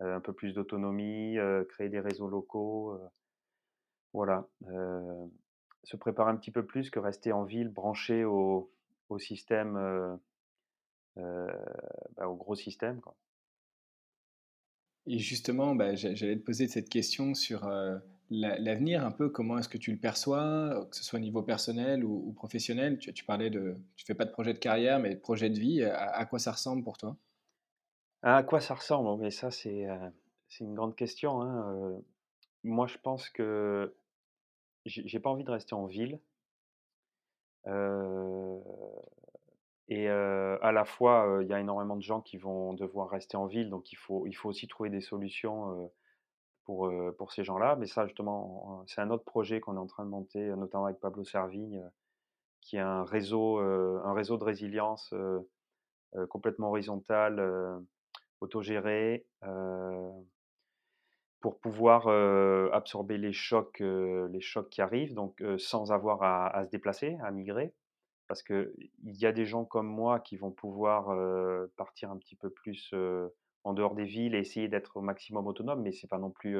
un 0.00 0.20
peu 0.20 0.32
plus 0.32 0.54
d'autonomie, 0.54 1.36
créer 1.68 1.88
des 1.88 2.00
réseaux 2.00 2.28
locaux. 2.28 2.98
voilà 4.12 4.48
se 5.88 5.96
préparer 5.96 6.30
un 6.30 6.36
petit 6.36 6.50
peu 6.50 6.64
plus 6.64 6.90
que 6.90 6.98
rester 6.98 7.32
en 7.32 7.44
ville 7.44 7.68
branché 7.68 8.24
au, 8.24 8.70
système, 9.18 9.76
euh, 9.76 10.16
euh, 11.18 11.50
bah, 12.16 12.28
au 12.28 12.36
gros 12.36 12.54
système. 12.54 13.00
Et 15.06 15.18
justement, 15.18 15.74
bah, 15.74 15.94
j'allais 15.94 16.36
te 16.36 16.44
poser 16.44 16.68
cette 16.68 16.90
question 16.90 17.32
sur 17.32 17.66
euh, 17.66 17.96
l'avenir, 18.28 19.02
un 19.02 19.10
peu 19.10 19.30
comment 19.30 19.58
est-ce 19.58 19.70
que 19.70 19.78
tu 19.78 19.90
le 19.90 19.98
perçois, 19.98 20.86
que 20.90 20.96
ce 20.96 21.02
soit 21.02 21.18
au 21.18 21.22
niveau 21.22 21.42
personnel 21.42 22.04
ou, 22.04 22.32
professionnel? 22.32 22.98
Tu, 22.98 23.14
tu, 23.14 23.24
parlais 23.24 23.48
de, 23.48 23.74
tu 23.96 24.04
fais 24.04 24.14
pas 24.14 24.26
de 24.26 24.30
projet 24.30 24.52
de 24.52 24.58
carrière, 24.58 24.98
mais 24.98 25.14
de 25.14 25.20
projet 25.20 25.48
de 25.48 25.58
vie. 25.58 25.82
À, 25.82 26.26
quoi 26.26 26.38
ça 26.38 26.52
ressemble 26.52 26.84
pour 26.84 26.98
toi? 26.98 27.16
À 28.22 28.42
quoi 28.42 28.60
ça 28.60 28.74
ressemble? 28.74 29.20
Mais 29.22 29.30
ça, 29.30 29.50
c'est 29.50 29.86
c'est 30.48 30.64
une 30.64 30.74
grande 30.74 30.96
question. 30.96 31.42
Hein. 31.42 32.00
moi, 32.64 32.86
je 32.86 32.98
pense 32.98 33.28
que 33.30 33.94
j'ai 34.86 35.20
pas 35.20 35.30
envie 35.30 35.44
de 35.44 35.50
rester 35.50 35.74
en 35.74 35.86
ville. 35.86 36.20
et 39.88 40.08
à 40.08 40.72
la 40.72 40.84
fois, 40.84 41.38
il 41.42 41.48
y 41.48 41.52
a 41.52 41.60
énormément 41.60 41.96
de 41.96 42.02
gens 42.02 42.20
qui 42.20 42.38
vont 42.38 42.74
devoir 42.74 43.08
rester 43.08 43.36
en 43.36 43.46
ville, 43.46 43.70
donc 43.70 43.92
il 43.92 43.96
faut, 43.96 44.26
il 44.26 44.34
faut 44.34 44.48
aussi 44.48 44.68
trouver 44.68 44.90
des 44.90 45.00
solutions 45.00 45.90
pour, 46.64 46.90
pour 47.18 47.32
ces 47.32 47.44
gens-là. 47.44 47.76
Mais 47.76 47.86
ça, 47.86 48.06
justement, 48.06 48.84
c'est 48.86 49.00
un 49.00 49.10
autre 49.10 49.24
projet 49.24 49.60
qu'on 49.60 49.76
est 49.76 49.80
en 49.80 49.86
train 49.86 50.04
de 50.04 50.10
monter, 50.10 50.40
notamment 50.56 50.86
avec 50.86 50.98
Pablo 51.00 51.24
Servigne, 51.24 51.82
qui 52.60 52.76
est 52.76 52.80
un 52.80 53.04
réseau, 53.04 53.58
un 53.58 54.12
réseau 54.12 54.38
de 54.38 54.44
résilience 54.44 55.14
complètement 56.30 56.70
horizontal, 56.70 57.84
autogéré, 58.40 59.26
pour 61.40 61.60
pouvoir 61.60 62.08
absorber 62.72 63.18
les 63.18 63.32
chocs, 63.32 63.80
les 63.80 64.40
chocs 64.40 64.70
qui 64.70 64.80
arrivent, 64.80 65.14
donc 65.14 65.42
sans 65.58 65.92
avoir 65.92 66.22
à, 66.22 66.64
se 66.64 66.70
déplacer, 66.70 67.16
à 67.22 67.30
migrer. 67.30 67.74
Parce 68.26 68.42
qu'il 68.42 68.90
y 69.04 69.24
a 69.24 69.32
des 69.32 69.46
gens 69.46 69.64
comme 69.64 69.86
moi 69.86 70.20
qui 70.20 70.36
vont 70.36 70.50
pouvoir 70.50 71.06
partir 71.76 72.10
un 72.10 72.18
petit 72.18 72.36
peu 72.36 72.50
plus 72.50 72.92
en 73.64 73.72
dehors 73.72 73.94
des 73.94 74.04
villes 74.04 74.34
et 74.34 74.38
essayer 74.38 74.68
d'être 74.68 74.96
au 74.96 75.00
maximum 75.00 75.46
autonome, 75.46 75.82
mais 75.82 75.92
ce 75.92 76.04
n'est 76.04 76.08
pas 76.08 76.18
non 76.18 76.30
plus 76.30 76.56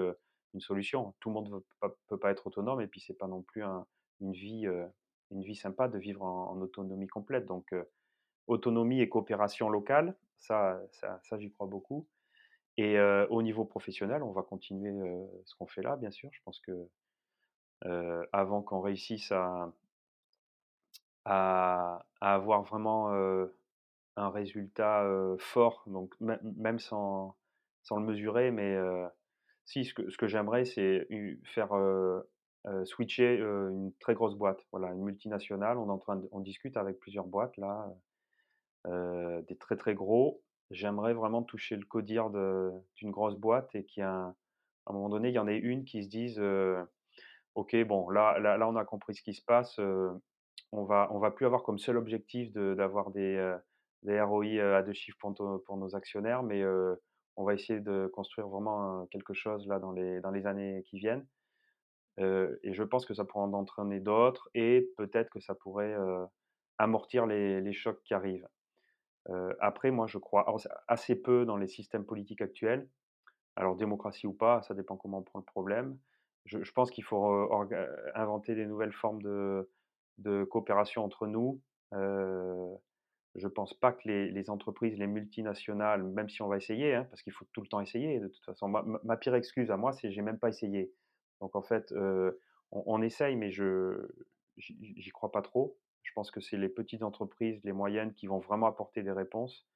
une 0.54 0.60
solution. 0.60 1.14
Tout 1.20 1.30
le 1.30 1.34
monde 1.34 1.50
ne 1.50 1.88
peut, 2.08 2.18
pas 2.18 2.30
être 2.30 2.46
autonome 2.46 2.80
et 2.80 2.86
puis 2.86 3.00
ce 3.00 3.12
n'est 3.12 3.16
pas 3.16 3.26
non 3.28 3.42
plus 3.42 3.62
une 4.20 4.32
vie 4.32 4.66
une 5.30 5.42
vie 5.42 5.56
sympa 5.56 5.88
de 5.88 5.98
vivre 5.98 6.22
en, 6.22 6.60
autonomie 6.60 7.06
complète. 7.06 7.46
Donc, 7.46 7.74
autonomie 8.48 9.00
et 9.00 9.08
coopération 9.08 9.68
locale, 9.68 10.16
ça, 10.38 10.80
ça, 10.92 11.20
ça 11.22 11.38
j'y 11.38 11.52
crois 11.52 11.68
beaucoup. 11.68 12.06
Et 12.78 12.96
au 13.28 13.42
niveau 13.42 13.64
professionnel, 13.64 14.22
on 14.22 14.30
va 14.30 14.42
continuer 14.42 14.92
ce 15.44 15.56
qu'on 15.56 15.66
fait 15.66 15.82
là, 15.82 15.96
bien 15.96 16.12
sûr. 16.12 16.30
Je 16.32 16.40
pense 16.44 16.60
que 16.60 16.88
avant 18.32 18.62
qu'on 18.62 18.80
réussisse 18.80 19.32
à, 19.32 19.72
avoir 22.20 22.62
vraiment 22.62 23.10
un 24.16 24.30
résultat 24.30 25.04
fort, 25.38 25.82
donc 25.88 26.14
même 26.20 26.78
sans, 26.78 27.36
le 27.90 28.00
mesurer, 28.00 28.52
mais 28.52 28.78
si 29.64 29.84
ce 29.84 29.92
que, 29.92 30.08
ce 30.08 30.16
que 30.16 30.28
j'aimerais, 30.28 30.64
c'est 30.64 31.08
faire 31.42 31.70
switcher 32.84 33.38
une 33.38 33.92
très 33.98 34.14
grosse 34.14 34.36
boîte, 34.36 34.64
voilà, 34.70 34.92
une 34.92 35.02
multinationale. 35.02 35.78
On, 35.78 35.88
est 35.88 35.90
en 35.90 35.98
train 35.98 36.22
on 36.30 36.38
discute 36.38 36.76
avec 36.76 37.00
plusieurs 37.00 37.26
boîtes 37.26 37.56
là, 37.56 37.92
des 38.86 39.56
très 39.58 39.76
très 39.76 39.94
gros. 39.94 40.42
J'aimerais 40.70 41.14
vraiment 41.14 41.42
toucher 41.42 41.76
le 41.76 41.84
codir 41.84 42.30
d'une 42.30 43.10
grosse 43.10 43.36
boîte 43.36 43.74
et 43.74 43.84
qu'à 43.84 44.10
un, 44.10 44.34
un 44.86 44.92
moment 44.92 45.08
donné, 45.08 45.28
il 45.28 45.34
y 45.34 45.38
en 45.38 45.48
ait 45.48 45.58
une 45.58 45.84
qui 45.84 46.04
se 46.04 46.08
dise 46.08 46.40
Ok, 47.54 47.76
bon, 47.86 48.08
là, 48.10 48.58
on 48.68 48.76
a 48.76 48.84
compris 48.84 49.14
ce 49.14 49.22
qui 49.22 49.34
se 49.34 49.42
passe. 49.42 49.78
on 50.72 50.84
va, 50.84 51.08
on 51.10 51.18
va 51.18 51.30
plus 51.30 51.46
avoir 51.46 51.62
comme 51.62 51.78
seul 51.78 51.96
objectif 51.96 52.52
d'avoir 52.52 53.10
des, 53.10 53.56
des 54.02 54.20
ROI 54.20 54.60
à 54.76 54.82
deux 54.82 54.92
chiffres 54.92 55.18
pour, 55.20 55.76
nos 55.76 55.96
actionnaires, 55.96 56.42
mais 56.42 56.64
on 57.36 57.44
va 57.44 57.54
essayer 57.54 57.80
de 57.80 58.10
construire 58.14 58.48
vraiment 58.48 59.06
quelque 59.06 59.34
chose 59.34 59.66
là 59.66 59.78
dans 59.78 59.92
les, 59.92 60.46
années 60.46 60.82
qui 60.86 60.98
viennent. 60.98 61.26
et 62.18 62.72
je 62.72 62.82
pense 62.82 63.06
que 63.06 63.14
ça 63.14 63.24
pourrait 63.24 63.44
en 63.44 63.52
entraîner 63.52 64.00
d'autres 64.00 64.48
et 64.54 64.88
peut-être 64.96 65.30
que 65.30 65.40
ça 65.40 65.54
pourrait 65.54 65.96
amortir 66.78 67.26
les, 67.26 67.72
chocs 67.72 68.02
qui 68.04 68.14
arrivent. 68.14 68.48
Après, 69.60 69.90
moi, 69.90 70.06
je 70.06 70.18
crois 70.18 70.46
assez 70.86 71.14
peu 71.14 71.44
dans 71.44 71.56
les 71.56 71.68
systèmes 71.68 72.04
politiques 72.04 72.40
actuels. 72.40 72.88
Alors, 73.56 73.76
démocratie 73.76 74.26
ou 74.26 74.32
pas, 74.32 74.62
ça 74.62 74.74
dépend 74.74 74.96
comment 74.96 75.18
on 75.18 75.22
prend 75.22 75.38
le 75.38 75.44
problème. 75.44 75.98
Je, 76.44 76.72
pense 76.72 76.90
qu'il 76.90 77.04
faut 77.04 77.26
inventer 78.14 78.54
des 78.54 78.64
nouvelles 78.64 78.92
formes 78.92 79.20
de, 79.22 80.44
coopération 80.44 81.04
entre 81.04 81.26
nous. 81.26 81.60
Je 81.92 83.44
ne 83.46 83.48
pense 83.48 83.74
pas 83.74 83.92
que 83.92 84.08
les, 84.08 84.50
entreprises, 84.50 84.98
les 84.98 85.06
multinationales, 85.06 86.02
même 86.02 86.28
si 86.28 86.40
on 86.42 86.48
va 86.48 86.56
essayer, 86.56 86.94
hein, 86.94 87.06
parce 87.10 87.22
qu'il 87.22 87.32
faut 87.32 87.44
tout 87.52 87.60
le 87.60 87.68
temps 87.68 87.80
essayer, 87.80 88.18
de 88.18 88.28
toute 88.28 88.44
façon, 88.44 88.68
ma, 88.68 89.16
pire 89.16 89.34
excuse 89.34 89.70
à 89.70 89.76
moi, 89.76 89.92
c'est 89.92 90.08
que 90.08 90.14
j'ai 90.14 90.22
même 90.22 90.38
pas 90.38 90.48
essayé. 90.48 90.90
Donc 91.40 91.54
en 91.54 91.62
fait, 91.62 91.92
on, 92.72 93.02
essaye, 93.02 93.36
mais 93.36 93.50
je 93.50 94.08
j'y 94.56 95.10
crois 95.10 95.30
pas 95.30 95.42
trop. 95.42 95.76
Je 96.02 96.12
pense 96.14 96.30
que 96.30 96.40
c'est 96.40 96.56
les 96.56 96.68
petites 96.68 97.02
entreprises, 97.02 97.60
les 97.64 97.72
moyennes, 97.72 98.12
qui 98.14 98.26
vont 98.26 98.38
vraiment 98.38 98.66
apporter 98.66 99.02
des 99.02 99.12
réponses. 99.12 99.66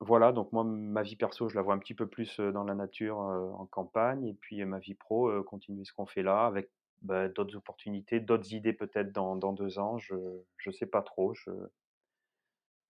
voilà, 0.00 0.32
donc 0.32 0.52
moi, 0.52 0.64
ma 0.64 1.02
vie 1.02 1.16
perso, 1.16 1.48
je 1.48 1.54
la 1.54 1.62
vois 1.62 1.74
un 1.74 1.78
petit 1.78 1.94
peu 1.94 2.06
plus 2.06 2.40
dans 2.40 2.64
la 2.64 2.74
nature, 2.74 3.18
en 3.18 3.66
campagne, 3.66 4.26
et 4.26 4.34
puis 4.34 4.64
ma 4.64 4.78
vie 4.78 4.94
pro, 4.94 5.42
continuer 5.44 5.84
ce 5.84 5.92
qu'on 5.92 6.06
fait 6.06 6.22
là, 6.22 6.46
avec 6.46 6.70
bah, 7.02 7.28
d'autres 7.28 7.56
opportunités, 7.56 8.20
d'autres 8.20 8.52
idées 8.52 8.72
peut-être 8.72 9.12
dans, 9.12 9.52
deux 9.52 9.78
ans. 9.78 9.98
Je 9.98 10.14
ne 10.14 10.72
sais 10.72 10.86
pas 10.86 11.02
trop. 11.02 11.34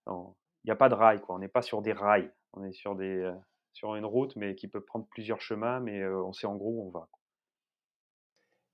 Il 0.07 0.65
n'y 0.65 0.71
a 0.71 0.75
pas 0.75 0.89
de 0.89 0.95
rail, 0.95 1.21
quoi. 1.21 1.35
On 1.35 1.39
n'est 1.39 1.47
pas 1.47 1.61
sur 1.61 1.81
des 1.81 1.93
rails. 1.93 2.31
On 2.53 2.63
est 2.63 2.73
sur, 2.73 2.95
des, 2.95 3.31
sur 3.73 3.95
une 3.95 4.05
route, 4.05 4.35
mais 4.35 4.55
qui 4.55 4.67
peut 4.67 4.81
prendre 4.81 5.07
plusieurs 5.07 5.41
chemins, 5.41 5.79
mais 5.79 6.05
on 6.07 6.33
sait 6.33 6.47
en 6.47 6.55
gros 6.55 6.71
où 6.71 6.87
on 6.87 6.89
va. 6.91 7.09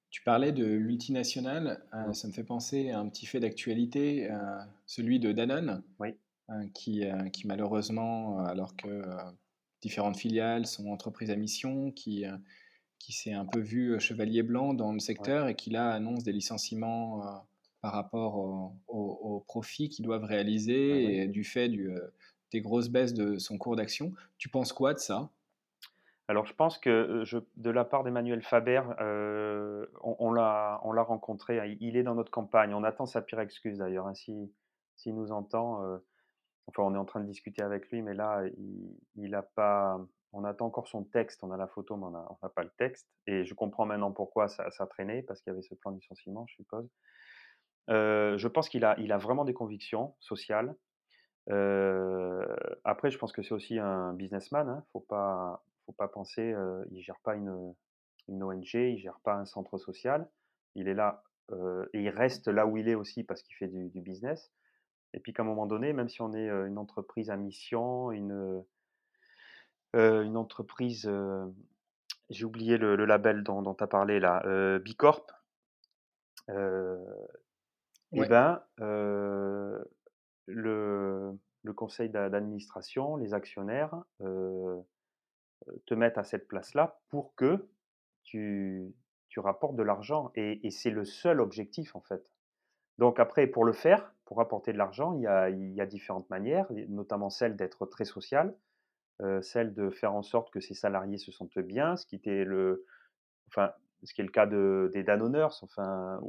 Tu 0.10 0.24
parlais 0.24 0.52
de 0.52 0.66
multinationales, 0.66 1.84
euh, 1.94 2.14
ça 2.14 2.28
me 2.28 2.34
fait 2.34 2.44
penser 2.44 2.90
à 2.90 3.00
un 3.00 3.08
petit 3.10 3.26
fait 3.26 3.40
d'actualité, 3.40 4.30
celui 4.86 5.20
de 5.20 5.32
Danone, 5.32 5.84
oui. 6.00 6.16
qui, 6.74 7.04
qui, 7.32 7.48
malheureusement, 7.48 8.40
alors 8.40 8.76
que 8.76 9.04
différentes 9.82 10.18
filiales 10.18 10.66
sont 10.66 10.90
entreprises 10.90 11.30
à 11.30 11.36
mission, 11.36 11.92
qui, 11.92 12.26
qui 12.98 13.14
s'est 13.14 13.34
un 13.34 13.46
peu 13.46 13.60
vu 13.60 14.00
chevalier 14.00 14.44
blanc 14.44 14.74
dans 14.74 14.94
le 14.94 15.00
secteur 15.00 15.48
et 15.48 15.56
qui 15.56 15.70
là 15.70 15.92
annonce 15.92 16.24
des 16.24 16.34
licenciements 16.34 17.46
par 17.82 17.94
rapport 17.94 18.74
aux 18.88 19.44
profits 19.48 19.90
qu'ils 19.90 20.06
doivent 20.06 20.26
réaliser 20.26 21.22
et 21.22 21.28
du 21.28 21.44
fait 21.44 21.70
du, 21.70 21.92
des 22.52 22.62
grosses 22.62 22.90
baisses 22.90 23.14
de 23.14 23.38
son 23.38 23.58
cours 23.58 23.76
d'action. 23.76 24.14
Tu 24.38 24.50
penses 24.50 24.74
quoi 24.74 24.94
de 24.94 25.00
ça? 25.00 25.30
Alors, 26.30 26.46
je 26.46 26.54
pense 26.54 26.78
que 26.78 27.24
je, 27.26 27.40
de 27.58 27.70
la 27.72 27.84
part 27.84 28.04
d'Emmanuel 28.04 28.44
Faber, 28.44 28.84
on, 29.00 30.16
on 30.20 30.32
l'a 30.32 31.04
rencontré. 31.04 31.60
Hein, 31.60 31.76
il 31.80 31.98
est 31.98 32.04
dans 32.04 32.14
notre 32.14 32.32
campagne. 32.32 32.74
On 32.76 32.84
attend 32.84 33.08
sa 33.08 33.24
pire 33.24 33.40
excuse 33.40 33.80
d'ailleurs. 33.80 34.06
Hein, 34.06 34.14
S'il 34.14 34.48
si, 34.96 35.12
nous 35.12 35.32
entend, 35.32 35.84
enfin, 36.68 36.84
on 36.84 36.94
est 36.94 37.00
en 37.00 37.06
train 37.06 37.20
de 37.20 37.26
discuter 37.26 37.64
avec 37.64 37.90
lui, 37.90 38.04
mais 38.04 38.14
là, 38.14 38.44
il 39.16 39.42
pas, 39.56 40.00
on 40.32 40.44
attend 40.44 40.68
encore 40.68 40.88
son 40.88 41.04
texte, 41.04 41.44
on 41.44 41.52
a 41.52 41.58
la 41.58 41.68
photo, 41.68 41.98
mais 41.98 42.06
on 42.06 42.12
n'a 42.12 42.50
pas 42.50 42.64
le 42.64 42.70
texte. 42.78 43.10
Et 43.26 43.46
je 43.46 43.54
comprends 43.54 43.86
maintenant 43.86 44.12
pourquoi 44.12 44.48
ça, 44.48 44.70
traînait, 44.88 45.24
parce 45.24 45.42
qu'il 45.42 45.52
y 45.52 45.54
avait 45.54 45.64
ce 45.64 45.74
plan 45.76 45.92
de 45.92 45.98
licenciement, 45.98 46.46
je 46.48 46.56
suppose. 46.56 46.88
Euh, 47.90 48.38
je 48.38 48.48
pense 48.48 48.70
qu'il 48.70 48.86
a, 48.86 48.96
il 49.00 49.12
a 49.12 49.18
vraiment 49.18 49.46
des 49.46 49.54
convictions 49.54 50.16
sociales. 50.20 50.76
Euh, 51.50 52.46
après, 52.84 53.10
je 53.10 53.18
pense 53.18 53.32
que 53.32 53.42
c'est 53.42 53.54
aussi 53.54 53.80
un 53.80 54.14
businessman. 54.14 54.70
Hein. 54.70 54.86
faut 54.94 55.00
pas, 55.00 55.64
faut 55.90 55.94
pas 55.94 56.08
penser, 56.08 56.54
euh, 56.54 56.86
il 56.92 57.02
gère 57.02 57.20
pas 57.24 57.34
une, 57.34 57.74
une, 58.28 58.44
ONG, 58.44 58.76
il 58.76 59.00
gère 59.00 59.20
pas 59.22 59.34
un 59.34 59.46
centre 59.46 59.80
social. 59.80 60.30
Il 60.76 60.88
est 60.88 60.94
là 60.94 61.24
et 61.94 62.04
il 62.04 62.10
reste 62.10 62.48
là 62.48 62.68
où 62.68 62.78
il 62.78 62.88
est 62.88 62.94
aussi 62.94 63.24
parce 63.24 63.42
qu'il 63.42 63.56
fait 63.56 63.68
du, 63.68 63.90
du 63.90 64.02
business. 64.02 64.52
Et 65.14 65.20
puis 65.20 65.34
qu'à 65.34 65.42
un 65.42 65.48
moment 65.48 65.66
donné, 65.66 65.94
même 65.94 66.08
si 66.08 66.22
on 66.22 66.32
est 66.36 66.48
une 66.48 66.78
entreprise 66.78 67.32
à 67.32 67.38
mission, 67.38 68.12
une 68.12 68.64
une 69.96 70.38
entreprise, 70.38 71.12
j'ai 72.30 72.46
oublié 72.46 72.78
le, 72.78 73.04
label 73.04 73.42
dont, 73.44 73.74
tu 73.74 73.84
as 73.84 73.88
parlé 73.88 74.20
là, 74.20 74.78
Bicorp. 74.78 75.26
et 76.50 76.54
eh 78.12 78.28
ben, 78.28 78.62
le, 78.78 79.88
le, 80.46 81.74
conseil 81.74 82.10
d'administration, 82.10 83.16
les 83.16 83.34
actionnaires 83.34 84.04
te 85.86 85.94
mettent 85.94 86.18
à 86.18 86.24
cette 86.24 86.48
place-là 86.48 87.00
pour 87.10 87.36
que 87.36 87.70
tu, 88.24 88.94
tu 89.28 89.40
rapportes 89.40 89.76
de 89.76 89.84
l'argent. 89.84 90.32
Et, 90.36 90.66
et 90.66 90.72
c'est 90.72 90.92
le 90.92 91.06
seul 91.06 91.42
objectif 91.42 91.96
en 91.96 92.02
fait. 92.02 92.32
Donc 92.98 93.20
après, 93.20 93.48
pour 93.48 93.66
le 93.66 93.74
faire, 93.74 94.14
pour 94.26 94.42
apporter 94.42 94.74
de 94.74 94.78
l'argent, 94.78 95.14
il 95.14 95.22
y 95.22 95.28
a, 95.28 95.50
il 95.50 95.74
y 95.74 95.82
a 95.82 95.86
différentes 95.86 96.30
manières, 96.30 96.68
notamment 96.90 97.30
celle 97.30 97.56
d'être 97.56 97.86
très 97.86 98.06
social. 98.06 98.56
Euh, 99.22 99.42
celle 99.42 99.74
de 99.74 99.90
faire 99.90 100.14
en 100.14 100.22
sorte 100.22 100.50
que 100.50 100.62
ses 100.62 100.74
salariés 100.74 101.18
se 101.18 101.30
sentent 101.30 101.60
bien, 101.60 101.98
ce 101.98 102.06
qui 102.06 102.16
était 102.16 102.46
le, 102.46 102.86
enfin, 103.50 103.74
ce 104.04 104.14
qui 104.14 104.22
est 104.22 104.24
le 104.24 104.32
cas 104.32 104.46
de, 104.46 104.90
des 104.94 105.04
Danoners, 105.04 105.62
enfin, 105.62 106.22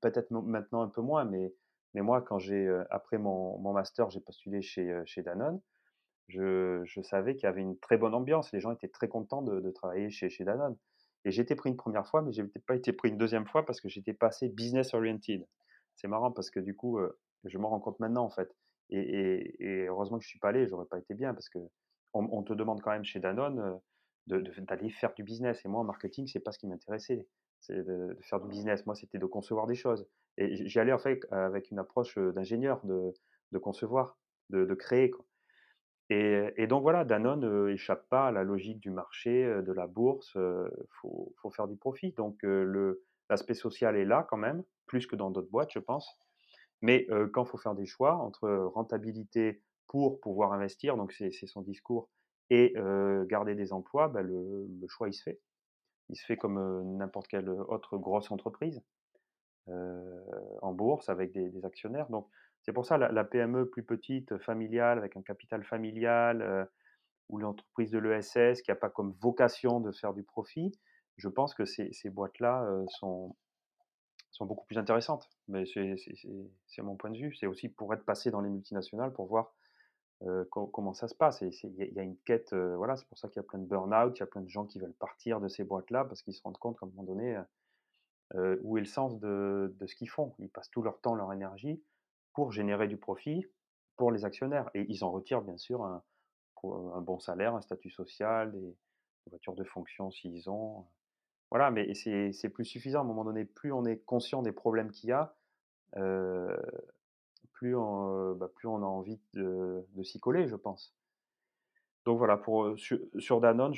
peut-être 0.00 0.32
maintenant 0.32 0.82
un 0.82 0.88
peu 0.88 1.02
moins, 1.02 1.24
mais, 1.24 1.54
mais 1.94 2.00
moi, 2.02 2.22
quand 2.22 2.40
j'ai, 2.40 2.66
euh, 2.66 2.82
après 2.90 3.18
mon, 3.18 3.58
mon 3.58 3.72
master, 3.72 4.10
j'ai 4.10 4.18
postulé 4.18 4.60
chez, 4.60 4.90
euh, 4.90 5.04
chez 5.04 5.22
Danone, 5.22 5.60
je, 6.28 6.82
je 6.84 7.00
savais 7.02 7.34
qu'il 7.34 7.44
y 7.44 7.46
avait 7.46 7.62
une 7.62 7.78
très 7.78 7.96
bonne 7.96 8.14
ambiance, 8.14 8.52
les 8.52 8.60
gens 8.60 8.72
étaient 8.72 8.88
très 8.88 9.08
contents 9.08 9.42
de, 9.42 9.60
de 9.60 9.70
travailler 9.70 10.10
chez, 10.10 10.28
chez 10.28 10.44
Danone. 10.44 10.76
Et 11.24 11.30
j'étais 11.30 11.56
pris 11.56 11.70
une 11.70 11.76
première 11.76 12.06
fois, 12.06 12.22
mais 12.22 12.32
je 12.32 12.42
n'ai 12.42 12.48
pas 12.66 12.76
été 12.76 12.92
pris 12.92 13.08
une 13.08 13.18
deuxième 13.18 13.46
fois 13.46 13.66
parce 13.66 13.80
que 13.80 13.88
j'étais 13.88 14.12
passé 14.12 14.48
business 14.48 14.94
oriented. 14.94 15.44
C'est 15.96 16.08
marrant 16.08 16.30
parce 16.30 16.50
que 16.50 16.60
du 16.60 16.76
coup, 16.76 17.00
je 17.44 17.58
m'en 17.58 17.68
rends 17.68 17.80
compte 17.80 17.98
maintenant 17.98 18.24
en 18.24 18.30
fait. 18.30 18.54
Et, 18.90 19.00
et, 19.00 19.64
et 19.64 19.86
heureusement 19.86 20.18
que 20.18 20.24
je 20.24 20.28
suis 20.28 20.38
pas 20.38 20.50
allé, 20.50 20.68
j'aurais 20.68 20.86
pas 20.86 20.98
été 20.98 21.14
bien 21.14 21.34
parce 21.34 21.48
que 21.48 21.58
on, 22.16 22.42
te 22.42 22.52
demande 22.52 22.80
quand 22.80 22.90
même 22.90 23.04
chez 23.04 23.20
Danone 23.20 23.80
d'aller 24.26 24.90
faire 24.90 25.14
du 25.14 25.22
business. 25.22 25.64
Et 25.64 25.68
moi, 25.68 25.80
en 25.80 25.84
marketing, 25.84 26.26
c'est 26.26 26.40
pas 26.40 26.52
ce 26.52 26.58
qui 26.58 26.66
m'intéressait. 26.66 27.26
C'est 27.60 27.84
de, 27.84 28.16
faire 28.22 28.40
du 28.40 28.48
business. 28.48 28.86
Moi, 28.86 28.94
c'était 28.94 29.18
de 29.18 29.26
concevoir 29.26 29.66
des 29.66 29.74
choses. 29.74 30.06
Et 30.38 30.66
j'y 30.66 30.78
allais 30.78 30.92
en 30.92 30.98
fait 30.98 31.20
avec 31.30 31.70
une 31.70 31.78
approche 31.78 32.18
d'ingénieur, 32.18 32.84
de, 32.84 33.58
concevoir, 33.58 34.18
de, 34.50 34.74
créer. 34.74 35.12
Et, 36.08 36.66
donc 36.68 36.82
voilà, 36.82 37.04
Danone 37.04 37.40
n'échappe 37.66 37.74
échappe 37.74 38.08
pas 38.08 38.28
à 38.28 38.32
la 38.32 38.44
logique 38.44 38.78
du 38.78 38.90
marché, 38.90 39.44
de 39.44 39.72
la 39.72 39.86
bourse. 39.86 40.32
Il 40.36 40.86
faut, 41.00 41.50
faire 41.50 41.66
du 41.66 41.76
profit. 41.76 42.12
Donc 42.12 42.38
l'aspect 43.28 43.54
social 43.54 43.96
est 43.96 44.04
là 44.04 44.26
quand 44.28 44.36
même, 44.36 44.62
plus 44.86 45.06
que 45.06 45.16
dans 45.16 45.30
d'autres 45.30 45.50
boîtes, 45.50 45.72
je 45.72 45.80
pense. 45.80 46.08
Mais 46.80 47.08
quand 47.32 47.44
il 47.44 47.48
faut 47.48 47.58
faire 47.58 47.74
des 47.74 47.86
choix 47.86 48.14
entre 48.16 48.48
rentabilité, 48.48 49.62
pour 49.88 50.20
pouvoir 50.20 50.52
investir, 50.52 50.96
donc 50.96 51.12
c'est 51.12 51.30
son 51.46 51.62
discours, 51.62 52.08
et 52.50 52.74
garder 53.28 53.54
des 53.54 53.72
emplois, 53.72 54.08
bah, 54.08 54.22
le, 54.22 54.68
choix 54.88 55.08
il 55.08 55.14
se 55.14 55.22
fait. 55.22 55.40
Il 56.08 56.16
se 56.16 56.24
fait 56.24 56.36
comme 56.36 56.96
n'importe 56.96 57.26
quelle 57.28 57.48
autre 57.48 57.98
grosse 57.98 58.30
entreprise 58.30 58.82
en 59.68 60.72
bourse 60.72 61.08
avec 61.08 61.32
des, 61.32 61.64
actionnaires. 61.64 62.08
Donc 62.08 62.28
c'est 62.66 62.72
pour 62.72 62.84
ça 62.84 62.98
la, 62.98 63.24
PME 63.24 63.70
plus 63.70 63.84
petite, 63.84 64.36
familiale, 64.38 64.98
avec 64.98 65.16
un 65.16 65.22
capital 65.22 65.62
familial, 65.62 66.68
ou 67.28 67.38
l'entreprise 67.38 67.92
de 67.92 67.98
l'ESS 67.98 68.60
qui 68.60 68.72
n'a 68.72 68.74
pas 68.74 68.90
comme 68.90 69.14
vocation 69.20 69.78
de 69.78 69.92
faire 69.92 70.12
du 70.12 70.24
profit, 70.24 70.72
je 71.16 71.28
pense 71.28 71.54
que 71.54 71.64
ces, 71.64 72.10
boîtes-là 72.10 72.68
sont, 72.88 73.36
sont 74.32 74.46
beaucoup 74.46 74.66
plus 74.66 74.78
intéressantes. 74.78 75.30
Mais 75.46 75.64
c'est 75.66 76.82
mon 76.82 76.96
point 76.96 77.10
de 77.10 77.18
vue. 77.18 77.36
C'est 77.36 77.46
aussi 77.46 77.68
pour 77.68 77.94
être 77.94 78.04
passé 78.04 78.32
dans 78.32 78.40
les 78.40 78.50
multinationales 78.50 79.12
pour 79.12 79.26
voir 79.26 79.54
comment 80.50 80.92
ça 80.92 81.06
se 81.06 81.14
passe. 81.14 81.42
Il 81.42 81.92
y, 81.94 82.00
a 82.00 82.02
une 82.02 82.16
quête, 82.18 82.52
voilà, 82.52 82.96
c'est 82.96 83.06
pour 83.06 83.18
ça 83.18 83.28
qu'il 83.28 83.36
y 83.36 83.44
a 83.44 83.48
plein 83.48 83.60
de 83.60 83.66
burn-out, 83.66 84.18
il 84.18 84.20
y 84.20 84.24
a 84.24 84.26
plein 84.26 84.42
de 84.42 84.48
gens 84.48 84.66
qui 84.66 84.80
veulent 84.80 84.92
partir 84.94 85.40
de 85.40 85.46
ces 85.46 85.62
boîtes-là 85.62 86.04
parce 86.04 86.20
qu'ils 86.20 86.34
se 86.34 86.42
rendent 86.42 86.58
compte 86.58 86.80
qu'à 86.80 86.86
un 86.86 86.88
moment 86.88 87.04
donné, 87.04 87.38
où 88.34 88.76
est 88.76 88.80
le 88.80 88.86
sens 88.86 89.20
de, 89.20 89.72
ce 89.86 89.94
qu'ils 89.94 90.10
font. 90.10 90.34
Ils 90.40 90.50
passent 90.50 90.70
tout 90.70 90.82
leur 90.82 91.00
temps, 91.00 91.14
leur 91.14 91.32
énergie 91.32 91.80
pour 92.36 92.52
générer 92.52 92.86
du 92.86 92.98
profit 92.98 93.46
pour 93.96 94.12
les 94.12 94.26
actionnaires. 94.26 94.68
Et 94.74 94.84
ils 94.90 95.02
en 95.04 95.10
retirent 95.10 95.40
bien 95.40 95.56
sûr 95.56 95.82
un, 95.82 96.02
bon 97.00 97.18
salaire, 97.18 97.54
un 97.54 97.62
statut 97.62 97.88
social, 97.88 98.52
des, 98.52 98.76
voitures 99.30 99.54
de 99.54 99.64
fonction 99.64 100.10
s'ils 100.10 100.50
ont. 100.50 100.84
Voilà, 101.50 101.70
mais 101.70 101.94
c'est 101.94 102.50
plus 102.50 102.66
suffisant 102.66 102.98
à 102.98 103.02
un 103.02 103.06
moment 103.06 103.24
donné. 103.24 103.46
Plus 103.46 103.72
on 103.72 103.86
est 103.86 103.96
conscient 104.04 104.42
des 104.42 104.52
problèmes 104.52 104.90
qu'il 104.90 105.08
y 105.08 105.12
a, 105.12 105.34
plus, 107.52 107.74
on, 107.74 108.34
bah, 108.34 108.50
plus 108.54 108.68
on 108.68 108.82
a 108.82 108.86
envie 108.86 109.18
de, 109.32 109.86
s'y 110.02 110.20
coller, 110.20 110.46
je 110.46 110.56
pense. 110.56 110.94
Donc 112.04 112.18
voilà, 112.18 112.36
pour, 112.36 112.76
sur, 112.76 113.40
Danone, 113.40 113.72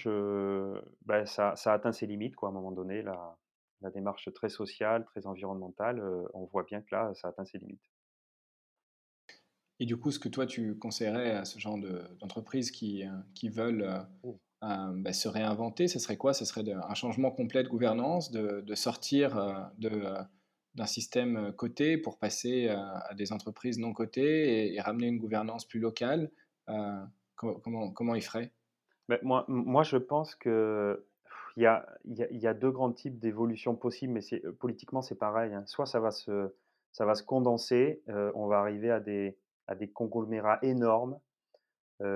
bah, 1.07 1.27
ça, 1.27 1.55
ça, 1.55 1.73
atteint 1.73 1.93
ses 1.93 2.09
limites, 2.09 2.35
quoi, 2.35 2.49
à 2.49 2.51
un 2.51 2.55
moment 2.55 2.73
donné. 2.73 3.03
La, 3.03 3.37
la 3.83 3.91
démarche 3.91 4.33
très 4.35 4.49
sociale, 4.49 5.05
très 5.05 5.29
environnementale, 5.29 6.03
on 6.35 6.47
voit 6.47 6.65
bien 6.65 6.83
que 6.83 6.93
là, 6.93 7.15
ça 7.15 7.29
atteint 7.29 7.45
ses 7.45 7.59
limites. 7.59 7.89
Et 9.81 9.87
du 9.87 9.97
coup, 9.97 10.11
ce 10.11 10.19
que 10.19 10.29
toi, 10.29 10.47
tu 10.47 10.77
conseillerais 10.77 11.31
à 11.31 11.45
ce 11.45 11.59
genre 11.59 11.79
d'entreprises 12.21 12.71
qui, 12.71 13.05
qui 13.35 13.49
veulent 13.49 14.07
oh. 14.25 14.39
bah, 14.61 15.13
se 15.13 15.29
réinventer, 15.29 15.87
ce 15.87 15.99
serait 15.99 16.17
quoi? 16.17 16.35
Ce 16.35 16.45
serait 16.45 16.65
un 16.73 16.95
changement 16.95 17.31
complet 17.31 17.63
de 17.63 17.69
gouvernance, 17.69 18.31
de, 18.31 18.61
de 18.61 18.75
sortir 18.75 19.71
de 19.79 20.03
d'un 20.75 20.87
système 20.87 21.53
coté 21.57 21.99
pour 21.99 22.19
passer 22.19 22.69
à 22.69 23.13
des 23.15 23.33
entreprises 23.33 23.79
non 23.79 23.93
cotées 23.93 24.75
et, 24.75 24.81
ramener 24.81 25.09
une 25.09 25.19
gouvernance 25.19 25.65
plus 25.65 25.81
locale 25.81 26.31
comment, 27.39 27.91
comment, 27.93 28.15
ils 28.15 28.23
feraient? 28.23 28.53
Ben, 29.09 29.19
moi, 29.23 29.45
moi, 29.49 29.83
je 29.83 29.97
pense 29.97 30.35
que 30.35 31.05
il 31.57 31.63
y 31.63 31.67
a, 31.67 31.87
y 32.05 32.47
a, 32.47 32.55
deux 32.55 32.71
grands 32.71 32.93
types 32.93 33.19
d'évolutions 33.19 33.75
possibles, 33.75 34.13
mais 34.13 34.41
politiquement, 34.61 35.03
c'est 35.03 35.17
pareil. 35.17 35.53
Hein. 35.53 35.65
Soit 35.67 35.87
ça 35.87 35.99
va 35.99 36.13
se, 36.13 36.55
ça 36.93 37.05
va 37.05 37.15
se 37.15 37.25
condenser, 37.25 38.03
on 38.07 38.47
va 38.47 38.59
arriver 38.59 38.91
à 38.91 39.01
des, 39.01 39.37
à 39.69 39.75
des 39.75 39.89
conglomérats 39.89 40.59
énormes, 40.63 41.21
comme 42.01 42.09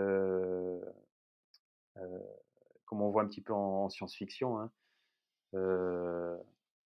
on 3.02 3.10
voit 3.10 3.22
un 3.22 3.28
petit 3.28 3.42
peu 3.42 3.52
en, 3.52 3.88
science-fiction. 3.88 4.58
Hein. 4.58 4.70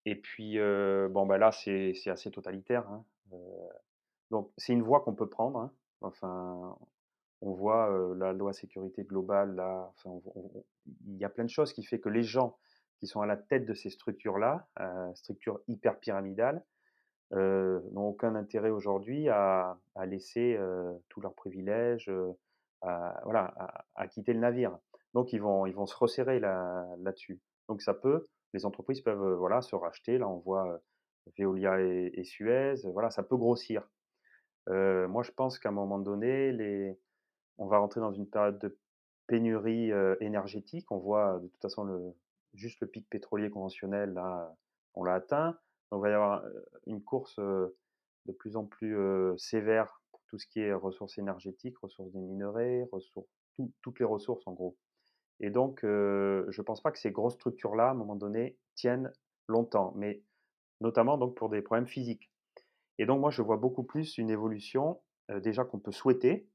Et 0.05 0.17
puis, 0.17 0.59
bon, 0.59 1.25
bah 1.27 1.39
là, 1.39 1.53
c'est 1.53 1.95
assez 2.09 2.31
totalitaire. 2.31 2.89
Hein, 2.91 3.05
donc, 4.31 4.51
c'est 4.57 4.73
une 4.73 4.83
voie 4.83 5.01
qu'on 5.01 5.15
peut 5.15 5.29
prendre. 5.29 5.59
Hein. 5.61 5.73
Enfin, 6.03 6.77
on 7.41 7.53
voit 7.53 8.15
la 8.17 8.33
loi 8.33 8.53
sécurité 8.53 9.05
globale, 9.05 9.55
là, 9.55 9.93
enfin, 9.95 10.21
il 11.07 11.17
y 11.17 11.25
a 11.25 11.29
plein 11.29 11.45
de 11.45 11.51
choses 11.51 11.73
qui 11.73 11.85
fait 11.85 12.01
que 12.01 12.09
les 12.09 12.23
gens 12.23 12.59
qui 12.99 13.07
sont 13.07 13.21
à 13.21 13.27
la 13.27 13.37
tête 13.37 13.67
de 13.67 13.75
ces 13.75 13.91
structures-là, 13.91 14.67
structures 15.15 15.61
hyper 15.69 15.99
pyramidales, 15.99 16.65
n'ont 17.33 18.09
aucun 18.09 18.35
intérêt 18.35 18.71
aujourd'hui 18.71 19.29
à, 19.29 19.79
laisser 20.07 20.59
tous 21.09 21.21
leurs 21.21 21.35
privilèges, 21.35 22.11
à, 22.83 23.21
voilà, 23.25 23.55
à, 23.95 24.09
quitter 24.09 24.33
le 24.33 24.41
navire. 24.41 24.79
Donc, 25.15 25.33
ils 25.33 25.41
vont, 25.41 25.67
ils 25.67 25.75
vont 25.75 25.87
se 25.87 25.97
resserrer 25.97 26.41
là-dessus. 26.41 27.41
Donc, 27.69 27.83
ça 27.83 27.95
peut 27.95 28.25
les 28.57 28.65
entreprises 28.65 29.01
peuvent 29.03 29.35
voilà, 29.35 29.61
se 29.63 29.77
racheter. 29.77 30.19
Là, 30.19 30.29
on 30.29 30.39
voit 30.39 30.81
Veolia 31.39 31.81
et, 31.81 32.25
Suez. 32.25 32.75
Voilà, 32.85 33.11
ça 33.11 33.23
peut 33.23 33.37
grossir. 33.37 33.87
moi, 34.67 35.23
je 35.23 35.31
pense 35.33 35.59
qu'à 35.59 35.69
un 35.69 35.73
moment 35.73 35.99
donné, 35.99 36.53
les... 36.53 36.99
on 37.59 37.67
va 37.67 37.79
rentrer 37.79 38.01
dans 38.01 38.13
une 38.13 38.29
période 38.29 38.59
de 38.59 38.79
pénurie 39.27 39.91
énergétique. 40.21 40.91
On 40.91 40.99
voit 40.99 41.39
de 41.41 41.49
toute 41.49 41.63
façon 41.63 41.85
le, 41.85 42.15
juste 42.55 42.81
le 42.81 42.87
pic 42.87 43.09
pétrolier 43.09 43.51
conventionnel, 43.51 44.15
là, 44.15 44.55
on 44.95 45.05
l'a 45.05 45.15
atteint. 45.15 45.59
Donc, 45.91 46.01
il 46.01 46.03
va 46.03 46.11
y 46.11 46.13
avoir 46.13 46.45
une 46.87 47.03
course 47.03 47.39
de 47.39 48.33
plus 48.33 48.57
en 48.57 48.65
plus 48.65 48.97
sévère 49.39 50.01
pour 50.11 50.21
tout 50.29 50.39
ce 50.39 50.47
qui 50.47 50.61
est 50.61 50.73
ressources 50.73 51.19
énergétiques, 51.19 51.79
ressources 51.79 52.13
des 52.13 52.21
minerais, 52.21 52.89
toutes 53.83 54.01
les 54.01 54.05
ressources 54.05 54.47
en 54.47 54.53
gros. 54.53 54.77
Et 55.41 55.51
donc, 55.51 55.81
je 55.83 56.47
ne 56.47 56.63
pense 56.63 56.83
pas 56.83 56.91
que 56.91 56.99
ces 56.99 57.11
grosses 57.11 57.35
structures-là, 57.35 57.89
à 57.89 57.91
un 57.91 57.95
moment 57.95 58.17
donné, 58.17 58.59
tiennent 58.75 59.13
longtemps, 59.49 59.93
mais 59.97 60.23
notamment 60.81 61.19
donc 61.19 61.37
pour 61.37 61.49
des 61.49 61.63
problèmes 61.63 61.87
physiques. 61.87 62.31
Et 62.99 63.07
donc, 63.07 63.21
moi, 63.21 63.31
je 63.31 63.43
vois 63.43 63.57
beaucoup 63.57 63.85
plus 63.85 64.19
une 64.19 64.31
évolution 64.31 65.01
déjà 65.43 65.65
qu'on 65.65 65.79
peut 65.79 65.93
souhaiter 65.93 66.49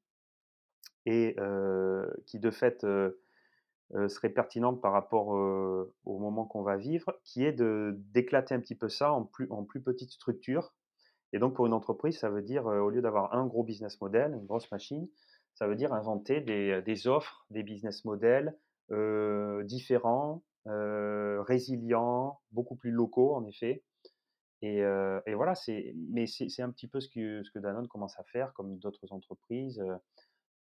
et 1.05 1.36
qui, 2.25 2.39
de 2.39 2.51
fait, 2.51 2.86
serait 4.07 4.29
pertinente 4.29 4.81
par 4.81 4.93
rapport 4.93 5.27
au 5.27 6.19
moment 6.19 6.45
qu'on 6.45 6.63
va 6.63 6.77
vivre, 6.77 7.19
qui 7.23 7.43
est 7.43 7.51
de 7.51 7.95
d'éclater 8.13 8.55
un 8.55 8.59
petit 8.59 8.75
peu 8.75 8.89
ça 8.89 9.11
en 9.11 9.23
plus, 9.23 9.47
en 9.49 9.63
plus 9.63 9.81
petites 9.81 10.11
structures. 10.11 10.73
Et 11.33 11.39
donc, 11.39 11.55
pour 11.55 11.65
une 11.65 11.73
entreprise, 11.73 12.17
ça 12.17 12.29
veut 12.29 12.41
dire, 12.41 12.65
au 12.65 12.89
lieu 12.89 13.01
d'avoir 13.01 13.33
un 13.33 13.45
gros 13.45 13.63
business 13.63 13.99
model, 14.01 14.33
une 14.33 14.45
grosse 14.45 14.71
machine, 14.71 15.07
ça 15.55 15.67
veut 15.67 15.75
dire 15.75 15.93
inventer 15.93 16.41
des, 16.41 16.81
des 16.81 17.07
offres, 17.07 17.45
des 17.49 17.63
business 17.63 18.05
models, 18.05 18.57
euh, 18.91 19.63
différents, 19.63 20.43
euh, 20.67 21.41
résilients, 21.43 22.41
beaucoup 22.51 22.75
plus 22.75 22.91
locaux 22.91 23.35
en 23.35 23.45
effet. 23.45 23.83
Et, 24.61 24.83
euh, 24.83 25.19
et 25.25 25.33
voilà, 25.33 25.55
c'est, 25.55 25.95
mais 26.09 26.27
c'est, 26.27 26.61
un 26.61 26.69
petit 26.71 26.87
peu 26.87 26.99
ce 26.99 27.07
que, 27.07 27.41
ce 27.43 27.51
que 27.51 27.59
Danone 27.59 27.87
commence 27.87 28.19
à 28.19 28.23
faire, 28.23 28.53
comme 28.53 28.77
d'autres 28.77 29.11
entreprises. 29.11 29.81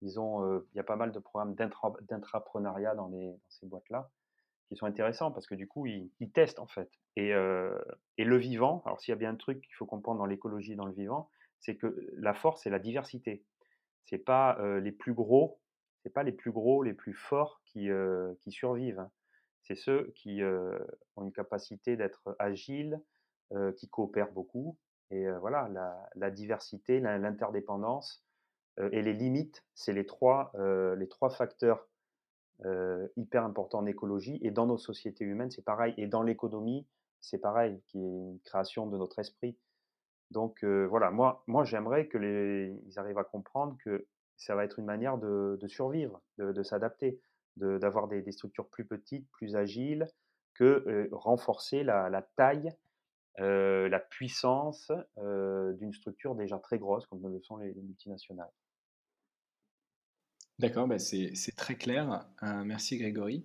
Ils 0.02 0.18
ont, 0.18 0.62
il 0.72 0.76
y 0.76 0.80
a 0.80 0.84
pas 0.84 0.96
mal 0.96 1.12
de 1.12 1.18
programmes 1.18 1.54
d'intrapreneuriat 1.54 2.94
dans, 2.94 3.10
ces 3.48 3.66
boîtes-là 3.66 4.10
qui 4.68 4.76
sont 4.76 4.86
intéressants 4.86 5.32
parce 5.32 5.46
que 5.46 5.54
du 5.54 5.66
coup, 5.66 5.86
ils, 5.86 6.30
testent 6.32 6.60
en 6.60 6.66
fait. 6.66 6.90
Et, 7.16 7.30
et 7.30 8.24
le 8.24 8.36
vivant, 8.36 8.82
alors 8.86 9.00
s'il 9.00 9.12
y 9.12 9.14
a 9.14 9.16
bien 9.16 9.30
un 9.30 9.36
truc 9.36 9.60
qu'il 9.60 9.74
faut 9.74 9.86
comprendre 9.86 10.18
dans 10.18 10.26
l'écologie, 10.26 10.76
dans 10.76 10.86
le 10.86 10.92
vivant, 10.92 11.28
c'est 11.58 11.76
que 11.76 12.08
la 12.14 12.32
force, 12.32 12.62
c'est 12.62 12.70
la 12.70 12.78
diversité. 12.78 13.44
C'est 14.04 14.18
pas 14.18 14.58
les 14.80 14.92
plus 14.92 15.12
gros 15.12 15.60
pas 16.08 16.22
les 16.22 16.32
plus 16.32 16.50
gros, 16.50 16.82
les 16.82 16.94
plus 16.94 17.12
forts 17.12 17.60
qui, 17.66 17.90
qui 18.40 18.50
survivent. 18.50 19.00
Hein. 19.00 19.10
C'est 19.62 19.74
ceux 19.74 20.12
qui 20.16 20.40
ont 21.16 21.24
une 21.24 21.32
capacité 21.32 21.96
d'être 21.96 22.34
agiles, 22.38 23.00
qui 23.76 23.88
coopèrent 23.88 24.32
beaucoup. 24.32 24.78
Et 25.10 25.30
voilà, 25.40 25.68
la, 26.14 26.30
diversité, 26.30 27.00
l'interdépendance 27.00 28.24
et 28.92 29.02
les 29.02 29.12
limites, 29.12 29.64
c'est 29.74 29.92
les 29.92 30.06
trois, 30.06 30.52
les 30.96 31.08
trois 31.08 31.30
facteurs 31.30 31.86
hyper 33.16 33.44
importants 33.44 33.80
en 33.80 33.86
écologie. 33.86 34.38
Et 34.42 34.50
dans 34.50 34.66
nos 34.66 34.78
sociétés 34.78 35.24
humaines, 35.24 35.50
c'est 35.50 35.64
pareil. 35.64 35.94
Et 35.96 36.06
dans 36.06 36.22
l'économie, 36.22 36.86
c'est 37.20 37.38
pareil, 37.38 37.80
qui 37.86 37.98
est 37.98 38.08
une 38.08 38.40
création 38.44 38.86
de 38.86 38.96
notre 38.96 39.18
esprit. 39.18 39.56
Donc 40.30 40.64
voilà, 40.64 41.10
moi, 41.10 41.42
moi 41.46 41.64
j'aimerais 41.64 42.06
que 42.06 42.18
les, 42.18 42.80
ils 42.86 42.98
arrivent 42.98 43.18
à 43.18 43.24
comprendre 43.24 43.76
que 43.84 44.06
ça 44.40 44.54
va 44.54 44.64
être 44.64 44.78
une 44.78 44.86
manière 44.86 45.18
de, 45.18 45.58
survivre, 45.66 46.22
de, 46.38 46.62
s'adapter, 46.62 47.20
d'avoir 47.56 48.08
des, 48.08 48.32
structures 48.32 48.68
plus 48.68 48.86
petites, 48.86 49.28
plus 49.30 49.54
agiles, 49.54 50.08
que 50.54 51.08
renforcer 51.12 51.84
la, 51.84 52.26
taille, 52.36 52.72
la 53.38 53.98
puissance 53.98 54.90
d'une 55.16 55.92
structure 55.92 56.34
déjà 56.34 56.58
très 56.58 56.78
grosse, 56.78 57.06
comme 57.06 57.22
le 57.22 57.40
sont 57.40 57.56
les 57.56 57.74
multinationales. 57.74 58.52
D'accord, 60.60 60.86
bah, 60.86 60.98
c'est 60.98 61.56
très 61.56 61.74
clair. 61.74 62.26
Euh, 62.42 62.64
merci 62.64 62.98
Grégory. 62.98 63.42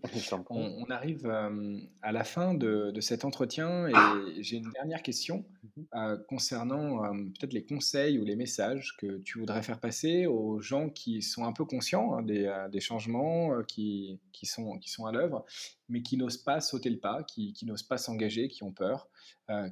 On, 0.50 0.84
arrive 0.90 1.26
euh, 1.26 1.80
à 2.02 2.12
la 2.12 2.26
fin 2.26 2.54
de, 2.54 2.92
cet 3.00 3.24
entretien 3.24 3.88
et 3.88 4.44
j'ai 4.44 4.58
une 4.58 4.70
dernière 4.72 5.02
question 5.02 5.46
mhm. 5.64 5.86
euh, 5.96 6.18
concernant 6.28 7.10
peut-être 7.40 7.54
les 7.54 7.66
conseils 7.66 8.20
ou 8.20 8.26
les 8.26 8.36
messages 8.36 8.98
que 8.98 9.20
tu 9.20 9.40
voudrais 9.40 9.64
faire 9.64 9.80
passer 9.80 10.26
aux 10.26 10.60
gens 10.60 10.90
qui 10.90 11.22
sont 11.22 11.46
un 11.46 11.54
peu 11.54 11.64
conscients 11.64 12.16
hein, 12.16 12.22
des, 12.22 12.80
changements 12.82 13.64
qui, 13.64 14.20
sont, 14.44 14.78
qui 14.80 14.90
sont 14.90 15.06
à 15.06 15.14
l'œuvre, 15.14 15.46
mais 15.88 16.02
qui 16.02 16.18
n'osent 16.18 16.44
pas 16.44 16.60
sauter 16.60 16.90
le 16.90 17.00
pas, 17.00 17.24
qui, 17.24 17.56
n'osent 17.64 17.84
pas 17.84 17.98
s'engager, 17.98 18.50
qui 18.50 18.64
ont 18.64 18.74
peur. 18.74 19.08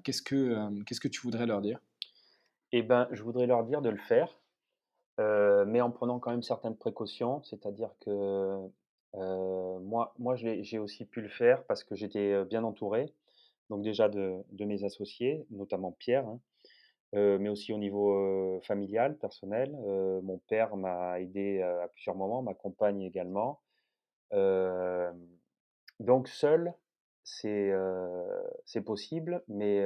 Qu'est-ce 0.05 0.21
que 0.21 0.81
Qu'est-ce 0.85 1.01
que 1.01 1.09
tu 1.09 1.19
voudrais 1.19 1.45
leur 1.45 1.61
dire? 1.61 1.79
Eh 2.71 2.83
ben, 2.83 3.09
je 3.11 3.21
voudrais 3.21 3.47
leur 3.47 3.65
dire 3.65 3.81
de 3.81 3.89
le 3.89 3.97
faire 3.97 4.39
mais 5.17 5.81
en 5.81 5.91
prenant 5.91 6.19
quand 6.19 6.31
même 6.31 6.43
certaines 6.43 6.75
précautions. 6.77 7.41
C'est-à-dire 7.43 7.89
que, 8.01 8.57
moi 9.13 10.13
moi 10.17 10.35
j'ai 10.35 10.79
aussi 10.79 11.05
pu 11.05 11.21
le 11.21 11.29
faire 11.29 11.63
parce 11.65 11.83
que 11.83 11.95
j'étais, 11.95 12.43
bien 12.45 12.63
entouré. 12.63 13.13
Donc 13.69 13.81
déjà 13.83 14.09
de 14.09 14.43
de 14.51 14.65
mes 14.65 14.83
associés, 14.83 15.45
notamment 15.51 15.91
Pierre, 15.91 16.27
hein, 16.27 16.39
mais 17.13 17.49
aussi 17.49 17.73
au 17.73 17.77
niveau, 17.77 18.59
familial, 18.63 19.17
personnel. 19.17 19.71
mon 20.23 20.39
père 20.47 20.75
m'a 20.75 21.19
aidé, 21.19 21.61
à 21.61 21.87
plusieurs 21.89 22.15
moments, 22.15 22.41
ma 22.41 22.53
compagne 22.53 23.01
également. 23.01 23.61
donc 25.99 26.27
seul, 26.27 26.73
c'est 27.23 27.71
c'est 28.65 28.81
possible, 28.81 29.43
mais 29.47 29.85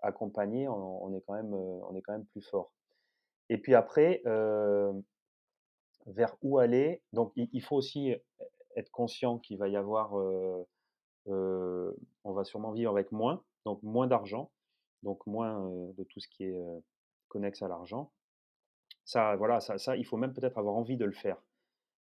accompagné, 0.00 0.68
on, 0.68 1.14
est 1.14 1.20
quand 1.26 1.34
même, 1.34 1.54
on 1.54 1.94
est 1.94 2.02
quand 2.02 2.12
même 2.12 2.26
plus 2.26 2.42
fort. 2.42 2.72
Et 3.48 3.58
puis 3.58 3.74
après, 3.74 4.22
vers 6.06 6.36
où 6.42 6.58
aller? 6.58 7.02
Donc 7.12 7.32
il, 7.36 7.62
faut 7.62 7.76
aussi 7.76 8.14
être 8.76 8.90
conscient 8.90 9.38
qu'il 9.38 9.58
va 9.58 9.68
y 9.68 9.76
avoir, 9.76 10.14
on 11.26 12.32
va 12.32 12.44
sûrement 12.44 12.72
vivre 12.72 12.90
avec 12.90 13.12
moins, 13.12 13.42
donc 13.64 13.82
moins 13.82 14.06
d'argent, 14.06 14.50
donc 15.02 15.26
moins 15.26 15.70
de 15.96 16.04
tout 16.04 16.20
ce 16.20 16.28
qui 16.28 16.44
est 16.44 16.60
connexe 17.28 17.62
à 17.62 17.68
l'argent. 17.68 18.12
Ça, 19.04 19.36
voilà, 19.36 19.60
ça, 19.60 19.96
il 19.96 20.04
faut 20.04 20.18
même 20.18 20.34
peut-être 20.34 20.58
avoir 20.58 20.74
envie 20.74 20.96
de 20.96 21.04
le 21.04 21.12
faire. 21.12 21.42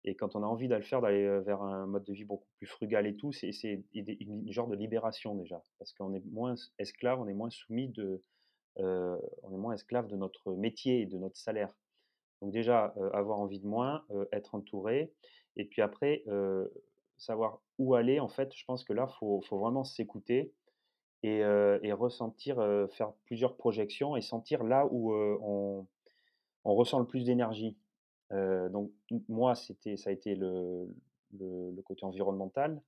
Et 0.05 0.15
quand 0.15 0.35
on 0.35 0.43
a 0.43 0.45
envie 0.45 0.69
de 0.69 0.79
faire, 0.79 1.01
d'aller 1.01 1.39
vers 1.41 1.61
un 1.61 1.85
mode 1.85 2.05
de 2.05 2.13
vie 2.13 2.23
beaucoup 2.23 2.47
plus 2.57 2.67
frugal 2.67 3.05
et 3.05 3.15
tout, 3.15 3.31
c'est 3.33 3.51
une 3.93 4.51
genre 4.51 4.67
de 4.67 4.75
libération 4.75 5.35
déjà, 5.35 5.61
parce 5.77 5.93
qu'on 5.93 6.13
est 6.13 6.25
moins 6.25 6.55
esclave, 6.77 7.19
on 7.19 7.27
est 7.27 7.33
moins 7.33 7.49
soumis 7.49 7.89
de, 7.89 8.23
on 8.77 9.51
est 9.53 9.57
moins 9.57 9.73
esclave 9.73 10.07
de 10.07 10.15
notre 10.15 10.53
métier 10.53 11.01
et 11.01 11.05
de 11.05 11.17
notre 11.17 11.37
salaire. 11.37 11.73
Donc 12.41 12.51
déjà, 12.51 12.93
avoir 13.13 13.39
envie 13.39 13.59
de 13.59 13.67
moins, 13.67 14.05
être 14.31 14.55
entouré, 14.55 15.11
et 15.57 15.65
puis 15.65 15.81
après, 15.81 16.23
savoir 17.17 17.61
où 17.77 17.95
aller. 17.95 18.19
En 18.19 18.29
fait, 18.29 18.53
je 18.55 18.63
pense 18.63 18.83
que 18.85 18.93
là, 18.93 19.07
faut, 19.19 19.41
faut 19.41 19.59
vraiment 19.59 19.83
s'écouter 19.83 20.53
et, 21.23 21.39
et, 21.39 21.91
ressentir, 21.91 22.55
faire 22.91 23.11
plusieurs 23.25 23.57
projections 23.57 24.15
et 24.15 24.21
sentir 24.21 24.63
là 24.63 24.87
où 24.89 25.13
on, 25.13 25.85
on 26.63 26.75
ressent 26.75 26.99
le 26.99 27.07
plus 27.07 27.25
d'énergie 27.25 27.77
donc 28.31 28.91
moi, 29.27 29.55
c'était, 29.55 29.97
ça 29.97 30.09
a 30.09 30.13
été 30.13 30.35
le, 30.35 30.87
le, 31.39 31.81
côté 31.81 32.05
environnemental, 32.05 32.81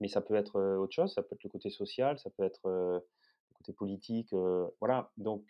mais 0.00 0.08
ça 0.08 0.20
peut 0.20 0.34
être 0.34 0.60
autre 0.76 0.92
chose, 0.92 1.12
ça 1.12 1.22
peut 1.22 1.34
être 1.34 1.44
le 1.44 1.50
côté 1.50 1.70
social, 1.70 2.18
ça 2.18 2.30
peut 2.30 2.44
être 2.44 3.04
politique, 3.70 4.34
voilà. 4.80 5.10
Donc, 5.16 5.44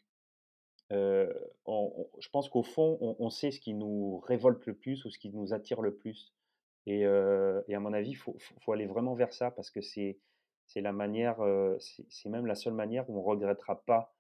je 0.91 2.29
pense 2.31 2.49
qu'au 2.51 2.63
fond, 2.63 2.99
on, 3.01 3.31
sait 3.31 3.51
ce 3.51 3.61
qui 3.61 3.73
nous 3.73 4.19
révolte 4.21 4.67
le 4.67 4.75
plus 4.75 5.05
ou 5.05 5.11
ce 5.11 5.19
qui 5.19 5.31
nous 5.31 5.55
attire 5.55 5.81
le 5.81 5.95
plus. 5.95 6.35
Et, 6.87 7.07
à 7.07 7.81
mon 7.81 7.93
avis, 7.93 8.11
il 8.11 8.17
faut, 8.17 8.37
faut, 8.61 8.73
aller 8.73 8.87
vraiment 8.87 9.15
vers 9.15 9.33
ça 9.33 9.51
parce 9.51 9.71
que 9.71 9.81
c'est, 9.81 10.19
la 10.77 10.93
manière, 10.93 11.39
c'est, 11.79 12.29
même 12.29 12.47
la 12.47 12.55
seule 12.55 12.75
manière 12.75 13.09
où 13.09 13.19
on 13.19 13.23
regrettera 13.23 13.83
pas 13.87 14.15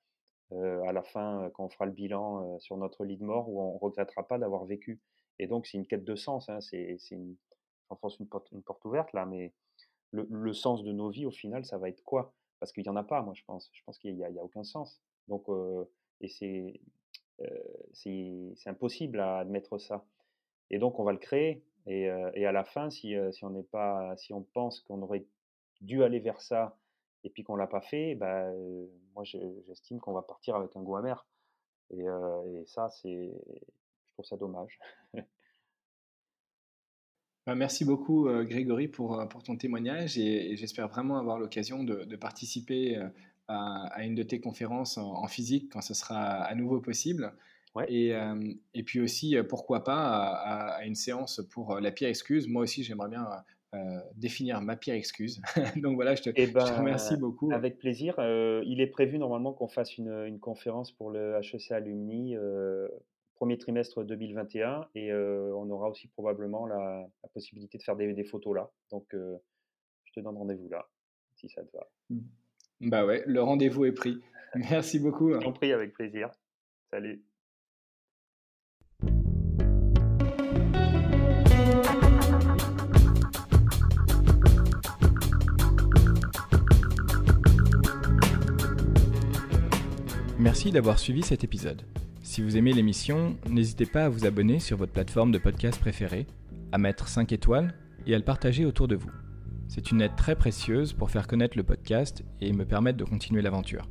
à 0.50 0.92
la 0.92 1.02
fin, 1.02 1.50
quand 1.54 1.64
on 1.64 1.68
fera 1.68 1.86
le 1.86 1.92
bilan 1.92 2.58
sur 2.58 2.76
notre 2.76 3.04
lit 3.04 3.18
de 3.18 3.24
mort, 3.24 3.48
où 3.48 3.60
on 3.60 3.74
ne 3.74 3.78
regrettera 3.78 4.26
pas 4.26 4.38
d'avoir 4.38 4.64
vécu. 4.64 5.00
Et 5.38 5.46
donc, 5.46 5.66
c'est 5.66 5.76
une 5.76 5.86
quête 5.86 6.04
de 6.04 6.14
sens. 6.14 6.48
Hein, 6.48 6.60
c'est 6.60 6.98
une, 7.10 7.36
j'enfonce 7.88 8.18
une 8.18 8.28
porte, 8.28 8.50
une 8.52 8.62
porte 8.62 8.84
ouverte 8.84 9.12
là, 9.12 9.26
mais 9.26 9.52
le, 10.12 10.52
sens 10.52 10.82
de 10.84 10.92
nos 10.92 11.08
vies, 11.08 11.26
au 11.26 11.30
final, 11.30 11.64
ça 11.64 11.78
va 11.78 11.88
être 11.88 12.02
quoi? 12.04 12.34
Parce 12.62 12.70
qu'il 12.70 12.84
n'y 12.84 12.90
en 12.90 12.94
a 12.94 13.02
pas, 13.02 13.22
moi, 13.22 13.34
je 13.34 13.42
pense. 13.44 13.68
Je 13.72 13.82
pense 13.82 13.98
qu'il 13.98 14.14
n'y 14.14 14.24
a, 14.24 14.44
aucun 14.44 14.62
sens. 14.62 15.02
Donc, 15.26 15.48
et 16.20 16.28
c'est 16.28 16.80
c'est 17.92 18.68
impossible 18.70 19.18
à 19.18 19.38
admettre 19.38 19.78
ça. 19.78 20.04
Et 20.70 20.78
donc, 20.78 21.00
on 21.00 21.02
va 21.02 21.10
le 21.10 21.18
créer. 21.18 21.64
Et, 21.86 22.08
à 22.08 22.52
la 22.52 22.62
fin, 22.62 22.88
si, 22.88 23.16
si 23.32 23.44
on 23.44 23.50
n'est 23.50 23.64
pas, 23.64 24.16
si 24.16 24.32
on 24.32 24.44
pense 24.44 24.78
qu'on 24.78 25.02
aurait 25.02 25.26
dû 25.80 26.04
aller 26.04 26.20
vers 26.20 26.40
ça 26.40 26.78
et 27.24 27.30
puis 27.30 27.42
qu'on 27.42 27.56
l'a 27.56 27.66
pas 27.66 27.80
fait, 27.80 28.14
bah, 28.14 28.48
moi 29.12 29.24
j'estime 29.24 29.98
qu'on 29.98 30.12
va 30.12 30.22
partir 30.22 30.54
avec 30.54 30.76
un 30.76 30.82
goût 30.82 30.94
amer. 30.94 31.26
Et, 31.90 32.04
et 32.04 32.64
ça, 32.66 32.90
c'est, 32.90 33.32
je 34.06 34.12
trouve 34.12 34.24
ça 34.24 34.36
dommage. 34.36 34.78
Bah, 37.46 37.54
merci 37.54 37.84
beaucoup 37.84 38.28
Grégory 38.44 38.88
pour, 38.88 39.26
pour 39.28 39.42
ton 39.42 39.56
témoignage 39.56 40.16
et, 40.18 40.56
j'espère 40.56 40.88
vraiment 40.88 41.18
avoir 41.18 41.38
l'occasion 41.38 41.82
de, 41.82 42.04
de, 42.04 42.16
participer 42.16 42.96
à, 43.48 43.86
à, 43.86 44.04
une 44.04 44.14
de 44.14 44.22
tes 44.22 44.40
conférences 44.40 44.96
en, 44.96 45.26
physique 45.26 45.70
quand 45.72 45.80
ce 45.80 45.94
sera 45.94 46.18
à 46.20 46.54
nouveau 46.54 46.80
possible. 46.80 47.32
Et, 47.88 48.12
et, 48.74 48.82
puis 48.84 49.00
aussi, 49.00 49.36
pourquoi 49.48 49.82
pas, 49.82 50.04
à, 50.04 50.74
à, 50.76 50.84
une 50.84 50.94
séance 50.94 51.40
pour 51.50 51.80
la 51.80 51.90
pire 51.90 52.08
excuse. 52.08 52.46
Moi 52.46 52.62
aussi, 52.62 52.84
j'aimerais 52.84 53.08
bien 53.08 53.26
euh, 53.74 53.78
définir 54.16 54.60
ma 54.60 54.76
pire 54.76 54.92
excuse. 54.92 55.40
Donc 55.76 55.94
voilà, 55.94 56.14
je 56.14 56.22
te, 56.24 56.30
eh 56.36 56.44
je 56.44 56.50
te, 56.50 56.52
ben, 56.52 56.64
remercie 56.64 57.16
beaucoup. 57.16 57.50
Avec 57.52 57.78
plaisir. 57.78 58.14
Euh, 58.18 58.62
il 58.66 58.82
est 58.82 58.86
prévu 58.86 59.18
normalement 59.18 59.54
qu'on 59.54 59.66
fasse 59.66 59.96
une, 59.96 60.10
une, 60.26 60.38
conférence 60.38 60.92
pour 60.92 61.10
le 61.10 61.40
HEC 61.40 61.72
Alumni 61.72 62.36
euh, 62.36 62.86
premier 63.42 63.58
trimestre 63.58 64.04
2021 64.04 64.86
et 64.94 65.12
on 65.12 65.68
aura 65.68 65.88
aussi 65.88 66.06
probablement 66.06 66.64
la, 66.64 67.08
la, 67.24 67.28
possibilité 67.30 67.76
de 67.76 67.82
faire 67.82 67.96
des, 67.96 68.12
des 68.12 68.22
photos 68.22 68.54
là. 68.54 68.70
Donc 68.92 69.04
je 69.12 70.12
te 70.14 70.20
donne 70.20 70.36
rendez-vous 70.36 70.68
là, 70.68 70.88
si 71.34 71.48
ça 71.48 71.64
te 71.64 71.76
va. 71.76 71.88
Bah 72.80 73.04
ouais, 73.04 73.24
le 73.26 73.42
rendez-vous 73.42 73.84
est 73.84 73.90
pris. 73.90 74.22
Merci 74.54 75.00
beaucoup. 75.00 75.32
Je 75.32 75.38
t'en 75.38 75.52
prie, 75.52 75.72
avec 75.72 75.92
plaisir. 75.92 76.30
Salut. 76.92 77.24
Merci 90.38 90.70
d'avoir 90.70 91.00
suivi 91.00 91.22
cet 91.22 91.42
épisode. 91.42 91.82
Si 92.24 92.40
vous 92.40 92.56
aimez 92.56 92.72
l'émission, 92.72 93.36
n'hésitez 93.50 93.84
pas 93.84 94.04
à 94.04 94.08
vous 94.08 94.26
abonner 94.26 94.60
sur 94.60 94.76
votre 94.76 94.92
plateforme 94.92 95.32
de 95.32 95.38
podcast 95.38 95.80
préférée, 95.80 96.26
à 96.70 96.78
mettre 96.78 97.08
5 97.08 97.32
étoiles 97.32 97.74
et 98.06 98.14
à 98.14 98.18
le 98.18 98.24
partager 98.24 98.64
autour 98.64 98.86
de 98.86 98.94
vous. 98.94 99.10
C'est 99.66 99.90
une 99.90 100.00
aide 100.00 100.14
très 100.16 100.36
précieuse 100.36 100.92
pour 100.92 101.10
faire 101.10 101.26
connaître 101.26 101.56
le 101.56 101.64
podcast 101.64 102.22
et 102.40 102.52
me 102.52 102.64
permettre 102.64 102.98
de 102.98 103.04
continuer 103.04 103.42
l'aventure. 103.42 103.88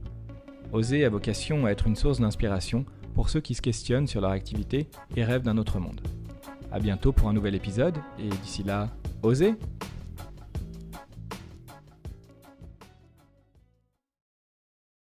Oser 0.71 1.03
a 1.03 1.09
vocation 1.09 1.65
à 1.65 1.71
être 1.71 1.87
une 1.87 1.97
source 1.97 2.21
d'inspiration 2.21 2.85
pour 3.15 3.29
ceux 3.29 3.41
qui 3.41 3.53
se 3.53 3.61
questionnent 3.61 4.07
sur 4.07 4.21
leur 4.21 4.31
activité 4.31 4.87
et 5.17 5.25
rêvent 5.25 5.43
d'un 5.43 5.57
autre 5.57 5.79
monde. 5.79 5.99
A 6.71 6.79
bientôt 6.79 7.11
pour 7.11 7.27
un 7.27 7.33
nouvel 7.33 7.53
épisode 7.53 7.97
et 8.17 8.29
d'ici 8.29 8.63
là, 8.63 8.89
osez 9.23 9.55